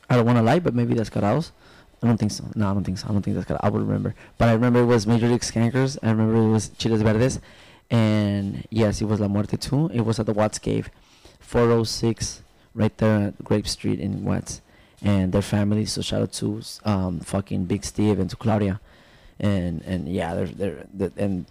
I 0.10 0.16
don't 0.16 0.26
want 0.26 0.38
to 0.38 0.44
lie, 0.44 0.60
but 0.60 0.76
maybe 0.76 0.94
that's 0.94 1.10
Descarados. 1.10 1.52
I 2.04 2.08
don't 2.08 2.18
think 2.18 2.32
so. 2.32 2.44
No, 2.54 2.70
I 2.70 2.74
don't 2.74 2.84
think 2.84 2.98
so. 2.98 3.08
I 3.08 3.12
don't 3.14 3.22
think 3.22 3.38
Descarados. 3.38 3.62
I 3.64 3.70
would 3.70 3.82
remember. 3.82 4.14
But 4.38 4.50
I 4.50 4.54
remember 4.54 4.82
it 4.82 4.86
was 4.86 5.08
Major 5.08 5.28
League 5.28 5.42
Skankers. 5.42 5.98
I 6.04 6.12
remember 6.12 6.36
it 6.36 6.52
was 6.52 6.70
Chiles 6.70 7.02
Verdes. 7.02 7.40
And 7.90 8.68
yes, 8.70 9.02
it 9.02 9.06
was 9.06 9.20
La 9.20 9.28
Muerte 9.28 9.58
too. 9.58 9.90
It 9.94 10.02
was 10.02 10.20
at 10.20 10.26
the 10.26 10.34
Watts 10.34 10.60
Cave, 10.60 10.90
406, 11.40 12.42
right 12.74 12.96
there 12.98 13.28
at 13.28 13.44
Grape 13.44 13.68
Street 13.68 14.00
in 14.00 14.26
Watts. 14.26 14.62
And 15.02 15.32
their 15.32 15.42
family. 15.42 15.86
So 15.86 16.02
shout 16.02 16.22
out 16.22 16.34
to 16.34 16.62
um, 16.84 17.20
fucking 17.20 17.66
Big 17.66 17.86
Steve 17.86 18.20
and 18.20 18.30
to 18.30 18.36
Claudia. 18.36 18.80
And 19.40 19.82
and 19.84 20.08
yeah, 20.08 20.34
they're 20.34 20.48
they're, 20.48 20.88
they 20.94 21.10
and 21.18 21.46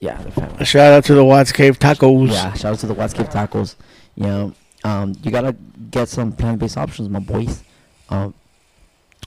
yeah, 0.00 0.20
their 0.22 0.32
family. 0.32 0.64
Shout 0.64 0.92
out 0.92 1.04
to 1.04 1.14
the 1.14 1.24
Watts 1.24 1.52
Cave 1.52 1.78
Tacos. 1.78 2.32
Yeah, 2.32 2.52
shout 2.52 2.74
out 2.74 2.78
to 2.80 2.86
the 2.86 2.94
Watts 2.94 3.14
Cave 3.14 3.28
Tacos. 3.28 3.74
You 4.14 4.24
know, 4.24 4.54
um, 4.84 5.14
you 5.22 5.30
gotta 5.30 5.56
get 5.90 6.08
some 6.08 6.32
plant-based 6.32 6.76
options, 6.76 7.08
my 7.08 7.18
boys. 7.18 7.62
Um, 8.08 8.34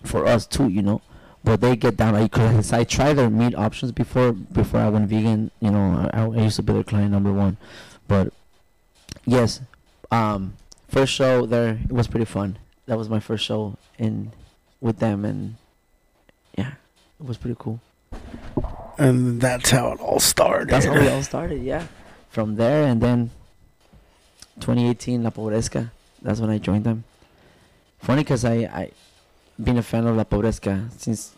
for 0.04 0.26
us 0.26 0.46
too, 0.46 0.70
you 0.70 0.82
know. 0.82 1.02
But 1.44 1.62
they 1.62 1.76
get 1.76 1.96
down. 1.96 2.16
I, 2.16 2.28
tried 2.28 3.14
their 3.14 3.30
meat 3.30 3.56
options 3.56 3.92
before. 3.92 4.34
Before 4.34 4.82
I 4.82 4.90
went 4.90 5.08
vegan, 5.08 5.52
you 5.60 5.72
know, 5.72 6.10
I, 6.14 6.24
I 6.24 6.44
used 6.44 6.58
to 6.58 6.64
be 6.64 6.74
their 6.74 6.84
client 6.84 7.12
number 7.12 7.32
one. 7.32 7.58
But 8.08 8.34
yes, 9.26 9.62
um, 10.12 10.56
first 10.88 11.14
show 11.14 11.46
there 11.46 11.80
it 11.84 11.92
was 11.92 12.08
pretty 12.08 12.26
fun. 12.26 12.58
That 12.88 12.98
was 12.98 13.10
my 13.10 13.20
first 13.20 13.46
show 13.46 13.78
in 13.98 14.34
with 14.82 15.00
them, 15.00 15.24
and 15.24 15.56
yeah, 16.58 16.74
it 17.20 17.26
was 17.26 17.38
pretty 17.38 17.56
cool. 17.58 17.80
And 18.98 19.39
that's 19.39 19.69
how 19.69 19.93
it 19.93 20.00
all 20.02 20.19
started. 20.19 20.69
That's 20.69 20.86
how 20.86 20.93
it 20.93 21.12
all 21.12 21.24
started, 21.24 21.63
yeah. 21.63 21.88
From 22.30 22.56
there, 22.56 22.84
and 22.86 23.02
then 23.02 23.32
2018, 24.60 25.24
La 25.24 25.30
Pobresca. 25.30 25.91
That's 26.22 26.39
when 26.39 26.50
I 26.50 26.58
joined 26.58 26.84
them. 26.84 27.06
Funny 28.00 28.24
because 28.24 28.43
I 28.43 28.67
I 28.67 28.91
been 29.62 29.78
a 29.78 29.84
fan 29.84 30.06
of 30.06 30.15
La 30.15 30.24
Pobresca 30.24 30.91
since 30.98 31.34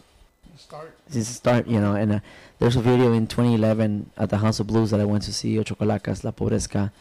Start. 0.57 0.93
since 1.10 1.27
start, 1.27 1.67
you 1.67 1.79
know. 1.79 1.93
And 1.93 2.13
uh, 2.13 2.19
there's 2.60 2.75
a 2.75 2.81
video 2.81 3.13
in 3.13 3.27
2011 3.27 4.12
at 4.17 4.29
the 4.29 4.38
House 4.38 4.60
of 4.60 4.67
Blues 4.67 4.91
that 4.91 4.99
I 4.99 5.05
went 5.05 5.23
to 5.23 5.34
see 5.34 5.57
Ocho 5.60 5.75
Calacas, 5.75 6.23
La 6.23 6.31
Pobresca, 6.31 6.91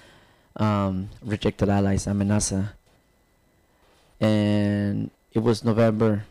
um, 0.57 1.09
Rejected 1.25 1.69
Allies, 1.69 2.07
Amenaza, 2.07 2.73
and 4.21 5.11
it 5.33 5.41
was 5.41 5.65
November. 5.65 6.25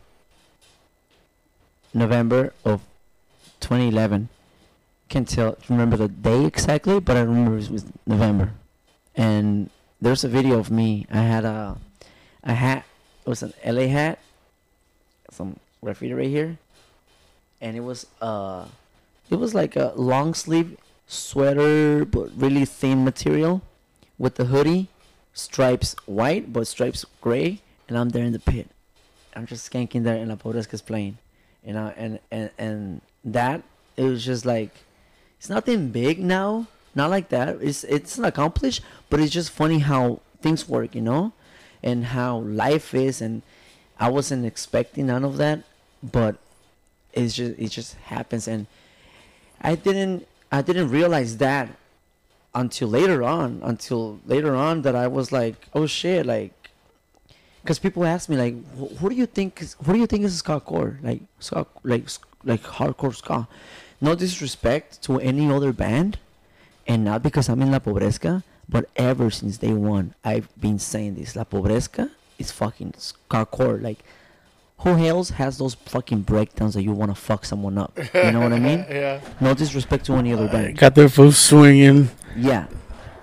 November 1.92 2.52
of 2.64 2.82
2011 3.60 4.28
can't 5.10 5.28
tell 5.28 5.58
remember 5.68 5.96
the 5.96 6.08
day 6.08 6.46
exactly, 6.46 7.00
but 7.00 7.16
I 7.16 7.20
remember 7.22 7.58
it 7.58 7.68
was 7.68 7.84
November. 8.06 8.52
And 9.16 9.68
there's 10.00 10.24
a 10.24 10.28
video 10.28 10.58
of 10.58 10.70
me. 10.70 11.06
I 11.10 11.22
had 11.22 11.44
a 11.44 11.76
a 12.44 12.54
hat. 12.54 12.86
It 13.26 13.28
was 13.28 13.42
an 13.42 13.52
LA 13.66 13.88
hat. 13.88 14.20
Some 15.30 15.58
graffiti 15.82 16.14
right 16.14 16.28
here. 16.28 16.58
And 17.60 17.76
it 17.76 17.80
was 17.80 18.06
uh 18.22 18.66
it 19.28 19.34
was 19.36 19.52
like 19.52 19.76
a 19.76 19.92
long 19.96 20.32
sleeve 20.32 20.78
sweater 21.06 22.04
but 22.04 22.30
really 22.36 22.64
thin 22.64 23.04
material 23.04 23.62
with 24.16 24.36
the 24.36 24.46
hoodie, 24.46 24.88
stripes 25.34 25.96
white 26.06 26.52
but 26.52 26.68
stripes 26.68 27.04
gray, 27.20 27.60
and 27.88 27.98
I'm 27.98 28.10
there 28.10 28.24
in 28.24 28.32
the 28.32 28.38
pit. 28.38 28.70
I'm 29.34 29.46
just 29.46 29.70
skanking 29.70 30.04
there 30.04 30.16
and 30.16 30.28
La 30.28 30.36
Pobresca's 30.36 30.82
playing. 30.82 31.18
You 31.66 31.74
know, 31.74 31.92
and, 31.96 32.20
and 32.30 32.50
and 32.56 33.00
that 33.24 33.62
it 33.96 34.04
was 34.04 34.24
just 34.24 34.44
like 34.44 34.70
it's 35.38 35.48
nothing 35.48 35.90
big 35.90 36.20
now 36.20 36.66
not 36.94 37.08
like 37.10 37.28
that. 37.28 37.58
It's 37.60 37.84
it's 37.84 38.18
not 38.18 38.28
accomplished 38.28 38.82
but 39.08 39.20
it's 39.20 39.32
just 39.32 39.50
funny 39.50 39.78
how 39.78 40.20
things 40.42 40.68
work 40.68 40.94
you 40.94 41.02
know 41.02 41.32
and 41.82 42.06
how 42.06 42.38
life 42.38 42.94
is 42.94 43.20
and 43.20 43.42
i 43.98 44.08
wasn't 44.08 44.44
expecting 44.44 45.06
none 45.06 45.24
of 45.24 45.36
that 45.36 45.62
but 46.02 46.36
it's 47.12 47.34
just 47.34 47.58
it 47.58 47.68
just 47.68 47.94
happens. 47.96 48.48
And 48.48 48.66
i 49.60 49.74
didn't 49.74 50.26
i 50.50 50.62
didn't 50.62 50.88
realize 50.88 51.36
that 51.38 51.68
until 52.54 52.88
later 52.88 53.22
on 53.22 53.60
until 53.62 54.18
later 54.26 54.56
on 54.56 54.82
that 54.82 54.96
i 54.96 55.06
was 55.06 55.30
like 55.30 55.68
oh 55.74 55.86
shit 55.86 56.26
like 56.26 56.52
because 57.62 57.78
people 57.78 58.04
ask 58.04 58.28
me 58.28 58.36
like 58.36 58.56
"Wh- 58.74 58.96
who 58.98 59.10
do 59.10 59.14
you 59.14 59.26
think 59.26 59.60
is, 59.62 59.76
who 59.84 59.92
do 59.92 59.98
you 59.98 60.06
think 60.06 60.24
is 60.24 60.36
ska 60.38 60.60
core? 60.60 60.98
Like 61.02 61.20
ska 61.38 61.66
like 61.84 62.08
like 62.44 62.62
hardcore 62.62 63.14
ska 63.14 63.48
no 64.00 64.14
disrespect 64.14 65.02
to 65.02 65.18
any 65.20 65.50
other 65.50 65.72
band 65.72 66.18
and 66.86 67.04
not 67.04 67.22
because 67.22 67.48
i'm 67.48 67.62
in 67.62 67.70
la 67.70 67.78
pobresca 67.78 68.42
but 68.68 68.88
ever 68.96 69.30
since 69.30 69.58
day 69.58 69.72
one 69.72 70.14
i've 70.24 70.48
been 70.60 70.78
saying 70.78 71.14
this 71.14 71.36
la 71.36 71.44
pobresca 71.44 72.10
is 72.38 72.50
fucking 72.50 72.94
ska 72.96 73.44
core 73.44 73.78
like 73.78 74.04
who 74.80 74.96
else 75.06 75.30
has 75.30 75.58
those 75.58 75.74
fucking 75.74 76.22
breakdowns 76.22 76.74
that 76.74 76.82
you 76.82 76.92
want 76.92 77.10
to 77.10 77.14
fuck 77.14 77.44
someone 77.44 77.76
up? 77.76 77.98
You 78.14 78.32
know 78.32 78.40
what 78.40 78.52
I 78.52 78.58
mean? 78.58 78.78
yeah. 78.90 79.20
No 79.40 79.54
disrespect 79.54 80.06
to 80.06 80.14
any 80.14 80.32
other 80.32 80.48
band. 80.48 80.78
Got 80.78 80.94
their 80.94 81.08
foot 81.08 81.34
swinging. 81.34 82.08
Yeah. 82.34 82.66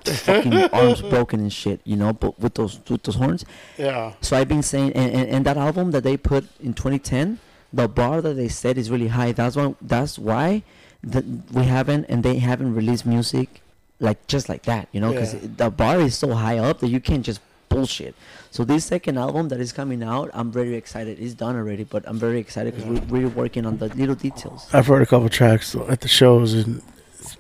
fucking 0.05 0.53
arms 0.74 1.01
broken 1.01 1.39
and 1.39 1.51
shit, 1.51 1.82
you 1.84 1.95
know, 1.95 2.13
but 2.13 2.39
with 2.39 2.53
those 2.53 2.80
with 2.88 3.03
those 3.03 3.15
horns. 3.15 3.43
Yeah. 3.78 4.13
So 4.22 4.38
I've 4.38 4.47
been 4.47 4.63
saying, 4.63 4.93
and, 4.93 5.11
and, 5.11 5.30
and 5.30 5.45
that 5.45 5.57
album 5.57 5.91
that 5.91 6.03
they 6.03 6.15
put 6.15 6.45
in 6.59 6.74
2010, 6.74 7.39
the 7.74 7.88
bar 7.88 8.22
that 8.22 8.36
they 8.36 8.47
set 8.47 8.78
is 8.78 8.89
really 8.89 9.07
high. 9.09 9.32
That's 9.32 9.55
why 9.55 9.76
that's 9.82 10.18
why 10.20 10.63
that 11.03 11.24
we 11.51 11.63
haven't 11.65 12.05
and 12.05 12.24
they 12.24 12.39
haven't 12.39 12.74
released 12.74 13.05
music 13.05 13.61
like 13.99 14.26
just 14.28 14.47
like 14.49 14.63
that, 14.63 14.88
you 14.91 14.99
know, 15.01 15.11
because 15.11 15.34
Yeah. 15.34 15.39
the 15.57 15.70
bar 15.70 15.99
is 15.99 16.15
so 16.15 16.34
high 16.34 16.57
up 16.57 16.80
that 16.80 16.88
you 16.89 16.99
can't 16.99 17.26
just 17.26 17.41
bullshit. 17.70 18.15
So 18.51 18.63
this 18.63 18.86
second 18.86 19.18
album 19.18 19.49
that 19.49 19.59
is 19.59 19.72
coming 19.74 20.01
out, 20.03 20.30
I'm 20.34 20.51
very 20.51 20.76
excited. 20.76 21.20
It's 21.20 21.34
done 21.34 21.55
already, 21.55 21.84
but 21.84 22.03
I'm 22.07 22.18
very 22.20 22.39
excited 22.39 22.76
because 22.76 22.89
Yeah. 22.89 23.01
we're, 23.09 23.28
we're 23.28 23.30
working 23.30 23.65
on 23.65 23.78
the 23.78 23.88
little 23.89 24.15
details. 24.15 24.68
I've 24.74 24.88
heard 24.88 25.01
a 25.01 25.05
couple 25.05 25.30
tracks 25.30 25.76
at 25.76 26.01
the 26.01 26.07
shows 26.07 26.53
and 26.53 26.82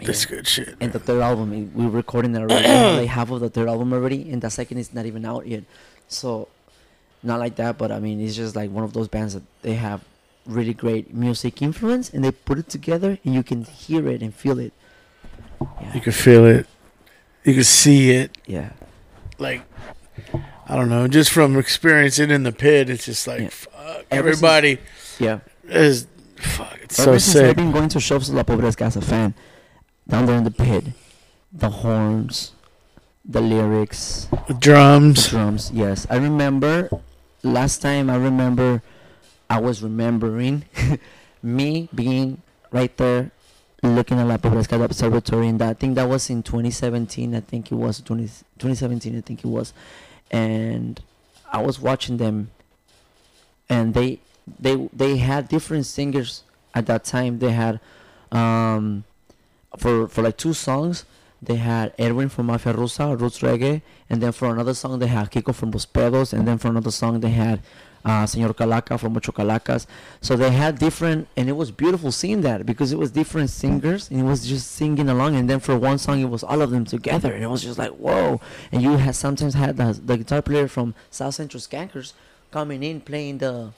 it's, 0.01 0.23
Yeah. 0.25 0.35
good 0.37 0.47
shit. 0.47 0.75
And 0.81 0.91
the 0.91 0.99
third 0.99 1.21
album, 1.21 1.71
we're 1.73 1.89
recording 1.89 2.35
it 2.35 2.39
already. 2.41 2.67
like 3.01 3.09
half 3.09 3.31
of 3.31 3.39
the 3.39 3.49
third 3.49 3.67
album 3.69 3.93
already, 3.93 4.29
and 4.31 4.41
the 4.41 4.49
second 4.49 4.77
is 4.79 4.93
not 4.93 5.05
even 5.05 5.25
out 5.25 5.47
yet. 5.47 5.63
So, 6.09 6.47
not 7.23 7.39
like 7.39 7.55
that, 7.55 7.77
but 7.77 7.91
I 7.91 7.99
mean, 7.99 8.19
it's 8.19 8.35
just 8.35 8.55
like 8.55 8.69
one 8.71 8.83
of 8.83 8.93
those 8.93 9.07
bands 9.07 9.33
that 9.35 9.43
they 9.61 9.75
have 9.75 10.01
really 10.47 10.73
great 10.73 11.13
music 11.13 11.61
influence, 11.61 12.09
and 12.09 12.23
they 12.23 12.31
put 12.31 12.57
it 12.57 12.69
together, 12.69 13.17
and 13.23 13.33
you 13.35 13.43
can 13.43 13.63
hear 13.65 14.07
it 14.07 14.21
and 14.21 14.33
feel 14.33 14.59
it. 14.59 14.73
You 15.93 16.01
can 16.01 16.11
feel 16.13 16.45
it. 16.45 16.65
You 17.43 17.53
can 17.53 17.63
see 17.63 18.11
it. 18.11 18.37
yeah, 18.45 18.71
Like, 19.39 19.61
I 20.67 20.75
don't 20.75 20.89
know. 20.89 21.07
Just 21.07 21.31
from 21.31 21.57
experiencing 21.57 22.29
in 22.31 22.43
the 22.43 22.51
pit, 22.51 22.89
it's 22.89 23.05
just 23.05 23.27
like, 23.27 23.41
Yeah. 23.41 23.49
fuck. 23.49 23.73
Ever 24.11 24.33
since- 24.33 24.43
Everybody 24.43 24.77
yeah. 25.19 25.39
is, 25.67 26.07
fuck, 26.35 26.77
it's 26.83 26.99
Ever 26.99 27.19
so 27.19 27.31
since 27.31 27.49
I've 27.49 27.55
been 27.55 27.71
going 27.71 27.89
to 27.89 27.99
shows 27.99 28.29
La 28.29 28.43
Pobresca 28.43 28.85
as 28.87 28.95
a 28.97 29.01
fan, 29.01 29.33
down 30.07 30.25
there 30.25 30.37
in 30.37 30.43
the 30.43 30.51
pit, 30.51 30.85
the 31.53 31.69
horns, 31.69 32.51
the 33.23 33.41
lyrics, 33.41 34.27
The 34.47 34.53
The 34.53 34.59
drums. 34.59 35.29
drums, 35.29 35.71
yes. 35.73 36.05
I 36.09 36.15
remember 36.17 36.89
last 37.43 37.81
time 37.81 38.09
I 38.09 38.15
remember 38.17 38.81
I 39.49 39.59
was 39.59 39.81
remembering 39.81 40.65
me 41.43 41.89
being 41.93 42.41
right 42.71 42.95
there 42.97 43.31
looking 43.83 44.19
at 44.19 44.27
La 44.27 44.37
Pobresca 44.37 44.83
Observatory 44.83 45.47
and 45.47 45.61
I 45.61 45.73
think 45.73 45.95
that 45.95 46.09
was 46.09 46.29
in 46.29 46.43
2017 46.43 47.35
I 47.35 47.39
think 47.39 47.71
it 47.71 47.75
was 47.75 48.01
20, 48.01 48.23
2017 48.23 49.17
I 49.17 49.21
think 49.21 49.43
it 49.43 49.47
was. 49.47 49.73
And 50.29 50.99
I 51.51 51.61
was 51.61 51.79
watching 51.79 52.17
them 52.17 52.51
and 53.69 53.93
they 53.93 54.19
they 54.59 54.89
they 54.93 55.17
had 55.17 55.47
different 55.47 55.85
singers 55.85 56.43
at 56.73 56.85
that 56.87 57.03
time. 57.03 57.39
They 57.39 57.51
had 57.51 57.79
um 58.31 59.03
for 59.77 60.07
for 60.07 60.21
like 60.21 60.37
two 60.37 60.53
songs 60.53 61.05
they 61.41 61.55
had 61.55 61.93
Edwin 61.99 62.29
from 62.29 62.47
Mafia 62.47 62.73
Rusa, 62.73 63.19
Roots 63.19 63.39
Reggae, 63.39 63.81
and 64.09 64.21
then 64.21 64.31
for 64.31 64.49
another 64.49 64.73
song 64.73 64.99
they 64.99 65.07
had 65.07 65.29
Kiko 65.31 65.53
from 65.53 65.71
Los 65.71 65.85
Pedos, 65.85 66.33
and 66.33 66.47
then 66.47 66.57
for 66.57 66.69
another 66.69 66.91
song 66.91 67.19
they 67.19 67.29
had 67.29 67.61
uh, 68.07 68.23
Señor 68.25 68.55
Calaca 68.55 68.97
from 68.97 69.17
Ocho 69.17 69.33
Calacas. 69.33 69.85
So 70.21 70.37
they 70.37 70.51
had 70.51 70.79
different, 70.79 71.27
and 71.35 71.49
it 71.49 71.51
was 71.51 71.71
beautiful 71.71 72.13
seeing 72.13 72.39
that 72.41 72.65
because 72.65 72.93
it 72.93 72.97
was 72.97 73.11
different 73.11 73.49
singers, 73.49 74.09
and 74.09 74.21
it 74.21 74.23
was 74.23 74.47
just 74.47 74.71
singing 74.71 75.09
along. 75.09 75.35
And 75.35 75.49
then 75.49 75.59
for 75.59 75.77
one 75.77 75.97
song, 75.97 76.21
it 76.21 76.29
was 76.29 76.41
all 76.41 76.61
of 76.61 76.71
them 76.71 76.85
together, 76.85 77.33
and 77.33 77.43
it 77.43 77.47
was 77.47 77.61
just 77.61 77.77
like 77.77 77.91
whoa. 77.91 78.39
And 78.71 78.81
you 78.81 78.95
had 78.95 79.15
sometimes 79.15 79.55
had 79.55 79.75
the, 79.75 79.91
the 79.91 80.17
guitar 80.17 80.41
player 80.41 80.69
from 80.69 80.95
South 81.11 81.35
Central 81.35 81.59
Skankers 81.59 82.13
coming 82.49 82.81
in 82.81 83.01
playing 83.01 83.39
the 83.39 83.73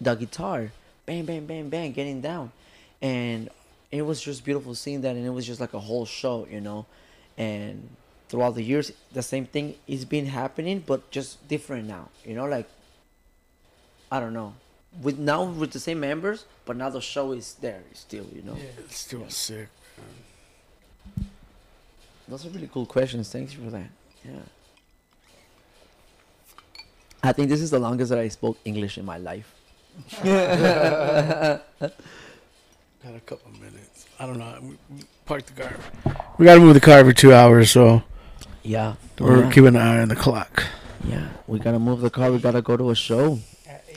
the 0.00 0.14
guitar, 0.14 0.72
bang 1.04 1.26
bang 1.26 1.44
bang 1.44 1.68
bang, 1.68 1.92
getting 1.92 2.22
down, 2.22 2.50
and 3.02 3.50
it 3.92 4.02
was 4.02 4.22
just 4.22 4.42
beautiful 4.42 4.74
seeing 4.74 5.02
that, 5.02 5.16
and 5.16 5.26
it 5.26 5.30
was 5.30 5.46
just 5.46 5.60
like 5.60 5.74
a 5.74 5.80
whole 5.80 6.06
show, 6.06 6.48
you 6.50 6.62
know. 6.62 6.86
And 7.36 7.90
throughout 8.30 8.54
the 8.54 8.62
years, 8.62 8.90
the 9.12 9.22
same 9.22 9.44
thing 9.44 9.74
is 9.86 10.06
been 10.06 10.26
happening, 10.26 10.82
but 10.86 11.10
just 11.10 11.46
different 11.46 11.86
now, 11.86 12.08
you 12.24 12.34
know. 12.34 12.46
Like 12.46 12.68
I 14.14 14.20
don't 14.20 14.32
know, 14.32 14.54
with 15.02 15.18
now 15.18 15.42
with 15.42 15.72
the 15.72 15.80
same 15.80 15.98
members, 15.98 16.44
but 16.66 16.76
now 16.76 16.88
the 16.88 17.00
show 17.00 17.32
is 17.32 17.54
there 17.54 17.82
still, 17.94 18.26
you 18.32 18.42
know. 18.42 18.56
It's 18.78 18.98
still 18.98 19.28
sick. 19.28 19.66
Those 22.28 22.46
are 22.46 22.50
really 22.50 22.70
cool 22.72 22.86
questions. 22.86 23.32
Thanks 23.32 23.52
for 23.54 23.62
that. 23.70 23.90
Yeah. 24.24 24.38
I 27.24 27.32
think 27.32 27.48
this 27.48 27.60
is 27.60 27.72
the 27.72 27.80
longest 27.80 28.10
that 28.10 28.20
I 28.20 28.28
spoke 28.28 28.56
English 28.64 28.96
in 28.96 29.04
my 29.04 29.18
life. 29.18 29.52
Got 30.22 30.32
a 31.82 33.20
couple 33.26 33.50
minutes. 33.58 34.06
I 34.20 34.26
don't 34.26 34.38
know. 34.38 34.54
We 34.62 34.76
parked 35.26 35.48
the 35.56 35.60
car. 35.60 35.74
We 36.38 36.46
got 36.46 36.54
to 36.54 36.60
move 36.60 36.74
the 36.74 36.80
car 36.80 36.98
every 36.98 37.14
two 37.14 37.34
hours, 37.34 37.72
so 37.72 38.04
Yeah. 38.62 38.94
we're 39.18 39.42
yeah. 39.42 39.48
keeping 39.50 39.74
an 39.74 39.76
eye 39.76 40.00
on 40.02 40.08
the 40.08 40.14
clock. 40.16 40.62
Yeah, 41.04 41.28
we 41.48 41.58
gotta 41.58 41.80
move 41.80 42.00
the 42.00 42.10
car. 42.10 42.30
We 42.32 42.38
gotta 42.38 42.62
go 42.62 42.76
to 42.78 42.90
a 42.90 42.94
show. 42.94 43.38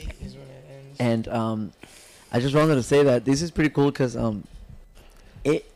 At 0.00 0.14
8 0.20 0.26
is 0.26 0.34
when 0.34 0.42
it 0.42 0.64
ends. 0.70 1.00
And 1.00 1.28
um, 1.28 1.72
I 2.32 2.40
just 2.40 2.54
wanted 2.54 2.74
to 2.74 2.82
say 2.82 3.02
that 3.02 3.24
this 3.24 3.42
is 3.42 3.50
pretty 3.50 3.70
cool 3.70 3.90
because 3.90 4.16
um, 4.16 4.44
it 5.44 5.70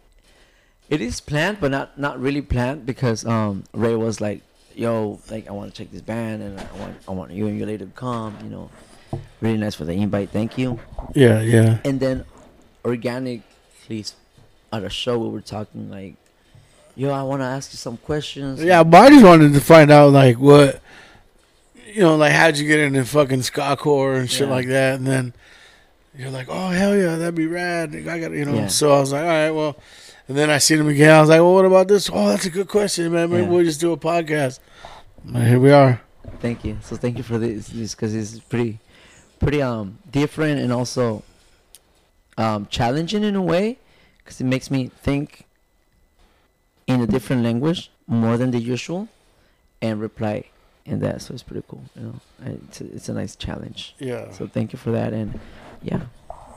it 0.89 1.01
is 1.01 1.21
planned, 1.21 1.59
but 1.61 1.71
not 1.71 1.99
not 1.99 2.21
really 2.21 2.43
planned 2.43 2.85
because 2.85 3.25
um, 3.25 3.65
Ray 3.73 3.95
was 3.95 4.21
like, 4.21 4.43
"Yo, 4.75 5.21
like 5.31 5.49
I 5.49 5.53
want 5.53 5.75
to 5.75 5.83
check 5.83 5.91
this 5.91 6.03
band, 6.03 6.43
and 6.43 6.61
I 6.61 6.79
want 6.79 6.97
I 7.09 7.13
want 7.13 7.31
you 7.33 7.47
and 7.47 7.57
your 7.57 7.67
lady 7.67 7.87
to 7.87 7.91
come." 7.93 8.37
You 8.43 8.51
know, 8.51 8.71
really 9.41 9.57
nice 9.57 9.75
for 9.75 9.85
the 9.87 9.93
invite. 9.93 10.31
Thank 10.31 10.59
you. 10.59 10.79
Yeah, 11.15 11.41
yeah. 11.41 11.79
And 11.85 11.99
then 11.99 12.25
organically 12.85 14.05
at 14.73 14.85
a 14.85 14.91
show, 14.91 15.19
we 15.19 15.29
were 15.31 15.41
talking 15.41 15.91
like, 15.91 16.17
"Yo, 16.95 17.11
I 17.11 17.23
want 17.23 17.41
to 17.41 17.47
ask 17.47 17.73
you 17.73 17.79
some 17.79 17.97
questions." 17.97 18.63
Yeah, 18.63 18.83
but 18.83 19.05
I 19.05 19.09
just 19.09 19.25
wanted 19.25 19.55
to 19.55 19.61
find 19.61 19.91
out 19.91 20.13
like 20.13 20.39
what, 20.39 20.83
you 21.93 22.01
know, 22.01 22.17
like 22.17 22.33
how'd 22.33 22.57
you 22.59 22.67
get 22.67 22.81
into 22.81 23.05
fucking 23.05 23.43
ska 23.43 23.77
core 23.77 24.15
and 24.15 24.31
shit 24.31 24.49
Yeah. 24.49 24.55
like 24.55 24.69
that, 24.69 24.97
and 24.97 25.07
then 25.07 25.35
you're 26.17 26.31
like, 26.31 26.47
oh 26.51 26.69
hell 26.69 26.97
yeah, 26.97 27.17
that'd 27.17 27.35
be 27.35 27.47
rad. 27.47 27.95
I 27.95 28.01
got 28.19 28.33
you 28.33 28.45
know. 28.45 28.55
Yeah. 28.55 28.67
So 28.69 28.93
I 28.93 29.01
was 29.01 29.13
like, 29.13 29.23
all 29.23 29.29
right, 29.29 29.51
well, 29.51 29.77
and 30.29 30.37
then 30.37 30.51
I 30.51 30.59
seen 30.59 30.79
him 30.81 30.89
again. 30.89 31.11
I 31.15 31.21
was 31.21 31.29
like, 31.31 31.41
well, 31.41 31.55
what 31.55 31.65
about 31.65 31.89
this? 31.89 32.11
Oh, 32.13 32.29
that's 32.29 32.47
a 32.47 32.51
good 32.51 32.69
question, 32.69 33.13
man. 33.13 33.31
Maybe 33.31 33.43
Yeah. 33.43 33.49
we'll 33.49 33.65
just 33.65 33.81
do 33.81 33.93
a 33.93 33.97
podcast. 33.97 34.59
And 35.27 35.47
here 35.47 35.61
we 35.61 35.71
are. 35.73 36.01
Thank 36.41 36.65
you. 36.65 36.79
So 36.83 36.97
thank 36.97 37.17
you 37.19 37.23
for 37.23 37.39
this, 37.39 37.69
this 37.69 37.95
because 37.95 38.15
it's 38.15 38.39
pretty, 38.41 38.79
pretty 39.39 39.63
um 39.63 39.99
different 40.11 40.61
and 40.61 40.73
also 40.73 41.23
um 42.39 42.67
challenging 42.71 43.23
in 43.25 43.37
a 43.37 43.43
way, 43.43 43.79
because 44.19 44.41
it 44.41 44.45
makes 44.45 44.71
me 44.71 44.89
think 44.89 45.45
in 46.87 47.01
a 47.01 47.07
different 47.07 47.43
language 47.43 47.91
more 48.07 48.37
than 48.37 48.51
the 48.51 48.59
usual, 48.61 49.09
and 49.81 50.01
reply 50.01 50.45
in 50.85 51.01
that. 51.01 51.23
So 51.23 51.35
it's 51.35 51.43
pretty 51.43 51.65
cool. 51.69 51.83
You 51.97 52.03
know, 52.03 52.15
it's 52.67 52.81
a, 52.81 52.85
it's 52.95 53.09
a 53.09 53.15
nice 53.15 53.37
challenge. 53.37 53.95
Yeah. 53.99 54.31
So 54.33 54.47
thank 54.47 54.73
you 54.73 54.79
for 54.79 54.91
that, 54.93 55.13
and 55.13 55.39
yeah, 55.83 56.01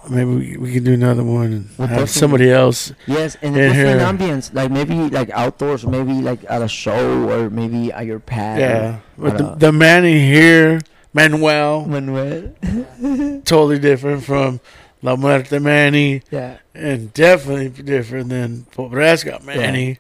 Maybe 0.07 0.30
we, 0.36 0.57
we 0.57 0.71
can 0.71 0.84
do 0.84 0.93
another 0.93 1.23
one 1.23 1.51
and 1.51 1.69
We'll 1.80 1.88
have 1.88 2.11
somebody 2.11 2.51
else. 2.51 2.93
yes, 3.07 3.36
and 3.41 3.55
In 3.57 3.73
different 3.73 3.99
here. 3.99 4.30
ambience, 4.30 4.53
like 4.53 4.69
maybe 4.69 4.93
like 5.09 5.32
outdoors, 5.32 5.84
or 5.84 5.89
maybe 5.89 6.21
like 6.21 6.45
at 6.47 6.61
a 6.61 6.67
show, 6.67 7.28
or 7.30 7.49
maybe 7.49 7.91
at 7.91 8.05
your 8.05 8.19
pad. 8.19 8.59
Yeah. 8.59 8.99
But 9.17 9.38
the, 9.39 9.55
the 9.55 9.71
Manny 9.71 10.19
here, 10.19 10.80
Manuel, 11.13 11.86
Manuel. 11.86 12.53
totally 13.45 13.80
different 13.80 14.23
from 14.23 14.59
La 15.01 15.15
Muerte 15.15 15.57
Manny. 15.59 16.21
yeah. 16.30 16.57
and 16.76 17.11
definitely 17.13 17.69
different 17.69 18.30
than 18.30 18.67
Pobresca. 18.76 19.43
Manny 19.43 19.97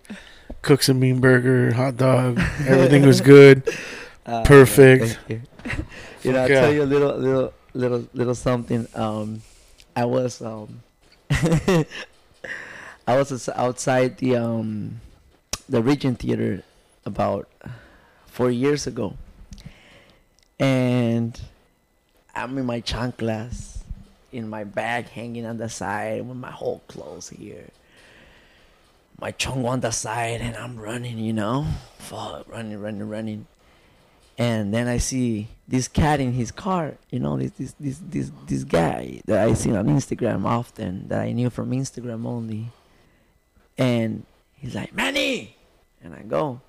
cooks 0.61 0.87
a 0.87 0.93
mean 0.93 1.19
burger, 1.19 1.73
hot 1.73 1.97
dog, 1.97 2.39
everything 2.67 3.05
was 3.07 3.21
good. 3.21 3.63
Uh, 4.25 4.43
Perfect. 4.43 5.19
thank 5.27 5.29
you. 5.29 5.41
you 6.23 6.31
know, 6.33 6.43
I'll 6.43 6.49
Yeah. 6.49 6.61
tell 6.61 6.73
you 6.73 6.83
a 6.83 6.85
little, 6.89 7.15
little, 7.17 7.53
little, 7.73 8.07
little 8.13 8.35
something. 8.35 8.87
Um, 8.95 9.41
I 9.95 10.05
was, 10.05 10.41
um, 10.41 10.81
I 11.29 11.85
was 13.07 13.49
outside 13.49 14.17
the 14.17 14.35
um, 14.37 14.99
the 15.69 15.81
Regent 15.81 16.19
Theater 16.19 16.63
about 17.05 17.47
four 18.27 18.49
years 18.51 18.87
ago, 18.87 19.15
and 20.59 21.39
I'm 22.35 22.57
in 22.57 22.65
my 22.65 22.81
chanclas, 22.81 23.77
in 24.31 24.49
my 24.49 24.63
bag 24.63 25.09
hanging 25.09 25.45
on 25.45 25.57
the 25.57 25.69
side 25.69 26.27
with 26.27 26.37
my 26.37 26.51
whole 26.51 26.81
clothes 26.87 27.29
here. 27.29 27.69
My 29.19 29.31
chongo 29.31 29.65
on 29.67 29.79
the 29.79 29.91
side, 29.91 30.41
and 30.41 30.55
I'm 30.57 30.77
running, 30.77 31.17
you 31.17 31.31
know, 31.33 31.65
fuck, 31.99 32.47
running, 32.49 32.79
running, 32.81 33.07
running 33.07 33.47
and 34.37 34.73
then 34.73 34.87
I 34.87 34.97
see 34.97 35.47
this 35.67 35.87
cat 35.87 36.19
in 36.19 36.33
his 36.33 36.51
car. 36.51 36.93
You 37.09 37.19
know, 37.19 37.37
this 37.37 37.51
this 37.51 37.73
this 37.79 37.99
this, 38.09 38.31
this 38.47 38.63
guy 38.63 39.21
that 39.25 39.47
I 39.47 39.53
see 39.53 39.75
on 39.75 39.87
Instagram 39.87 40.45
often, 40.45 41.07
that 41.07 41.21
I 41.21 41.31
knew 41.31 41.49
from 41.49 41.71
Instagram 41.71 42.25
only. 42.25 42.67
And 43.77 44.25
he's 44.53 44.75
like, 44.75 44.93
Manny, 44.93 45.55
and 46.03 46.13
I 46.13 46.21
go, 46.23 46.61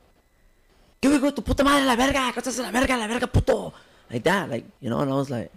¿Qué 1.00 1.08
hijo 1.08 1.26
de 1.26 1.32
tu 1.32 1.42
puta 1.42 1.62
madre 1.62 1.84
la 1.84 1.96
verga? 1.96 2.32
¿Qué 2.32 2.40
estás 2.40 2.58
la 2.58 2.70
verga, 2.70 2.96
la 2.96 3.06
verga, 3.06 3.26
puto? 3.26 3.72
Like 4.10 4.24
that, 4.24 4.50
like 4.50 4.64
you 4.80 4.90
know, 4.90 5.00
and 5.00 5.10
I 5.10 5.14
was 5.14 5.30
like, 5.30 5.50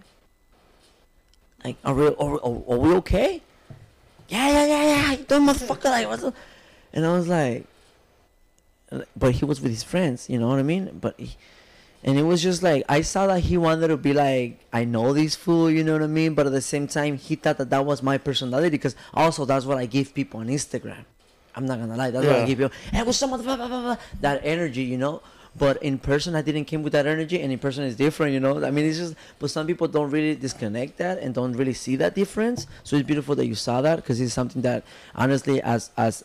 Like, 1.64 1.76
are 1.84 1.94
we, 1.94 2.06
are, 2.06 2.14
are, 2.16 2.62
are 2.68 2.78
we 2.78 2.94
okay? 2.94 3.42
Yeah, 4.28 4.48
yeah, 4.48 4.66
yeah, 4.66 5.10
yeah. 5.10 5.16
Doing, 5.28 5.42
motherfucker? 5.42 5.90
Like, 5.90 6.06
what's 6.08 6.24
up? 6.24 6.34
And 6.92 7.04
I 7.04 7.12
was 7.12 7.28
like, 7.28 7.66
but 9.16 9.34
he 9.34 9.44
was 9.44 9.60
with 9.60 9.70
his 9.70 9.82
friends, 9.82 10.28
you 10.28 10.38
know 10.38 10.48
what 10.48 10.58
I 10.58 10.62
mean? 10.62 10.98
But 11.00 11.18
he, 11.18 11.36
and 12.02 12.18
it 12.18 12.22
was 12.22 12.42
just 12.42 12.62
like 12.62 12.84
I 12.88 13.02
saw 13.02 13.26
that 13.26 13.40
he 13.40 13.56
wanted 13.56 13.88
to 13.88 13.96
be 13.96 14.12
like 14.12 14.60
I 14.72 14.84
know 14.84 15.12
this 15.12 15.34
fool, 15.34 15.70
you 15.70 15.84
know 15.84 15.92
what 15.92 16.02
I 16.02 16.06
mean? 16.06 16.34
But 16.34 16.46
at 16.46 16.52
the 16.52 16.60
same 16.60 16.86
time, 16.86 17.16
he 17.16 17.36
thought 17.36 17.58
that 17.58 17.70
that 17.70 17.84
was 17.84 18.02
my 18.02 18.18
personality 18.18 18.70
because 18.70 18.96
also 19.12 19.44
that's 19.44 19.64
what 19.66 19.78
I 19.78 19.86
give 19.86 20.14
people 20.14 20.40
on 20.40 20.48
Instagram. 20.48 21.04
I'm 21.54 21.66
not 21.66 21.78
gonna 21.78 21.96
lie, 21.96 22.10
that's 22.10 22.26
what 22.26 22.36
I 22.36 22.46
give 22.46 22.60
you. 22.60 22.70
Hey, 22.92 23.02
what's 23.02 23.22
up, 23.22 23.30
motherfucker? 23.30 23.44
blah, 23.44 23.68
blah, 23.68 23.82
blah," 23.82 23.96
That 24.20 24.40
energy, 24.44 24.82
you 24.82 24.98
know. 24.98 25.22
But 25.58 25.82
in 25.82 25.98
person, 25.98 26.36
I 26.36 26.42
didn't 26.42 26.66
came 26.66 26.84
with 26.84 26.92
that 26.92 27.06
energy, 27.06 27.40
and 27.40 27.52
in 27.52 27.58
person 27.58 27.82
is 27.82 27.96
different, 27.96 28.32
you 28.32 28.40
know. 28.40 28.64
I 28.64 28.70
mean, 28.70 28.84
it's 28.84 28.98
just, 28.98 29.16
but 29.40 29.50
some 29.50 29.66
people 29.66 29.88
don't 29.88 30.10
really 30.10 30.36
disconnect 30.36 30.98
that 30.98 31.18
and 31.18 31.34
don't 31.34 31.54
really 31.54 31.72
see 31.72 31.96
that 31.96 32.14
difference. 32.14 32.68
So 32.84 32.96
it's 32.96 33.06
beautiful 33.06 33.34
that 33.34 33.46
you 33.46 33.56
saw 33.56 33.80
that 33.80 33.96
because 33.96 34.20
it's 34.20 34.32
something 34.32 34.62
that, 34.62 34.84
honestly, 35.14 35.60
as 35.60 35.90
as 35.96 36.22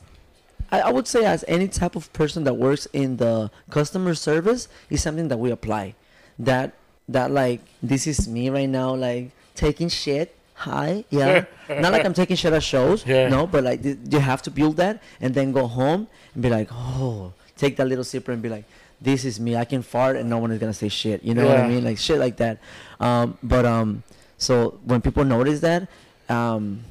I, 0.71 0.81
I 0.81 0.91
would 0.91 1.07
say 1.07 1.25
as 1.25 1.45
any 1.47 1.67
type 1.67 1.95
of 1.95 2.11
person 2.13 2.43
that 2.45 2.55
works 2.55 2.87
in 2.93 3.17
the 3.17 3.51
customer 3.69 4.13
service 4.15 4.67
is 4.89 5.01
something 5.01 5.27
that 5.29 5.37
we 5.37 5.51
apply. 5.51 5.95
That 6.39 6.73
that 7.07 7.31
like 7.31 7.61
this 7.81 8.07
is 8.07 8.27
me 8.27 8.49
right 8.49 8.69
now, 8.69 8.95
like 8.95 9.31
taking 9.53 9.89
shit. 9.89 10.35
Hi, 10.55 11.03
yeah. 11.09 11.45
Not 11.69 11.91
like 11.91 12.05
I'm 12.05 12.13
taking 12.13 12.35
shit 12.35 12.53
at 12.53 12.63
shows. 12.63 13.05
Yeah. 13.05 13.27
No, 13.27 13.45
but 13.45 13.63
like 13.63 13.81
you 13.83 14.19
have 14.19 14.41
to 14.43 14.51
build 14.51 14.77
that 14.77 15.01
and 15.19 15.33
then 15.33 15.51
go 15.51 15.67
home 15.67 16.07
and 16.33 16.43
be 16.43 16.49
like, 16.49 16.69
oh, 16.71 17.33
take 17.57 17.77
that 17.77 17.87
little 17.87 18.03
sipper 18.05 18.29
and 18.29 18.41
be 18.41 18.49
like, 18.49 18.63
this 19.01 19.25
is 19.25 19.39
me. 19.39 19.55
I 19.55 19.65
can 19.65 19.81
fart 19.81 20.15
and 20.15 20.29
no 20.29 20.37
one 20.37 20.51
is 20.51 20.59
gonna 20.59 20.73
say 20.73 20.89
shit. 20.89 21.23
You 21.23 21.33
know 21.33 21.45
what 21.45 21.57
I 21.57 21.67
mean? 21.67 21.83
Like 21.83 21.97
shit 21.97 22.19
like 22.19 22.37
that. 22.37 22.59
Um, 22.99 23.37
but 23.43 23.65
um, 23.65 24.03
so 24.37 24.79
when 24.83 25.01
people 25.01 25.23
notice 25.25 25.59
that, 25.59 25.87
um, 26.29 26.81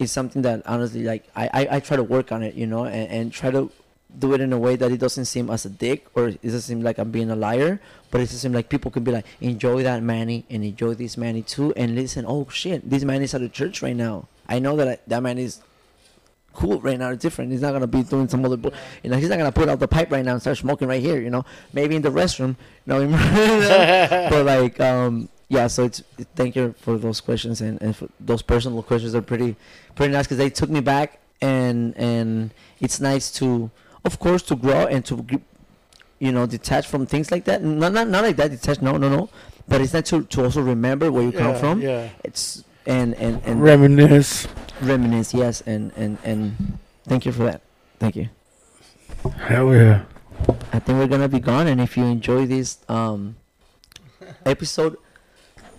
it's 0.00 0.12
something 0.12 0.42
that 0.42 0.62
honestly 0.66 1.04
like 1.04 1.28
I, 1.36 1.46
I, 1.52 1.68
I 1.76 1.80
try 1.80 1.96
to 1.96 2.02
work 2.02 2.32
on 2.32 2.42
it 2.42 2.54
you 2.54 2.66
know 2.66 2.84
and, 2.84 3.10
and 3.10 3.32
try 3.32 3.50
to 3.50 3.70
do 4.18 4.34
it 4.34 4.40
in 4.40 4.52
a 4.52 4.58
way 4.58 4.74
that 4.74 4.90
it 4.90 4.98
doesn't 4.98 5.26
seem 5.26 5.50
as 5.50 5.64
a 5.64 5.70
dick 5.70 6.06
or 6.14 6.28
it 6.28 6.42
doesn't 6.42 6.62
seem 6.62 6.82
like 6.82 6.98
i'm 6.98 7.10
being 7.10 7.30
a 7.30 7.36
liar 7.36 7.80
but 8.10 8.20
it 8.20 8.24
doesn't 8.24 8.40
seem 8.40 8.52
like 8.52 8.68
people 8.68 8.90
can 8.90 9.04
be 9.04 9.12
like 9.12 9.24
enjoy 9.40 9.82
that 9.82 10.02
manny 10.02 10.44
and 10.50 10.64
enjoy 10.64 10.94
this 10.94 11.16
manny 11.16 11.42
too 11.42 11.72
and 11.76 11.94
listen 11.94 12.24
oh 12.26 12.46
shit 12.50 12.88
this 12.88 13.04
man 13.04 13.22
is 13.22 13.34
at 13.34 13.40
the 13.40 13.48
church 13.48 13.82
right 13.82 13.96
now. 13.96 14.26
I 14.48 14.58
know 14.58 14.74
that 14.76 14.88
I, 14.88 14.98
that 15.06 15.22
man 15.22 15.38
is 15.38 15.60
cool 16.52 16.80
right 16.80 16.98
now 16.98 17.14
different. 17.14 17.52
He's 17.52 17.62
not 17.62 17.72
gonna 17.72 17.86
be 17.86 18.02
doing 18.02 18.28
some 18.28 18.44
other 18.44 18.58
you 19.04 19.10
know 19.10 19.16
he's 19.16 19.28
not 19.28 19.38
gonna 19.38 19.52
put 19.52 19.68
out 19.68 19.78
the 19.78 19.86
pipe 19.86 20.10
right 20.10 20.24
now 20.24 20.32
and 20.32 20.40
start 20.40 20.58
smoking 20.58 20.88
right 20.88 21.00
here 21.00 21.20
you 21.20 21.30
know 21.30 21.44
maybe 21.72 21.94
in 21.94 22.02
the 22.02 22.10
restroom 22.10 22.56
you 22.86 22.92
know 22.92 24.28
but 24.30 24.44
like 24.44 24.80
um 24.80 25.28
yeah 25.50 25.66
so 25.66 25.84
it's 25.84 26.02
thank 26.36 26.54
you 26.56 26.74
for 26.80 26.96
those 26.96 27.20
questions 27.20 27.60
and, 27.60 27.76
and 27.82 27.94
for 27.94 28.08
those 28.20 28.40
personal 28.40 28.82
questions 28.82 29.14
are 29.14 29.20
pretty 29.22 29.54
pretty 29.96 30.12
nice 30.12 30.24
because 30.26 30.38
they 30.38 30.48
took 30.48 30.70
me 30.70 30.80
back 30.80 31.18
and 31.42 31.94
and 31.98 32.52
it's 32.80 33.00
nice 33.00 33.30
to 33.32 33.70
of 34.04 34.18
course 34.18 34.42
to 34.42 34.54
grow 34.56 34.86
and 34.86 35.04
to 35.04 35.22
g- 35.24 35.40
you 36.20 36.30
know 36.32 36.46
detach 36.46 36.86
from 36.86 37.04
things 37.04 37.30
like 37.30 37.44
that 37.44 37.62
not 37.62 37.92
not, 37.92 38.06
not 38.08 38.22
like 38.24 38.36
that 38.36 38.50
detach 38.50 38.80
no 38.80 38.96
no 38.96 39.08
no 39.08 39.28
but 39.68 39.80
it's 39.82 39.92
nice 39.92 40.08
to, 40.10 40.22
to 40.24 40.44
also 40.44 40.62
remember 40.62 41.10
where 41.12 41.22
you 41.24 41.32
come 41.32 41.54
from 41.56 41.80
Yeah. 41.82 42.08
it's 42.24 42.64
and 42.86 43.14
and 43.16 43.42
and 43.44 43.60
Reminisce. 43.62 44.46
reminisce 44.80 45.34
yes 45.34 45.60
and 45.66 45.92
and 45.96 46.16
and 46.24 46.78
thank 47.06 47.26
you 47.26 47.32
for 47.32 47.44
that 47.44 47.60
thank 47.98 48.16
you 48.16 48.28
Hell 49.36 49.74
yeah. 49.74 50.04
I 50.72 50.78
think 50.78 50.96
we're 50.98 51.06
gonna 51.06 51.28
be 51.28 51.40
gone, 51.40 51.66
and 51.66 51.78
if 51.78 51.94
you 51.98 52.04
enjoy 52.04 52.46
this 52.46 52.78
um 52.88 53.36
episode, 54.46 54.96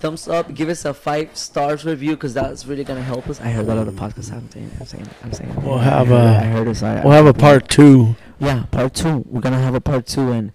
thumbs 0.01 0.27
up, 0.27 0.53
give 0.53 0.67
us 0.69 0.83
a 0.85 0.93
five 0.93 1.35
stars 1.37 1.85
review, 1.85 2.17
cause 2.17 2.33
that's 2.33 2.65
really 2.65 2.83
gonna 2.83 3.01
help 3.03 3.29
us. 3.29 3.39
I 3.39 3.49
heard 3.49 3.67
a 3.67 3.73
lot 3.75 3.87
of 3.87 3.93
podcasts. 3.93 4.31
I'm 4.33 4.49
saying, 4.51 4.71
I'm 4.79 4.85
saying, 4.85 5.07
I'm 5.23 5.31
saying. 5.33 5.55
We'll 5.63 5.75
I 5.79 5.83
have 5.83 6.07
heard 6.07 6.15
a- 6.35 6.39
I 6.39 6.43
heard 6.55 6.67
it. 6.67 6.83
I, 6.83 7.01
We'll 7.03 7.13
have 7.13 7.27
a 7.27 7.33
part 7.33 7.69
two. 7.69 8.15
Yeah, 8.39 8.63
part 8.71 8.93
two. 8.93 9.23
We're 9.29 9.41
gonna 9.41 9.61
have 9.61 9.75
a 9.75 9.81
part 9.81 10.05
two, 10.07 10.31
and 10.31 10.51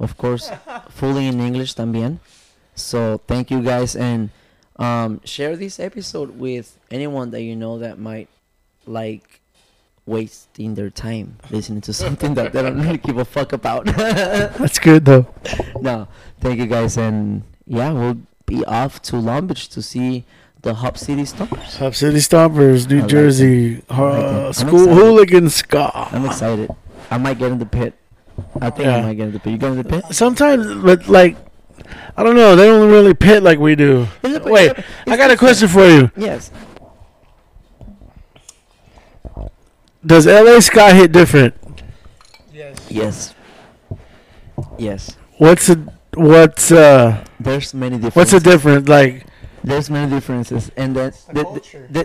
of 0.00 0.16
course, 0.16 0.50
fully 0.90 1.26
in 1.26 1.40
English 1.40 1.74
también. 1.74 2.18
So 2.74 3.20
thank 3.26 3.50
you 3.50 3.62
guys, 3.62 3.94
and 3.96 4.30
um, 4.76 5.20
share 5.24 5.56
this 5.56 5.78
episode 5.80 6.38
with 6.38 6.78
anyone 6.90 7.30
that 7.30 7.42
you 7.42 7.56
know 7.56 7.78
that 7.78 7.98
might 7.98 8.28
like 8.86 9.40
wasting 10.06 10.74
their 10.74 10.88
time 10.90 11.36
listening 11.50 11.80
to 11.82 11.92
something 12.04 12.34
that 12.34 12.52
they 12.52 12.62
don't 12.62 12.80
really 12.80 12.98
give 12.98 13.18
a 13.18 13.24
fuck 13.24 13.52
about. 13.52 13.84
That's 14.58 14.78
good 14.78 15.04
though. 15.04 15.26
no, 15.80 16.08
thank 16.40 16.58
you 16.58 16.66
guys, 16.66 16.96
and 16.96 17.42
yeah, 17.66 17.92
we'll 17.92 18.18
be 18.48 18.64
off 18.64 19.00
to 19.02 19.16
Long 19.16 19.46
Beach 19.46 19.68
to 19.68 19.82
see 19.82 20.24
the 20.62 20.74
Hub 20.74 20.98
City 20.98 21.22
Stompers. 21.22 21.76
Hub 21.76 21.94
City 21.94 22.18
Stompers, 22.18 22.88
New 22.88 23.00
like 23.00 23.08
Jersey, 23.08 23.74
it. 23.76 23.84
I 23.90 24.00
like 24.00 24.18
it. 24.18 24.24
uh, 24.24 24.46
I'm 24.46 24.52
school 24.54 24.84
excited. 24.84 24.94
hooligan 24.94 25.50
ska. 25.50 25.92
I'm 25.94 26.24
excited. 26.26 26.70
I 27.10 27.18
might 27.18 27.38
get 27.38 27.52
in 27.52 27.58
the 27.58 27.66
pit. 27.66 27.94
I 28.60 28.70
think 28.70 28.88
I 28.88 29.02
might 29.02 29.14
get 29.14 29.28
in 29.28 29.32
the 29.32 29.40
pit. 29.40 29.52
You 29.52 29.58
get 29.58 29.70
in 29.72 29.78
the 29.78 29.84
pit? 29.84 30.04
Sometimes, 30.10 30.82
but 30.82 31.08
like, 31.08 31.36
I 32.16 32.22
don't 32.22 32.36
know. 32.36 32.56
They 32.56 32.66
don't 32.66 32.90
really 32.90 33.14
pit 33.14 33.42
like 33.42 33.58
we 33.58 33.74
do. 33.74 34.08
In 34.24 34.42
Wait, 34.44 34.72
it's 34.72 34.86
I 35.06 35.16
got 35.16 35.30
a 35.30 35.36
question 35.36 35.68
for 35.68 35.86
you. 35.86 36.10
Yes. 36.16 36.50
Does 40.04 40.26
LA 40.26 40.60
ska 40.60 40.94
hit 40.94 41.12
different? 41.12 41.54
Yes. 42.52 42.76
Yes. 42.88 43.34
Yes. 44.78 45.16
What's 45.38 45.68
a 45.68 45.97
what's 46.18 46.70
uh 46.72 47.24
There's 47.40 47.72
many 47.74 47.96
differences. 47.96 48.16
what's 48.16 48.30
the 48.32 48.40
difference? 48.40 48.88
Like 48.88 49.24
There's 49.62 49.90
many 49.90 50.10
differences, 50.10 50.70
and 50.76 50.94
then 50.96 51.12
the 51.28 51.32
the, 51.34 51.44
culture. 51.44 51.86
the, 51.90 52.02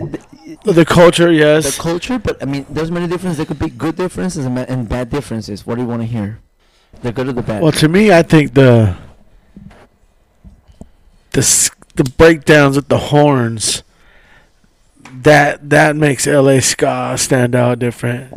the, 0.64 0.72
the 0.72 0.84
culture, 0.84 1.30
the 1.32 1.76
culture. 1.78 2.18
But 2.18 2.42
I 2.42 2.46
mean, 2.46 2.66
there's 2.68 2.90
many 2.90 3.06
differences. 3.06 3.36
There 3.38 3.46
could 3.46 3.58
be 3.58 3.70
good 3.70 3.96
differences 3.96 4.44
and, 4.44 4.58
and 4.58 4.88
bad 4.88 5.10
differences. 5.10 5.66
What 5.66 5.76
do 5.76 5.82
you 5.82 5.88
want 5.88 6.02
to 6.02 6.06
hear? 6.06 6.40
The 7.02 7.12
good 7.12 7.28
or 7.28 7.32
the 7.32 7.42
bad? 7.42 7.62
Well, 7.62 7.72
to 7.72 7.88
me, 7.88 8.12
I 8.12 8.22
think 8.22 8.54
the 8.54 8.96
the 11.32 11.70
the 11.96 12.04
breakdowns 12.04 12.76
with 12.76 12.88
the 12.88 12.98
horns 12.98 13.82
that 15.22 15.70
that 15.70 15.96
makes 15.96 16.26
LA 16.26 16.60
ska 16.60 17.14
stand 17.18 17.54
out 17.54 17.78
different. 17.78 18.32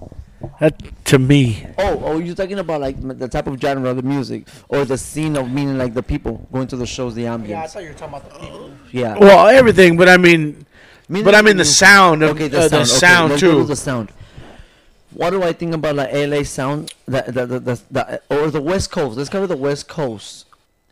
That 0.59 1.05
to 1.05 1.19
me, 1.19 1.65
Oh, 1.77 2.01
oh, 2.03 2.19
you're 2.19 2.35
talking 2.35 2.59
about 2.59 2.81
like 2.81 2.95
the 3.19 3.27
type 3.27 3.47
of 3.47 3.59
genre 3.59 3.89
of 3.89 3.95
the 3.97 4.01
music 4.03 4.47
or 4.69 4.85
the 4.85 4.97
scene 4.97 5.35
of 5.37 5.49
meaning 5.51 5.77
like 5.77 5.93
the 5.93 6.03
people 6.03 6.47
going 6.51 6.67
to 6.67 6.75
the 6.77 6.85
shows, 6.85 7.15
the 7.15 7.23
ambiance. 7.23 7.47
Yeah, 7.49 7.61
I 7.61 7.65
ambience. 7.65 7.71
thought 7.71 7.83
you 7.83 7.89
were 7.89 7.95
talking 7.95 8.15
about 8.17 8.33
the 8.33 8.39
people. 8.39 8.71
Yeah. 8.91 9.17
well, 9.17 9.47
everything, 9.47 9.97
but 9.97 10.09
I 10.09 10.17
mean, 10.17 10.65
Meaning 11.09 11.23
but 11.25 11.35
I 11.35 11.41
mean 11.41 11.55
the 11.57 11.63
sound 11.65 12.21
of 12.23 12.31
Okay, 12.31 12.49
the, 12.49 12.59
uh, 12.61 12.67
the 12.67 12.77
Okay, 12.77 12.85
sound 12.85 13.29
let's 13.31 13.41
go 13.41 13.51
to 13.53 13.61
too. 13.61 13.63
the 13.67 13.75
sound. 13.77 14.11
What 15.13 15.29
do 15.29 15.41
I 15.41 15.53
think 15.53 15.73
about 15.73 15.95
like 15.95 16.11
LA 16.13 16.43
sound? 16.43 16.93
The 17.05 17.23
the 17.27 17.45
the, 17.45 17.59
the, 17.59 17.81
the 17.91 18.21
or 18.29 18.51
the 18.51 18.61
West 18.61 18.91
Coast. 18.91 19.17
Let's 19.17 19.29
go 19.29 19.39
to 19.41 19.47
the 19.47 19.55
West 19.57 19.87
Coast. 19.87 20.45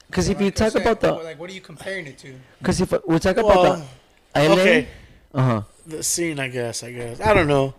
Because 0.08 0.30
if 0.30 0.39
you 0.39 0.45
Like 0.45 0.56
I 0.62 0.66
talk 0.66 0.72
said, 0.74 0.82
about 0.84 1.01
the, 1.01 1.12
like, 1.14 1.39
what 1.39 1.49
are 1.49 1.53
you 1.53 1.60
comparing 1.62 2.06
it 2.08 2.18
to? 2.20 2.34
because 2.60 2.80
if 2.80 2.93
we 3.06 3.20
talk 3.20 3.38
about 3.38 3.80
the 4.34 4.39
LA, 4.39 4.53
okay, 4.53 4.88
uh 5.34 5.41
huh. 5.41 5.62
the 5.86 6.01
scene, 6.03 6.39
I 6.39 6.47
guess, 6.47 6.84
I 6.84 6.91
guess. 6.91 7.20
I 7.20 7.34
don't 7.34 7.47
know, 7.47 7.74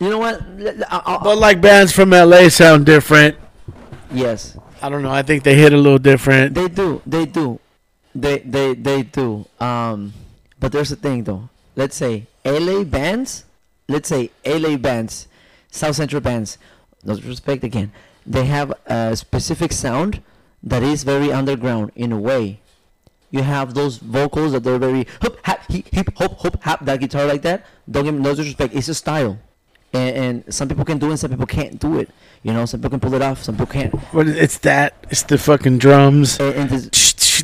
You 0.00 0.08
know 0.08 0.18
what? 0.18 0.40
L- 0.58 0.68
l- 0.68 0.84
I- 0.90 1.02
I- 1.04 1.18
but 1.22 1.36
like 1.38 1.60
bands 1.60 1.92
from 1.92 2.10
LA 2.10 2.48
sound 2.48 2.86
different. 2.86 3.36
yes, 4.12 4.56
I 4.82 4.88
don't 4.88 5.02
know. 5.02 5.10
I 5.12 5.22
think 5.22 5.44
they 5.44 5.54
hit 5.54 5.72
a 5.72 5.76
little 5.76 5.98
different. 5.98 6.54
they 6.54 6.68
do. 6.68 7.02
They 7.06 7.26
do. 7.26 7.60
They 8.14 8.38
they 8.38 8.74
they 8.74 9.02
do. 9.02 9.44
Um, 9.60 10.14
but 10.58 10.72
there's 10.72 10.90
a 10.90 10.96
thing 10.96 11.24
though. 11.24 11.48
Let's 11.76 11.96
say 11.96 12.26
LA 12.44 12.82
bands. 12.84 13.44
Let's 13.88 14.08
say 14.08 14.30
LA 14.46 14.76
bands, 14.76 15.26
South 15.70 15.96
Central 15.96 16.20
bands. 16.20 16.56
No 17.04 17.14
disrespect 17.16 17.62
again. 17.64 17.92
They 18.26 18.44
have 18.46 18.72
a 18.86 19.16
specific 19.16 19.72
sound 19.72 20.22
that 20.62 20.82
is 20.82 21.02
very 21.04 21.32
underground 21.32 21.92
in 21.96 22.12
a 22.12 22.18
way. 22.18 22.60
You 23.30 23.42
have 23.42 23.74
those 23.74 23.98
vocals 23.98 24.52
that 24.52 24.62
they're 24.64 24.78
very 24.78 25.06
hip 25.22 25.38
hop 25.44 25.60
hip 25.70 26.08
hop 26.16 26.38
hop 26.40 26.62
hop 26.64 26.84
that 26.84 27.00
guitar 27.00 27.26
like 27.26 27.42
that. 27.42 27.64
Don't 27.90 28.04
give 28.04 28.14
me 28.14 28.20
no 28.20 28.34
disrespect. 28.34 28.74
It's 28.74 28.88
a 28.88 28.94
style, 28.94 29.38
and, 29.92 30.44
and 30.46 30.54
some 30.54 30.68
people 30.68 30.84
can 30.84 30.98
do 30.98 31.10
it, 31.12 31.16
some 31.18 31.30
people 31.30 31.46
can't 31.46 31.78
do 31.78 31.98
it. 31.98 32.10
You 32.42 32.52
know, 32.52 32.64
some 32.64 32.80
people 32.80 32.90
can 32.90 33.00
pull 33.00 33.14
it 33.14 33.22
off, 33.22 33.42
some 33.42 33.56
people 33.56 33.72
can't. 33.72 33.94
But 34.12 34.28
it's 34.28 34.58
that. 34.58 34.94
It's 35.10 35.22
the 35.22 35.38
fucking 35.38 35.78
drums. 35.78 36.38
And, 36.38 36.72
and 36.72 36.94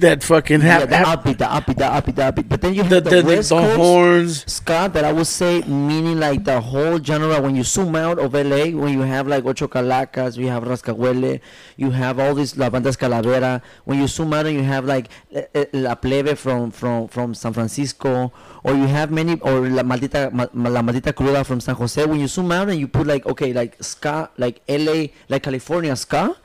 That 0.00 0.22
fucking 0.22 0.62
yeah, 0.62 0.84
the 0.84 0.96
upbeat, 0.96 1.38
the 1.38 1.44
upbeat, 1.44 1.76
the 1.76 1.84
upbeat, 1.84 2.14
the 2.16 2.22
upbeat. 2.22 2.48
But 2.48 2.60
then 2.60 2.74
you 2.74 2.82
have 2.82 2.90
the, 2.90 3.00
the, 3.00 3.10
the, 3.10 3.22
the, 3.22 3.28
West 3.36 3.48
the 3.50 3.56
Coast 3.56 3.76
horns. 3.76 4.52
ska 4.52 4.90
that 4.92 5.04
I 5.04 5.12
would 5.12 5.26
say 5.26 5.62
meaning 5.62 6.18
like 6.20 6.44
the 6.44 6.60
whole 6.60 6.98
genre. 7.02 7.40
When 7.40 7.56
you 7.56 7.62
zoom 7.64 7.96
out 7.96 8.18
of 8.18 8.34
LA, 8.34 8.70
when 8.76 8.92
you 8.92 9.02
have 9.02 9.26
like 9.26 9.44
Ocho 9.44 9.68
Calacas, 9.68 10.36
you 10.36 10.48
have 10.48 10.64
Rascahuele, 10.64 11.40
you 11.76 11.90
have 11.90 12.18
all 12.18 12.34
these 12.34 12.56
La 12.56 12.68
Bandas 12.70 12.96
Calavera. 12.96 13.62
When 13.84 13.98
you 14.00 14.06
zoom 14.08 14.32
out 14.34 14.46
and 14.46 14.56
you 14.56 14.62
have 14.64 14.84
like 14.84 15.08
eh, 15.32 15.44
eh, 15.54 15.64
La 15.72 15.94
Plebe 15.94 16.36
from 16.36 16.70
from 16.70 17.08
from 17.08 17.34
San 17.34 17.52
Francisco, 17.52 18.32
or 18.64 18.74
you 18.74 18.86
have 18.86 19.10
many 19.10 19.38
or 19.40 19.68
La 19.68 19.82
Maldita 19.82 20.32
Ma- 20.32 20.48
La 20.52 20.82
Maldita 20.82 21.12
Cruda 21.12 21.44
from 21.44 21.60
San 21.60 21.74
Jose. 21.74 22.04
When 22.04 22.20
you 22.20 22.28
zoom 22.28 22.52
out 22.52 22.68
and 22.68 22.78
you 22.78 22.88
put 22.88 23.06
like 23.06 23.24
okay 23.26 23.52
like 23.52 23.76
ska 23.82 24.30
like 24.36 24.60
LA 24.68 25.06
like 25.28 25.42
California 25.42 25.94
ska, 25.96 26.36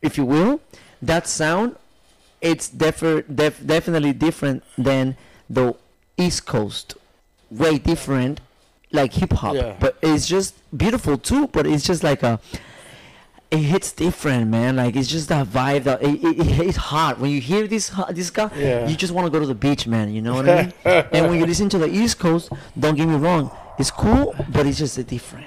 if 0.00 0.16
you 0.18 0.24
will, 0.24 0.60
that 1.00 1.26
sound 1.26 1.76
it's 2.42 2.68
defer, 2.68 3.22
def, 3.22 3.64
definitely 3.64 4.12
different 4.12 4.64
than 4.76 5.16
the 5.48 5.74
East 6.18 6.44
Coast, 6.44 6.96
way 7.50 7.78
different, 7.78 8.40
like 8.90 9.14
hip 9.14 9.32
hop. 9.32 9.54
Yeah. 9.54 9.76
But 9.78 9.96
it's 10.02 10.26
just 10.26 10.54
beautiful 10.76 11.16
too. 11.16 11.46
But 11.46 11.66
it's 11.66 11.84
just 11.84 12.02
like 12.02 12.22
a, 12.24 12.40
it 13.50 13.58
hits 13.58 13.92
different, 13.92 14.50
man. 14.50 14.76
Like 14.76 14.96
it's 14.96 15.08
just 15.08 15.28
that 15.28 15.46
vibe 15.46 15.84
that 15.84 16.02
it, 16.02 16.22
it, 16.22 16.40
it 16.40 16.66
it's 16.66 16.76
hot 16.76 17.20
when 17.20 17.30
you 17.30 17.40
hear 17.40 17.66
this 17.68 17.92
this 18.10 18.30
guy. 18.30 18.50
Yeah. 18.56 18.88
You 18.88 18.96
just 18.96 19.14
want 19.14 19.26
to 19.26 19.30
go 19.30 19.38
to 19.38 19.46
the 19.46 19.54
beach, 19.54 19.86
man. 19.86 20.12
You 20.12 20.20
know 20.20 20.34
what 20.34 20.48
I 20.48 20.62
mean? 20.62 20.72
and 20.84 21.30
when 21.30 21.38
you 21.38 21.46
listen 21.46 21.68
to 21.70 21.78
the 21.78 21.88
East 21.88 22.18
Coast, 22.18 22.50
don't 22.78 22.96
get 22.96 23.06
me 23.06 23.16
wrong, 23.16 23.50
it's 23.78 23.90
cool, 23.90 24.34
but 24.50 24.66
it's 24.66 24.78
just 24.78 24.98
a 24.98 25.04
different. 25.04 25.46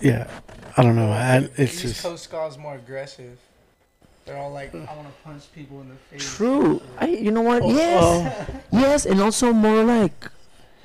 Yeah. 0.00 0.30
I 0.76 0.84
don't 0.84 0.94
know. 0.94 1.10
I, 1.10 1.48
it's 1.56 1.74
East 1.74 1.82
just 1.82 2.02
Coast 2.04 2.24
ska 2.24 2.46
is 2.46 2.56
more 2.56 2.76
aggressive. 2.76 3.36
They're 4.28 4.36
all 4.36 4.52
like, 4.52 4.74
I 4.74 4.78
want 4.94 5.08
to 5.08 5.14
punch 5.24 5.44
people 5.54 5.80
in 5.80 5.88
the 5.88 5.94
face. 5.96 6.36
True. 6.36 6.82
I. 6.98 7.06
You 7.08 7.30
know 7.30 7.40
what? 7.40 7.62
Oh, 7.64 7.70
yes. 7.72 8.50
Yes, 8.70 9.06
and 9.06 9.20
also 9.20 9.52
more 9.54 9.82
like, 9.82 10.30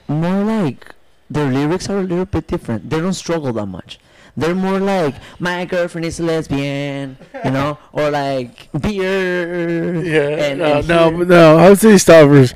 more 0.08 0.44
like 0.46 0.96
their 1.30 1.52
lyrics 1.52 1.90
are 1.90 2.00
a 2.00 2.04
little 2.04 2.26
bit 2.26 2.48
different. 2.48 2.90
They 2.90 3.00
don't 3.02 3.14
struggle 3.14 3.52
that 3.54 3.66
much. 3.66 4.00
They're 4.36 4.56
more 4.56 4.80
like 4.80 5.14
my 5.40 5.66
girlfriend 5.66 6.06
is 6.06 6.20
a 6.20 6.24
lesbian, 6.24 7.18
you 7.46 7.52
know, 7.52 7.78
or 7.92 8.10
like 8.10 8.70
beer. 8.82 10.02
yeah. 10.04 10.22
and- 10.50 10.60
no, 10.60 10.74
and 10.80 10.88
no, 10.88 11.10
here- 11.10 11.18
but 11.20 11.28
no. 11.28 11.58
I 11.58 11.70
was 11.70 11.82
these 11.82 12.04
Stompers 12.04 12.54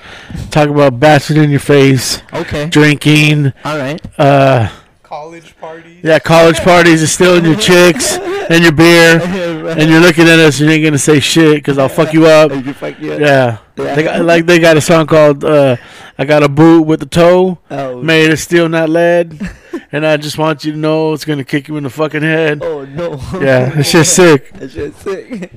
talk 0.50 0.70
about 0.70 1.00
bashing 1.00 1.38
in 1.38 1.50
your 1.52 1.60
face, 1.60 2.22
Okay. 2.34 2.68
drinking, 2.70 3.54
All 3.64 3.78
right. 3.78 4.02
uh, 4.20 4.70
College 5.08 5.56
parties. 5.58 6.04
yeah, 6.04 6.20
college 6.20 6.58
parties 6.60 7.00
and 7.00 7.10
stealing 7.10 7.46
your 7.46 7.56
chicks 7.56 8.18
and 8.18 8.62
your 8.62 8.74
beer, 8.74 9.22
and 9.78 9.90
you're 9.90 10.02
looking 10.02 10.28
at 10.28 10.38
us 10.38 10.60
and 10.60 10.68
you 10.70 10.76
ain't 10.76 10.84
gonna 10.84 10.98
say 10.98 11.22
shit 11.22 11.56
because 11.56 11.78
I'll 11.78 11.88
fuck 11.88 12.12
you 12.12 12.26
up. 12.26 12.52
You 12.66 12.74
fuck 12.74 13.00
yeah. 13.00 13.16
Yeah. 13.16 13.58
Yeah. 13.78 13.96
They 13.96 14.04
got, 14.04 14.22
like 14.26 14.46
they 14.46 14.60
got 14.60 14.76
a 14.76 14.82
song 14.82 15.08
called 15.08 15.46
uh, 15.46 15.78
"I 16.18 16.26
Got 16.26 16.44
a 16.44 16.50
Boot 16.50 16.86
with 16.86 17.00
the 17.00 17.06
Toe." 17.06 17.58
Oh. 17.72 18.04
Made 18.04 18.32
of 18.32 18.40
steel, 18.40 18.68
not 18.68 18.90
lead. 18.90 19.40
and 19.94 20.06
I 20.06 20.18
just 20.18 20.38
want 20.38 20.66
you 20.66 20.74
to 20.74 20.78
know 20.78 21.14
it's 21.14 21.24
gonna 21.24 21.46
kick 21.46 21.70
you 21.70 21.78
in 21.78 21.84
the 21.84 21.90
fucking 21.90 22.22
head. 22.24 22.62
Oh 22.62 22.84
no. 22.84 23.14
Yeah, 23.40 23.80
it's 23.80 23.94
just 23.94 24.14
sick. 24.14 24.52
That's 24.54 24.74
just 24.74 25.00
sick. 25.00 25.54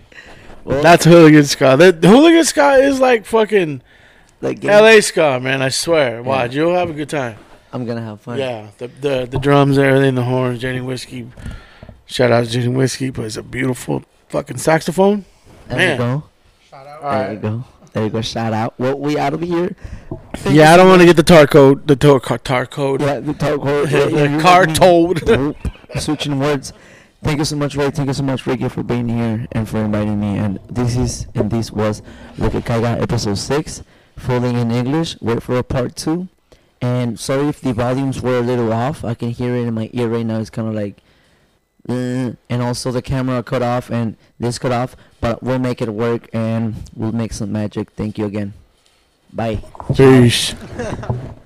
Well, 0.63 0.81
That's 0.81 1.05
hooligan 1.05 1.45
ska. 1.45 1.77
The, 1.77 1.91
the 1.91 2.07
hooligan 2.07 2.45
ska 2.45 2.75
is 2.75 3.01
like 3.01 3.27
fucking 3.27 3.83
like 4.41 4.63
LA 4.63 5.01
ska, 5.01 5.41
man. 5.41 5.61
I 5.61 5.71
swear. 5.71 6.23
Watch, 6.23 6.55
you'll 6.55 6.77
have 6.77 6.91
a 6.91 6.93
good 6.93 7.09
time. 7.09 7.37
I'm 7.73 7.85
gonna 7.87 8.03
have 8.03 8.21
fun. 8.21 8.39
Yeah, 8.39 8.69
the 8.79 8.89
the 8.89 9.27
the 9.31 9.39
drums, 9.39 9.79
everything, 9.79 10.15
the 10.17 10.25
horns, 10.25 10.59
Jenny 10.61 10.81
Whiskey. 10.81 11.29
Shout 12.07 12.33
out 12.33 12.45
to 12.45 12.51
Jenny 12.51 12.69
Whiskey, 12.69 13.11
plays 13.13 13.37
a 13.37 13.43
beautiful 13.43 14.03
fucking 14.29 14.57
saxophone. 14.59 15.25
There 15.69 15.79
Man. 15.79 15.93
you 15.93 15.97
go. 15.99 16.23
Shout 16.69 16.87
out. 16.87 17.03
All 17.03 17.11
There 17.13 17.21
right. 17.29 17.33
you 17.33 17.39
go. 17.39 17.65
There 17.93 18.05
you 18.05 18.11
go. 18.11 18.21
Shout 18.23 18.53
out. 18.53 18.75
Well, 18.79 18.99
we 18.99 19.19
out 19.19 19.35
of 19.35 19.41
here. 19.41 19.77
Thank 20.37 20.57
Yeah, 20.57 20.73
I 20.73 20.77
don't 20.77 20.89
want 20.89 21.01
to 21.01 21.07
get 21.07 21.17
the 21.17 21.23
tar 21.23 21.47
code, 21.47 21.87
the 21.87 21.97
tar, 21.97 22.19
car- 22.21 22.39
tar 22.39 22.67
code, 22.67 23.01
Yeah, 23.01 23.21
the 23.21 23.35
talk 23.35 23.63
the 23.65 24.39
car 24.43 24.67
told. 24.67 25.21
Switching 26.01 26.39
words. 26.39 26.73
Thank 27.23 27.39
you 27.39 27.45
so 27.45 27.57
much, 27.57 27.75
Ray. 27.77 27.91
Thank 27.91 28.09
you 28.09 28.15
so 28.15 28.23
much, 28.23 28.47
Ricky, 28.47 28.69
for 28.69 28.83
being 28.83 29.09
here 29.09 29.47
and 29.53 29.69
for 29.69 29.79
inviting 29.79 30.19
me. 30.21 30.39
And 30.39 30.59
this 30.69 30.97
is 30.97 31.27
and 31.35 31.51
this 31.51 31.71
was 31.71 32.01
Lo 32.39 32.49
Ke 32.49 32.65
Kaiga 32.65 33.01
episode 33.01 33.39
six, 33.39 33.83
fully 34.17 34.55
in 34.55 34.71
English. 34.71 35.21
Wait 35.21 35.43
for 35.43 35.57
a 35.57 35.63
part 35.63 35.97
two. 35.97 36.29
And 36.81 37.21
sorry 37.21 37.49
if 37.49 37.61
the 37.61 37.73
volumes 37.73 38.21
were 38.21 38.39
a 38.39 38.43
little 38.43 38.73
off. 38.73 39.05
I 39.05 39.15
can 39.15 39.31
hear 39.31 39.55
it 39.55 39.67
in 39.67 39.75
my 39.75 39.91
ear 39.93 40.09
right 40.09 40.25
now. 40.25 40.41
It's 40.41 40.51
kind 40.51 40.69
of 40.69 40.75
like, 40.75 40.97
uh, 41.89 42.33
and 42.49 42.63
also 42.63 42.91
the 42.91 43.03
camera 43.03 43.43
cut 43.43 43.63
off 43.63 43.91
and 43.91 44.17
this 44.39 44.59
cut 44.59 44.73
off. 44.73 44.97
But 45.21 45.43
we'll 45.43 45.59
make 45.59 45.83
it 45.83 45.91
work 45.91 46.29
and 46.33 46.75
we'll 46.95 47.13
make 47.13 47.33
some 47.33 47.53
magic. 47.53 47.91
Thank 47.91 48.17
you 48.17 48.25
again. 48.25 48.55
Bye. 49.33 49.63
Peace. 49.95 50.55